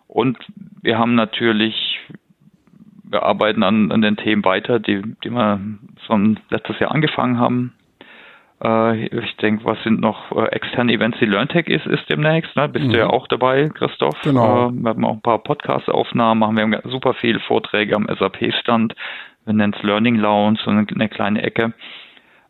und 0.08 0.38
wir 0.82 0.98
haben 0.98 1.14
natürlich, 1.14 2.00
wir 3.04 3.22
arbeiten 3.22 3.62
an, 3.62 3.92
an 3.92 4.02
den 4.02 4.16
Themen 4.16 4.44
weiter, 4.44 4.78
die, 4.78 5.02
die 5.24 5.30
wir 5.30 5.60
schon 6.06 6.40
letztes 6.50 6.78
Jahr 6.78 6.92
angefangen 6.92 7.38
haben. 7.38 7.72
Äh, 8.62 9.06
ich 9.06 9.36
denke, 9.36 9.64
was 9.64 9.82
sind 9.82 10.00
noch 10.00 10.32
äh, 10.32 10.46
externe 10.46 10.92
Events? 10.92 11.18
Die 11.18 11.26
LearnTech 11.26 11.68
ist, 11.68 11.86
ist 11.86 12.08
demnächst, 12.10 12.56
ne? 12.56 12.68
Bist 12.68 12.86
mhm. 12.86 12.92
du 12.92 12.98
ja 12.98 13.06
auch 13.08 13.28
dabei, 13.28 13.68
Christoph? 13.68 14.20
Genau. 14.22 14.68
Äh, 14.68 14.72
wir 14.72 14.90
haben 14.90 15.04
auch 15.04 15.14
ein 15.14 15.22
paar 15.22 15.38
Podcast-Aufnahmen, 15.38 16.40
machen 16.40 16.56
wir 16.56 16.62
haben 16.62 16.90
super 16.90 17.14
viele 17.14 17.40
Vorträge 17.40 17.94
am 17.94 18.06
SAP-Stand. 18.06 18.94
Wir 19.44 19.54
nennen 19.54 19.74
es 19.76 19.82
Learning 19.82 20.16
Lounge, 20.16 20.58
so 20.64 20.70
eine 20.70 21.08
kleine 21.08 21.42
Ecke. 21.42 21.72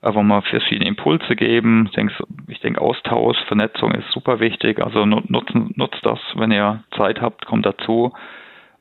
Wo 0.02 0.22
wir 0.22 0.42
verschiedene 0.42 0.88
Impulse 0.88 1.34
geben. 1.34 1.86
Ich 1.86 1.92
denke, 1.92 2.14
ich 2.46 2.60
denke, 2.60 2.80
Austausch, 2.80 3.36
Vernetzung 3.46 3.92
ist 3.92 4.10
super 4.12 4.40
wichtig. 4.40 4.80
Also 4.80 5.04
nutzen, 5.04 5.72
nutzt 5.76 6.04
das, 6.04 6.18
wenn 6.36 6.52
ihr 6.52 6.84
Zeit 6.96 7.20
habt, 7.20 7.46
kommt 7.46 7.66
dazu. 7.66 8.12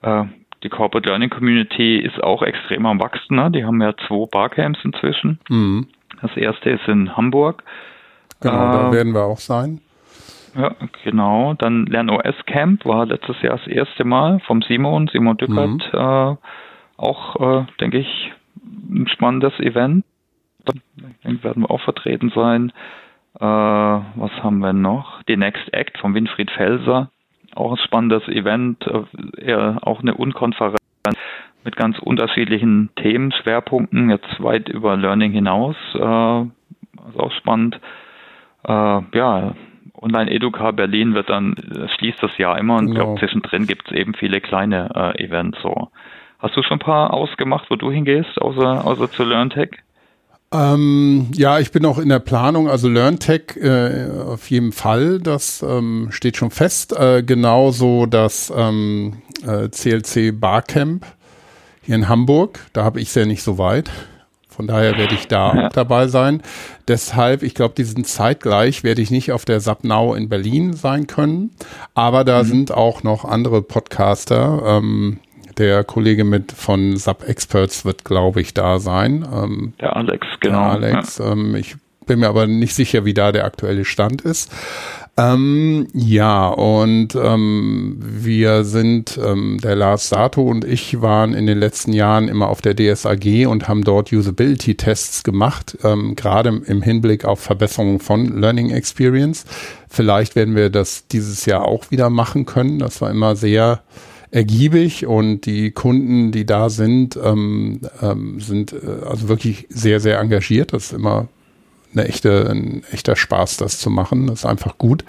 Äh, 0.01 0.25
die 0.63 0.69
Corporate 0.69 1.07
Learning 1.07 1.29
Community 1.29 1.97
ist 1.97 2.21
auch 2.23 2.41
extrem 2.41 2.85
am 2.85 2.99
Wachsen. 2.99 3.35
Ne? 3.35 3.51
Die 3.51 3.65
haben 3.65 3.81
ja 3.81 3.93
zwei 4.07 4.25
Barcamps 4.29 4.79
inzwischen. 4.83 5.39
Mhm. 5.49 5.87
Das 6.21 6.35
erste 6.35 6.71
ist 6.71 6.87
in 6.87 7.15
Hamburg. 7.15 7.63
Genau, 8.41 8.53
äh, 8.53 8.71
da 8.71 8.91
werden 8.91 9.13
wir 9.13 9.23
auch 9.23 9.37
sein. 9.37 9.81
Ja, 10.55 10.75
genau. 11.03 11.53
Dann 11.53 11.85
LernOS 11.85 12.35
Camp 12.45 12.85
war 12.85 13.05
letztes 13.05 13.41
Jahr 13.41 13.57
das 13.57 13.67
erste 13.67 14.03
Mal 14.03 14.39
vom 14.41 14.61
Simon, 14.63 15.07
Simon 15.07 15.37
Dückert. 15.37 15.67
Mhm. 15.67 15.81
Äh, 15.93 16.35
auch, 16.97 17.35
äh, 17.61 17.65
denke 17.79 17.99
ich, 17.99 18.33
ein 18.89 19.07
spannendes 19.07 19.59
Event. 19.59 20.03
Ich 20.75 21.23
denke, 21.23 21.43
werden 21.43 21.63
wir 21.63 21.71
auch 21.71 21.81
vertreten 21.81 22.31
sein. 22.33 22.71
Äh, 23.39 23.43
was 23.43 24.31
haben 24.43 24.59
wir 24.59 24.73
noch? 24.73 25.21
Die 25.23 25.37
Next 25.37 25.73
Act 25.73 25.97
von 25.99 26.13
Winfried 26.13 26.51
Felser. 26.51 27.09
Auch 27.55 27.71
ein 27.71 27.77
spannendes 27.77 28.27
Event, 28.27 28.85
äh, 29.37 29.55
auch 29.81 30.01
eine 30.01 30.15
Unkonferenz 30.15 30.77
mit 31.63 31.75
ganz 31.75 31.99
unterschiedlichen 31.99 32.89
Themenschwerpunkten, 32.95 34.09
jetzt 34.09 34.41
weit 34.41 34.69
über 34.69 34.95
Learning 34.95 35.31
hinaus. 35.31 35.75
Äh, 35.95 35.99
also 35.99 37.19
auch 37.19 37.31
spannend. 37.33 37.79
Äh, 38.67 39.01
ja, 39.13 39.55
Online 39.99 40.29
Educa 40.29 40.71
Berlin 40.71 41.15
wird 41.15 41.29
dann, 41.29 41.55
schließt 41.97 42.21
das 42.21 42.37
Jahr 42.37 42.59
immer 42.59 42.77
und 42.77 42.87
genau. 42.87 42.99
glaube 42.99 43.19
zwischendrin 43.19 43.65
gibt 43.65 43.87
es 43.87 43.97
eben 43.97 44.13
viele 44.13 44.41
kleine 44.41 44.89
äh, 44.95 45.23
Events 45.23 45.59
so. 45.61 45.89
Hast 46.39 46.55
du 46.55 46.61
schon 46.61 46.77
ein 46.77 46.85
paar 46.85 47.13
ausgemacht, 47.13 47.71
wo 47.71 47.75
du 47.75 47.91
hingehst, 47.91 48.39
außer, 48.39 48.85
außer 48.85 49.09
zu 49.09 49.23
LearnTech? 49.23 49.71
Ähm, 50.51 51.27
ja, 51.33 51.59
ich 51.59 51.71
bin 51.71 51.85
auch 51.85 51.97
in 51.97 52.07
der 52.09 52.19
Planung, 52.19 52.69
also 52.69 52.87
LearnTech 52.87 53.57
äh, 53.57 54.07
auf 54.25 54.49
jeden 54.49 54.71
Fall, 54.71 55.19
das 55.19 55.61
ähm, 55.61 56.07
steht 56.11 56.37
schon 56.37 56.51
fest. 56.51 56.97
Äh, 56.97 57.23
genauso 57.23 58.05
das 58.05 58.51
ähm, 58.55 59.21
äh, 59.45 59.67
CLC 59.69 60.39
Barcamp 60.39 61.05
hier 61.81 61.95
in 61.95 62.07
Hamburg, 62.07 62.59
da 62.71 62.83
habe 62.83 63.01
ich 63.01 63.09
es 63.09 63.15
ja 63.15 63.25
nicht 63.25 63.43
so 63.43 63.57
weit. 63.57 63.89
Von 64.57 64.65
daher 64.65 64.97
werde 64.97 65.13
ich 65.13 65.27
da 65.27 65.53
ja. 65.53 65.67
auch 65.67 65.71
dabei 65.71 66.07
sein. 66.07 66.41
Deshalb, 66.87 67.43
ich 67.43 67.53
glaube, 67.53 67.75
diesen 67.75 68.05
zeitgleich 68.05 68.83
werde 68.83 69.03
ich 69.03 69.11
nicht 69.11 69.31
auf 69.31 69.45
der 69.45 69.59
Sapnau 69.59 70.15
in 70.15 70.29
Berlin 70.29 70.73
sein 70.73 71.05
können. 71.05 71.51
Aber 71.93 72.23
da 72.23 72.41
mhm. 72.41 72.47
sind 72.47 72.71
auch 72.71 73.03
noch 73.03 73.23
andere 73.23 73.61
Podcaster. 73.61 74.63
Ähm, 74.65 75.19
der 75.57 75.83
Kollege 75.83 76.23
mit 76.23 76.51
von 76.51 76.97
Sub 76.97 77.27
Experts 77.27 77.85
wird, 77.85 78.05
glaube 78.05 78.41
ich, 78.41 78.53
da 78.53 78.79
sein. 78.79 79.27
Ähm, 79.33 79.73
der 79.79 79.95
Alex, 79.95 80.27
genau. 80.39 80.77
Der 80.79 80.89
Alex. 80.89 81.17
Ja. 81.17 81.31
Ähm, 81.31 81.55
ich 81.55 81.75
bin 82.05 82.19
mir 82.19 82.29
aber 82.29 82.47
nicht 82.47 82.73
sicher, 82.73 83.05
wie 83.05 83.13
da 83.13 83.31
der 83.31 83.45
aktuelle 83.45 83.85
Stand 83.85 84.21
ist. 84.21 84.51
Ähm, 85.19 85.87
ja, 85.93 86.47
und 86.47 87.15
ähm, 87.15 87.97
wir 87.99 88.63
sind, 88.63 89.19
ähm, 89.23 89.59
der 89.63 89.75
Lars 89.75 90.09
Sato 90.09 90.43
und 90.43 90.63
ich 90.63 91.01
waren 91.01 91.33
in 91.33 91.47
den 91.47 91.57
letzten 91.57 91.91
Jahren 91.91 92.27
immer 92.27 92.49
auf 92.49 92.61
der 92.61 92.75
DSAG 92.75 93.47
und 93.47 93.67
haben 93.67 93.83
dort 93.83 94.13
Usability-Tests 94.13 95.23
gemacht, 95.23 95.75
ähm, 95.83 96.15
gerade 96.15 96.61
im 96.63 96.83
Hinblick 96.83 97.25
auf 97.25 97.39
Verbesserung 97.39 97.99
von 97.99 98.39
Learning 98.39 98.69
Experience. 98.69 99.45
Vielleicht 99.89 100.35
werden 100.35 100.55
wir 100.55 100.69
das 100.69 101.07
dieses 101.07 101.47
Jahr 101.47 101.65
auch 101.65 101.89
wieder 101.89 102.11
machen 102.11 102.45
können. 102.45 102.77
Das 102.77 103.01
war 103.01 103.09
immer 103.09 103.35
sehr 103.35 103.81
ergiebig 104.31 105.05
und 105.05 105.45
die 105.45 105.71
Kunden, 105.71 106.31
die 106.31 106.45
da 106.45 106.69
sind, 106.69 107.17
ähm, 107.21 107.81
ähm, 108.01 108.39
sind 108.39 108.73
äh, 108.73 109.05
also 109.07 109.29
wirklich 109.29 109.67
sehr, 109.69 109.99
sehr 109.99 110.19
engagiert. 110.19 110.73
Das 110.73 110.87
ist 110.87 110.93
immer 110.93 111.27
eine 111.93 112.07
echte, 112.07 112.49
ein 112.49 112.83
echter 112.91 113.15
Spaß, 113.15 113.57
das 113.57 113.79
zu 113.79 113.89
machen. 113.89 114.27
Das 114.27 114.39
ist 114.39 114.45
einfach 114.45 114.77
gut. 114.77 115.05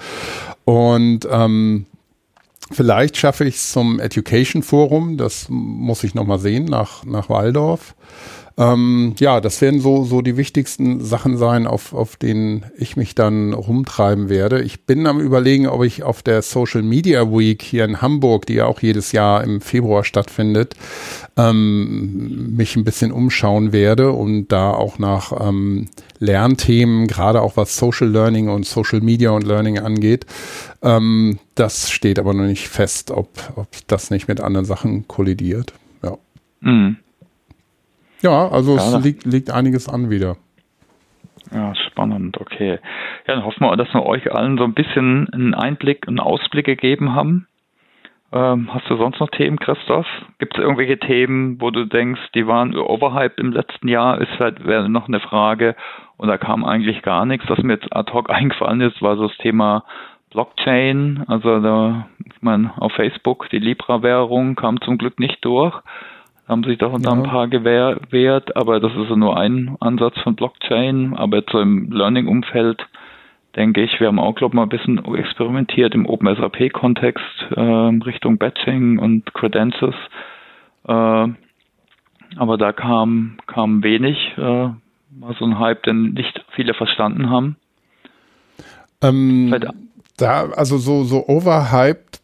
Und 0.64 1.26
ähm, 1.30 1.86
vielleicht 2.70 3.16
schaffe 3.16 3.44
ich 3.44 3.56
es 3.56 3.72
zum 3.72 4.00
Education 4.00 4.62
Forum. 4.62 5.16
Das 5.16 5.46
muss 5.48 6.04
ich 6.04 6.14
nochmal 6.14 6.38
sehen 6.38 6.66
nach, 6.66 7.04
nach 7.04 7.28
Waldorf. 7.28 7.94
Ähm, 8.58 9.14
ja, 9.20 9.40
das 9.40 9.60
werden 9.60 9.80
so, 9.80 10.02
so 10.02 10.20
die 10.20 10.36
wichtigsten 10.36 11.00
Sachen 11.04 11.36
sein, 11.36 11.68
auf, 11.68 11.94
auf 11.94 12.16
denen 12.16 12.66
ich 12.76 12.96
mich 12.96 13.14
dann 13.14 13.52
rumtreiben 13.52 14.28
werde. 14.28 14.62
Ich 14.62 14.84
bin 14.84 15.06
am 15.06 15.20
überlegen, 15.20 15.68
ob 15.68 15.84
ich 15.84 16.02
auf 16.02 16.24
der 16.24 16.42
Social 16.42 16.82
Media 16.82 17.30
Week 17.30 17.62
hier 17.62 17.84
in 17.84 18.02
Hamburg, 18.02 18.46
die 18.46 18.54
ja 18.54 18.66
auch 18.66 18.80
jedes 18.80 19.12
Jahr 19.12 19.44
im 19.44 19.60
Februar 19.60 20.02
stattfindet, 20.02 20.74
ähm, 21.36 22.56
mich 22.56 22.74
ein 22.74 22.82
bisschen 22.82 23.12
umschauen 23.12 23.72
werde 23.72 24.10
und 24.10 24.48
da 24.48 24.72
auch 24.72 24.98
nach 24.98 25.48
ähm, 25.48 25.86
Lernthemen, 26.18 27.06
gerade 27.06 27.42
auch 27.42 27.56
was 27.56 27.76
Social 27.76 28.08
Learning 28.08 28.48
und 28.48 28.66
Social 28.66 29.00
Media 29.00 29.30
und 29.30 29.46
Learning 29.46 29.78
angeht. 29.78 30.26
Ähm, 30.82 31.38
das 31.54 31.90
steht 31.90 32.18
aber 32.18 32.34
noch 32.34 32.46
nicht 32.46 32.66
fest, 32.66 33.12
ob, 33.12 33.28
ob 33.54 33.68
das 33.86 34.10
nicht 34.10 34.26
mit 34.26 34.40
anderen 34.40 34.66
Sachen 34.66 35.06
kollidiert. 35.06 35.74
Ja. 36.02 36.18
Mhm. 36.60 36.96
Ja, 38.20 38.48
also 38.48 38.76
ja, 38.76 38.98
es 38.98 39.04
liegt, 39.04 39.24
liegt 39.24 39.50
einiges 39.50 39.88
an 39.88 40.10
wieder. 40.10 40.36
Ja, 41.52 41.74
spannend, 41.74 42.38
okay. 42.40 42.78
Ja, 43.26 43.34
dann 43.34 43.44
hoffen 43.44 43.64
wir, 43.64 43.76
dass 43.76 43.92
wir 43.94 44.04
euch 44.04 44.32
allen 44.32 44.58
so 44.58 44.64
ein 44.64 44.74
bisschen 44.74 45.28
einen 45.32 45.54
Einblick, 45.54 46.06
einen 46.06 46.20
Ausblick 46.20 46.66
gegeben 46.66 47.14
haben. 47.14 47.46
Ähm, 48.30 48.68
hast 48.74 48.90
du 48.90 48.96
sonst 48.96 49.20
noch 49.20 49.30
Themen, 49.30 49.58
Christoph? 49.58 50.06
Gibt 50.38 50.54
es 50.54 50.62
irgendwelche 50.62 50.98
Themen, 50.98 51.60
wo 51.60 51.70
du 51.70 51.86
denkst, 51.86 52.20
die 52.34 52.46
waren 52.46 52.76
overhyped 52.76 53.38
im 53.38 53.52
letzten 53.52 53.88
Jahr? 53.88 54.20
Ist 54.20 54.38
halt 54.38 54.66
wäre 54.66 54.90
noch 54.90 55.08
eine 55.08 55.20
Frage 55.20 55.76
und 56.18 56.28
da 56.28 56.36
kam 56.36 56.64
eigentlich 56.64 57.00
gar 57.02 57.24
nichts. 57.24 57.48
Was 57.48 57.62
mir 57.62 57.74
jetzt 57.74 57.94
ad 57.96 58.12
hoc 58.12 58.28
eingefallen 58.30 58.82
ist, 58.82 59.00
war 59.00 59.16
so 59.16 59.28
das 59.28 59.36
Thema 59.38 59.84
Blockchain. 60.30 61.24
Also 61.26 61.60
da, 61.60 62.08
ich 62.26 62.42
meine, 62.42 62.72
auf 62.76 62.92
Facebook 62.92 63.48
die 63.48 63.60
Libra-Währung 63.60 64.56
kam 64.56 64.78
zum 64.82 64.98
Glück 64.98 65.18
nicht 65.18 65.42
durch 65.42 65.74
haben 66.48 66.64
sich 66.64 66.78
doch 66.78 66.98
ja. 66.98 67.12
ein 67.12 67.22
paar 67.24 67.48
gewehrt, 67.48 68.56
aber 68.56 68.80
das 68.80 68.92
ist 68.92 69.14
nur 69.14 69.36
ein 69.36 69.76
Ansatz 69.80 70.18
von 70.20 70.34
Blockchain. 70.34 71.14
Aber 71.14 71.38
jetzt 71.38 71.52
so 71.52 71.60
im 71.60 71.92
Learning-Umfeld 71.92 72.80
denke 73.54 73.82
ich, 73.82 74.00
wir 74.00 74.06
haben 74.06 74.18
auch, 74.18 74.34
glaube 74.34 74.52
ich, 74.52 74.56
mal 74.56 74.62
ein 74.62 74.68
bisschen 74.70 75.04
experimentiert 75.14 75.94
im 75.94 76.06
OpenSAP-Kontext 76.06 77.22
äh, 77.54 77.60
Richtung 77.60 78.38
Batching 78.38 78.98
und 78.98 79.34
Credentials. 79.34 79.96
Äh, 80.86 81.28
aber 82.36 82.56
da 82.58 82.72
kam, 82.72 83.38
kam 83.46 83.82
wenig, 83.82 84.16
äh, 84.36 84.40
war 84.40 85.34
so 85.38 85.44
ein 85.44 85.58
Hype, 85.58 85.82
den 85.82 86.14
nicht 86.14 86.44
viele 86.54 86.72
verstanden 86.74 87.30
haben. 87.30 87.56
Ähm, 89.02 89.54
da, 90.16 90.46
also 90.56 90.78
so, 90.78 91.04
so 91.04 91.26
overhyped 91.26 92.20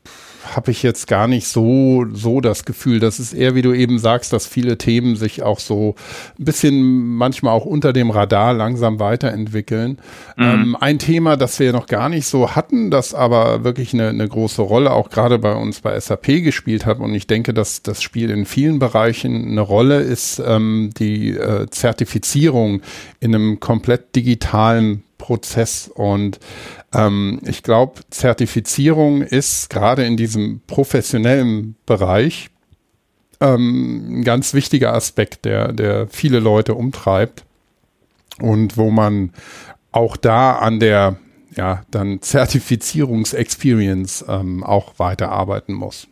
habe 0.54 0.70
ich 0.70 0.82
jetzt 0.82 1.06
gar 1.06 1.28
nicht 1.28 1.46
so, 1.46 2.04
so 2.12 2.40
das 2.40 2.64
Gefühl. 2.64 3.00
Das 3.00 3.18
ist 3.18 3.32
eher, 3.32 3.54
wie 3.54 3.62
du 3.62 3.72
eben 3.72 3.98
sagst, 3.98 4.32
dass 4.32 4.46
viele 4.46 4.78
Themen 4.78 5.16
sich 5.16 5.42
auch 5.42 5.58
so 5.58 5.94
ein 6.38 6.44
bisschen 6.44 7.16
manchmal 7.16 7.54
auch 7.54 7.64
unter 7.64 7.92
dem 7.92 8.10
Radar 8.10 8.52
langsam 8.52 9.00
weiterentwickeln. 9.00 9.98
Mhm. 10.36 10.44
Ähm, 10.44 10.76
ein 10.80 10.98
Thema, 10.98 11.36
das 11.36 11.58
wir 11.58 11.72
noch 11.72 11.86
gar 11.86 12.08
nicht 12.08 12.26
so 12.26 12.54
hatten, 12.54 12.90
das 12.90 13.14
aber 13.14 13.64
wirklich 13.64 13.94
eine, 13.94 14.08
eine 14.08 14.28
große 14.28 14.62
Rolle 14.62 14.92
auch 14.92 15.10
gerade 15.10 15.38
bei 15.38 15.54
uns 15.54 15.80
bei 15.80 15.98
SAP 15.98 16.42
gespielt 16.42 16.86
hat 16.86 16.98
und 16.98 17.14
ich 17.14 17.26
denke, 17.26 17.54
dass 17.54 17.82
das 17.82 18.02
Spiel 18.02 18.30
in 18.30 18.46
vielen 18.46 18.78
Bereichen 18.78 19.48
eine 19.48 19.60
Rolle 19.60 20.00
ist, 20.00 20.42
ähm, 20.44 20.90
die 20.98 21.30
äh, 21.30 21.66
Zertifizierung 21.70 22.82
in 23.20 23.34
einem 23.34 23.60
komplett 23.60 24.14
digitalen 24.14 25.02
Prozess 25.24 25.88
und 25.88 26.38
ähm, 26.92 27.40
ich 27.46 27.62
glaube, 27.62 28.02
Zertifizierung 28.10 29.22
ist 29.22 29.70
gerade 29.70 30.04
in 30.04 30.18
diesem 30.18 30.60
professionellen 30.66 31.76
Bereich 31.86 32.50
ähm, 33.40 34.20
ein 34.20 34.24
ganz 34.24 34.52
wichtiger 34.52 34.92
Aspekt, 34.92 35.46
der, 35.46 35.72
der 35.72 36.08
viele 36.08 36.40
Leute 36.40 36.74
umtreibt 36.74 37.46
und 38.38 38.76
wo 38.76 38.90
man 38.90 39.32
auch 39.92 40.18
da 40.18 40.56
an 40.56 40.78
der 40.78 41.16
ja, 41.56 41.84
dann 41.90 42.20
Zertifizierungsexperience 42.20 44.26
ähm, 44.28 44.62
auch 44.62 44.98
weiterarbeiten 44.98 45.72
muss. 45.72 46.06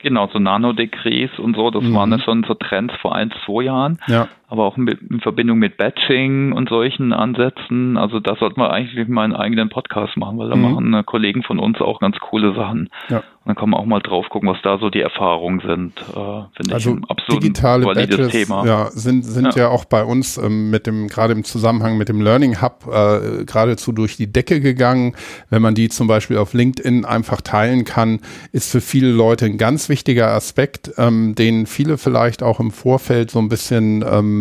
Genau, 0.00 0.28
so 0.30 0.38
Nano-Decrees 0.38 1.38
und 1.38 1.56
so, 1.56 1.70
das 1.70 1.84
mhm. 1.84 1.94
waren 1.94 2.12
ja 2.12 2.18
schon 2.18 2.44
so 2.46 2.52
Trends 2.52 2.92
vor 3.00 3.14
ein, 3.14 3.32
zwei 3.46 3.62
Jahren. 3.62 3.98
Ja. 4.08 4.28
Aber 4.48 4.64
auch 4.64 4.76
mit, 4.76 5.00
in 5.02 5.20
Verbindung 5.20 5.58
mit 5.58 5.76
Batching 5.76 6.52
und 6.52 6.70
solchen 6.70 7.12
Ansätzen. 7.12 7.96
Also 7.98 8.18
da 8.18 8.34
sollten 8.36 8.60
wir 8.60 8.70
eigentlich 8.70 9.06
mal 9.08 9.24
einen 9.24 9.36
eigenen 9.36 9.68
Podcast 9.68 10.16
machen, 10.16 10.38
weil 10.38 10.48
da 10.48 10.56
mhm. 10.56 10.62
machen 10.62 11.06
Kollegen 11.06 11.42
von 11.42 11.58
uns 11.58 11.80
auch 11.80 12.00
ganz 12.00 12.18
coole 12.18 12.54
Sachen. 12.54 12.88
Ja 13.08 13.22
dann 13.48 13.56
kann 13.56 13.70
man 13.70 13.80
auch 13.80 13.86
mal 13.86 14.00
drauf 14.00 14.28
gucken, 14.28 14.50
was 14.50 14.58
da 14.62 14.76
so 14.78 14.90
die 14.90 15.00
Erfahrungen 15.00 15.60
sind. 15.60 15.98
Äh, 15.98 16.42
Finde 16.54 16.74
also 16.74 16.90
ich 16.90 16.96
ein 16.96 17.04
absolut 17.08 17.42
digitale 17.42 17.86
valides 17.86 18.16
Badges, 18.18 18.32
Thema. 18.32 18.66
Ja, 18.66 18.90
sind, 18.90 19.24
sind 19.24 19.54
ja. 19.56 19.62
ja 19.62 19.68
auch 19.70 19.86
bei 19.86 20.04
uns 20.04 20.36
ähm, 20.36 20.68
mit 20.68 20.86
dem, 20.86 21.08
gerade 21.08 21.32
im 21.32 21.44
Zusammenhang 21.44 21.96
mit 21.96 22.10
dem 22.10 22.20
Learning 22.20 22.60
Hub 22.60 22.84
äh, 22.86 23.46
geradezu 23.46 23.92
durch 23.92 24.18
die 24.18 24.30
Decke 24.30 24.60
gegangen. 24.60 25.14
Wenn 25.48 25.62
man 25.62 25.74
die 25.74 25.88
zum 25.88 26.08
Beispiel 26.08 26.36
auf 26.36 26.52
LinkedIn 26.52 27.06
einfach 27.06 27.40
teilen 27.40 27.86
kann, 27.86 28.20
ist 28.52 28.70
für 28.70 28.82
viele 28.82 29.10
Leute 29.10 29.46
ein 29.46 29.56
ganz 29.56 29.88
wichtiger 29.88 30.28
Aspekt, 30.28 30.92
ähm, 30.98 31.34
den 31.34 31.64
viele 31.64 31.96
vielleicht 31.96 32.42
auch 32.42 32.60
im 32.60 32.70
Vorfeld 32.70 33.30
so 33.30 33.38
ein 33.38 33.48
bisschen 33.48 34.04
ähm, 34.06 34.37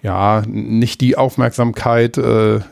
ja, 0.00 0.42
nicht 0.46 1.00
die 1.00 1.16
Aufmerksamkeit 1.16 2.18
äh, 2.18 2.56
äh, 2.56 2.62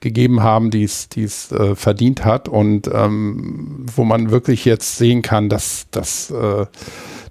gegeben 0.00 0.42
haben, 0.42 0.70
die 0.70 0.84
es 0.84 1.52
äh, 1.52 1.74
verdient 1.74 2.24
hat 2.24 2.48
und 2.48 2.88
ähm, 2.92 3.86
wo 3.94 4.04
man 4.04 4.30
wirklich 4.30 4.64
jetzt 4.64 4.98
sehen 4.98 5.22
kann, 5.22 5.48
dass 5.48 5.88
das 5.90 6.30
äh, 6.30 6.66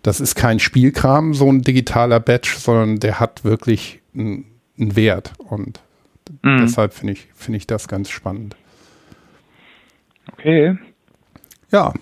das 0.04 0.20
ist 0.20 0.36
kein 0.36 0.60
Spielkram, 0.60 1.34
so 1.34 1.52
ein 1.52 1.62
digitaler 1.62 2.20
Badge, 2.20 2.56
sondern 2.58 3.00
der 3.00 3.20
hat 3.20 3.44
wirklich 3.44 4.02
einen 4.14 4.46
Wert 4.76 5.34
und 5.38 5.80
mhm. 6.44 6.60
deshalb 6.62 6.94
finde 6.94 7.14
ich 7.14 7.28
finde 7.34 7.58
ich 7.58 7.68
das 7.68 7.88
ganz 7.88 8.10
spannend. 8.10 8.56
Okay. 10.34 10.78
Ja. 11.72 11.94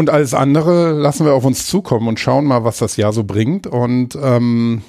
Und 0.00 0.08
alles 0.08 0.32
andere 0.32 0.92
lassen 0.92 1.26
wir 1.26 1.34
auf 1.34 1.44
uns 1.44 1.66
zukommen 1.66 2.08
und 2.08 2.18
schauen 2.18 2.46
mal, 2.46 2.64
was 2.64 2.78
das 2.78 2.96
Jahr 2.96 3.12
so 3.12 3.22
bringt. 3.22 3.66
Und 3.66 4.16
ähm, 4.16 4.80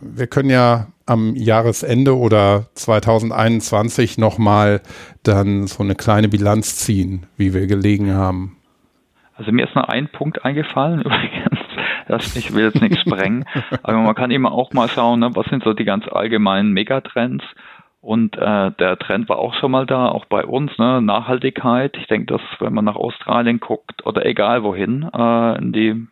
wir 0.00 0.26
können 0.26 0.48
ja 0.48 0.86
am 1.04 1.36
Jahresende 1.36 2.16
oder 2.16 2.64
2021 2.72 4.16
nochmal 4.16 4.80
dann 5.22 5.66
so 5.66 5.82
eine 5.82 5.96
kleine 5.96 6.30
Bilanz 6.30 6.76
ziehen, 6.76 7.26
wie 7.36 7.52
wir 7.52 7.66
gelegen 7.66 8.14
haben. 8.14 8.56
Also 9.36 9.52
mir 9.52 9.66
ist 9.66 9.74
noch 9.74 9.88
ein 9.88 10.08
Punkt 10.08 10.46
eingefallen 10.46 11.00
übrigens. 11.04 11.60
Das, 12.08 12.34
ich 12.34 12.54
will 12.54 12.64
jetzt 12.64 12.80
nichts 12.80 13.00
sprengen, 13.00 13.44
aber 13.82 13.98
man 13.98 14.14
kann 14.14 14.30
eben 14.30 14.46
auch 14.46 14.72
mal 14.72 14.88
schauen, 14.88 15.20
ne, 15.20 15.28
was 15.34 15.44
sind 15.48 15.62
so 15.62 15.74
die 15.74 15.84
ganz 15.84 16.08
allgemeinen 16.08 16.72
Megatrends. 16.72 17.44
Und 18.02 18.36
äh, 18.36 18.70
der 18.72 18.98
Trend 18.98 19.28
war 19.28 19.38
auch 19.38 19.54
schon 19.54 19.70
mal 19.70 19.86
da, 19.86 20.08
auch 20.08 20.24
bei 20.24 20.44
uns, 20.44 20.76
ne? 20.76 21.00
Nachhaltigkeit. 21.00 21.96
Ich 21.96 22.08
denke, 22.08 22.26
dass 22.26 22.40
wenn 22.58 22.74
man 22.74 22.84
nach 22.84 22.96
Australien 22.96 23.60
guckt 23.60 24.04
oder 24.04 24.26
egal 24.26 24.64
wohin, 24.64 25.08
äh, 25.14 25.58
in 25.58 25.72
die 25.72 26.08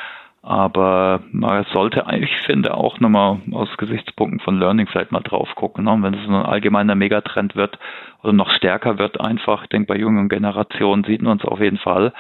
Aber 0.44 1.22
man 1.32 1.66
sollte 1.72 2.08
eigentlich, 2.08 2.36
finde 2.46 2.74
auch 2.74 3.00
nochmal 3.00 3.38
aus 3.52 3.70
Gesichtspunkten 3.78 4.40
von 4.40 4.58
Learning 4.58 4.88
vielleicht 4.88 5.12
mal 5.12 5.22
drauf 5.22 5.54
gucken. 5.54 5.86
Ne? 5.86 5.96
Wenn 6.02 6.16
es 6.16 6.26
so 6.26 6.32
ein 6.32 6.46
allgemeiner 6.46 6.96
Megatrend 6.96 7.56
wird 7.56 7.78
oder 8.24 8.34
noch 8.34 8.50
stärker 8.50 8.98
wird, 8.98 9.22
einfach, 9.22 9.64
ich 9.64 9.70
denke, 9.70 9.94
bei 9.94 10.00
jungen 10.00 10.30
Generationen 10.30 11.04
sieht 11.04 11.22
man 11.22 11.38
es 11.38 11.46
auf 11.46 11.60
jeden 11.60 11.78
Fall. 11.78 12.12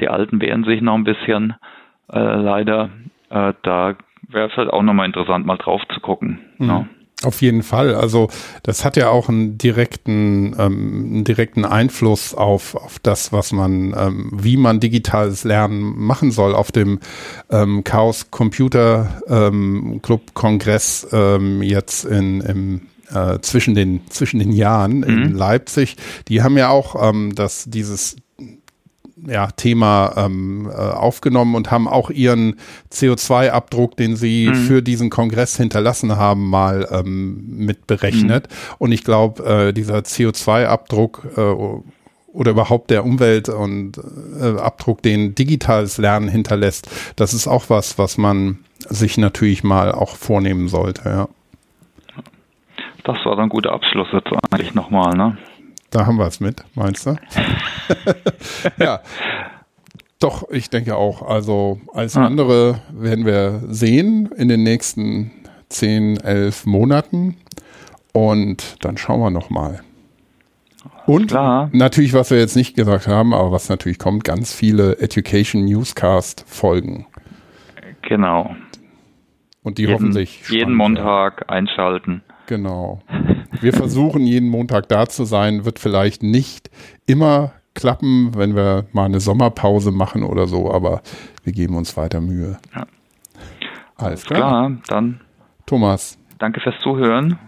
Die 0.00 0.08
Alten 0.08 0.40
wehren 0.40 0.64
sich 0.64 0.80
noch 0.80 0.94
ein 0.94 1.04
bisschen, 1.04 1.54
äh, 2.10 2.18
leider. 2.18 2.88
Äh, 3.28 3.52
da 3.62 3.94
wäre 4.26 4.48
es 4.48 4.56
halt 4.56 4.70
auch 4.70 4.82
nochmal 4.82 5.06
interessant, 5.06 5.44
mal 5.44 5.58
drauf 5.58 5.82
zu 5.92 6.00
gucken. 6.00 6.40
Mhm. 6.58 6.66
Ne? 6.66 6.88
Auf 7.22 7.40
jeden 7.40 7.62
Fall. 7.62 7.94
Also 7.94 8.28
das 8.62 8.84
hat 8.84 8.98
ja 8.98 9.08
auch 9.08 9.30
einen 9.30 9.56
direkten, 9.56 10.54
ähm, 10.58 11.04
einen 11.14 11.24
direkten 11.24 11.64
Einfluss 11.64 12.34
auf, 12.34 12.74
auf 12.74 12.98
das, 12.98 13.32
was 13.32 13.52
man, 13.52 13.94
ähm, 13.98 14.30
wie 14.34 14.58
man 14.58 14.80
digitales 14.80 15.42
Lernen 15.44 15.98
machen 15.98 16.30
soll. 16.30 16.54
Auf 16.54 16.72
dem 16.72 17.00
ähm, 17.50 17.84
Chaos 17.84 18.30
Computer 18.30 19.22
ähm, 19.28 20.00
Club 20.02 20.34
Kongress 20.34 21.06
ähm, 21.10 21.62
jetzt 21.62 22.04
in, 22.04 22.42
im 22.42 22.82
äh, 23.10 23.38
zwischen 23.40 23.74
den 23.74 24.02
zwischen 24.10 24.38
den 24.38 24.52
Jahren 24.52 24.98
mhm. 24.98 25.04
in 25.04 25.34
Leipzig. 25.34 25.96
Die 26.28 26.42
haben 26.42 26.58
ja 26.58 26.68
auch 26.68 27.08
ähm, 27.08 27.34
das 27.34 27.64
dieses 27.66 28.16
ja, 29.24 29.48
Thema 29.48 30.12
ähm, 30.16 30.70
äh, 30.70 30.74
aufgenommen 30.74 31.54
und 31.54 31.70
haben 31.70 31.88
auch 31.88 32.10
ihren 32.10 32.56
CO2-Abdruck, 32.92 33.96
den 33.96 34.16
sie 34.16 34.48
mhm. 34.48 34.54
für 34.54 34.82
diesen 34.82 35.10
Kongress 35.10 35.56
hinterlassen 35.56 36.16
haben, 36.16 36.48
mal 36.50 36.86
ähm, 36.90 37.44
mit 37.48 37.86
berechnet. 37.86 38.48
Mhm. 38.48 38.74
Und 38.78 38.92
ich 38.92 39.04
glaube, 39.04 39.42
äh, 39.44 39.72
dieser 39.72 39.98
CO2-Abdruck 39.98 41.28
äh, 41.36 41.40
oder 42.32 42.50
überhaupt 42.50 42.90
der 42.90 43.04
Umwelt- 43.04 43.48
und 43.48 43.98
äh, 44.38 44.60
Abdruck, 44.60 45.00
den 45.02 45.34
digitales 45.34 45.96
Lernen 45.96 46.28
hinterlässt, 46.28 46.90
das 47.16 47.32
ist 47.32 47.46
auch 47.46 47.70
was, 47.70 47.98
was 47.98 48.18
man 48.18 48.58
sich 48.88 49.16
natürlich 49.16 49.64
mal 49.64 49.92
auch 49.92 50.16
vornehmen 50.16 50.68
sollte, 50.68 51.08
ja. 51.08 51.28
Das 53.04 53.24
war 53.24 53.36
dann 53.36 53.44
ein 53.44 53.48
guter 53.48 53.72
Abschluss 53.72 54.08
jetzt 54.12 54.28
eigentlich 54.50 54.74
nochmal, 54.74 55.16
ne? 55.16 55.38
Da 55.90 56.04
haben 56.04 56.18
wir 56.18 56.26
es 56.26 56.40
mit, 56.40 56.64
meinst 56.74 57.06
du? 57.06 57.16
ja. 58.78 59.00
Doch, 60.18 60.48
ich 60.50 60.70
denke 60.70 60.96
auch. 60.96 61.22
Also 61.22 61.80
alles 61.92 62.16
andere 62.16 62.80
werden 62.90 63.26
wir 63.26 63.62
sehen 63.68 64.30
in 64.36 64.48
den 64.48 64.62
nächsten 64.62 65.30
10, 65.68 66.18
11 66.18 66.66
Monaten. 66.66 67.36
Und 68.12 68.76
dann 68.84 68.96
schauen 68.96 69.20
wir 69.20 69.30
nochmal. 69.30 69.82
Und 71.06 71.28
Klar. 71.28 71.68
natürlich, 71.72 72.14
was 72.14 72.30
wir 72.30 72.38
jetzt 72.38 72.56
nicht 72.56 72.74
gesagt 72.74 73.06
haben, 73.06 73.34
aber 73.34 73.52
was 73.52 73.68
natürlich 73.68 73.98
kommt, 73.98 74.24
ganz 74.24 74.54
viele 74.54 74.98
Education 74.98 75.64
Newscast 75.64 76.44
Folgen. 76.48 77.06
Genau. 78.02 78.56
Und 79.62 79.78
die 79.78 79.82
jeden, 79.82 79.94
hoffentlich. 79.94 80.48
Jeden 80.48 80.74
Montag 80.74 81.50
einschalten. 81.50 82.22
Genau. 82.46 83.02
Wir 83.60 83.72
versuchen 83.72 84.22
jeden 84.22 84.48
Montag 84.48 84.88
da 84.88 85.06
zu 85.06 85.24
sein, 85.24 85.64
wird 85.64 85.78
vielleicht 85.78 86.22
nicht 86.22 86.70
immer 87.06 87.52
klappen, 87.76 88.32
wenn 88.34 88.56
wir 88.56 88.86
mal 88.92 89.04
eine 89.04 89.20
Sommerpause 89.20 89.92
machen 89.92 90.24
oder 90.24 90.48
so, 90.48 90.72
aber 90.72 91.02
wir 91.44 91.52
geben 91.52 91.76
uns 91.76 91.96
weiter 91.96 92.20
Mühe. 92.20 92.58
Ja. 92.74 92.86
Alles 93.96 94.24
klar. 94.24 94.38
klar. 94.38 94.72
Dann. 94.88 95.20
Thomas. 95.66 96.18
Danke 96.38 96.60
fürs 96.60 96.74
Zuhören. 96.82 97.38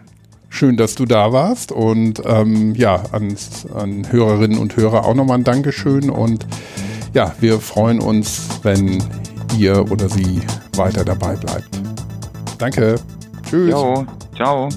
Schön, 0.49 0.77
dass 0.77 0.95
du 0.95 1.05
da 1.05 1.31
warst 1.31 1.71
und 1.71 2.23
ähm, 2.25 2.73
ja, 2.75 3.03
an, 3.11 3.35
an 3.75 4.11
Hörerinnen 4.11 4.57
und 4.57 4.75
Hörer 4.75 5.05
auch 5.05 5.13
nochmal 5.13 5.37
ein 5.37 5.43
Dankeschön 5.43 6.09
und 6.09 6.47
ja, 7.13 7.33
wir 7.39 7.59
freuen 7.59 7.99
uns, 7.99 8.59
wenn 8.63 9.03
ihr 9.57 9.91
oder 9.91 10.09
sie 10.09 10.41
weiter 10.75 11.05
dabei 11.05 11.35
bleibt. 11.35 11.69
Danke. 12.57 12.95
Tschüss. 13.47 13.71
Jo, 13.71 14.05
ciao. 14.35 14.69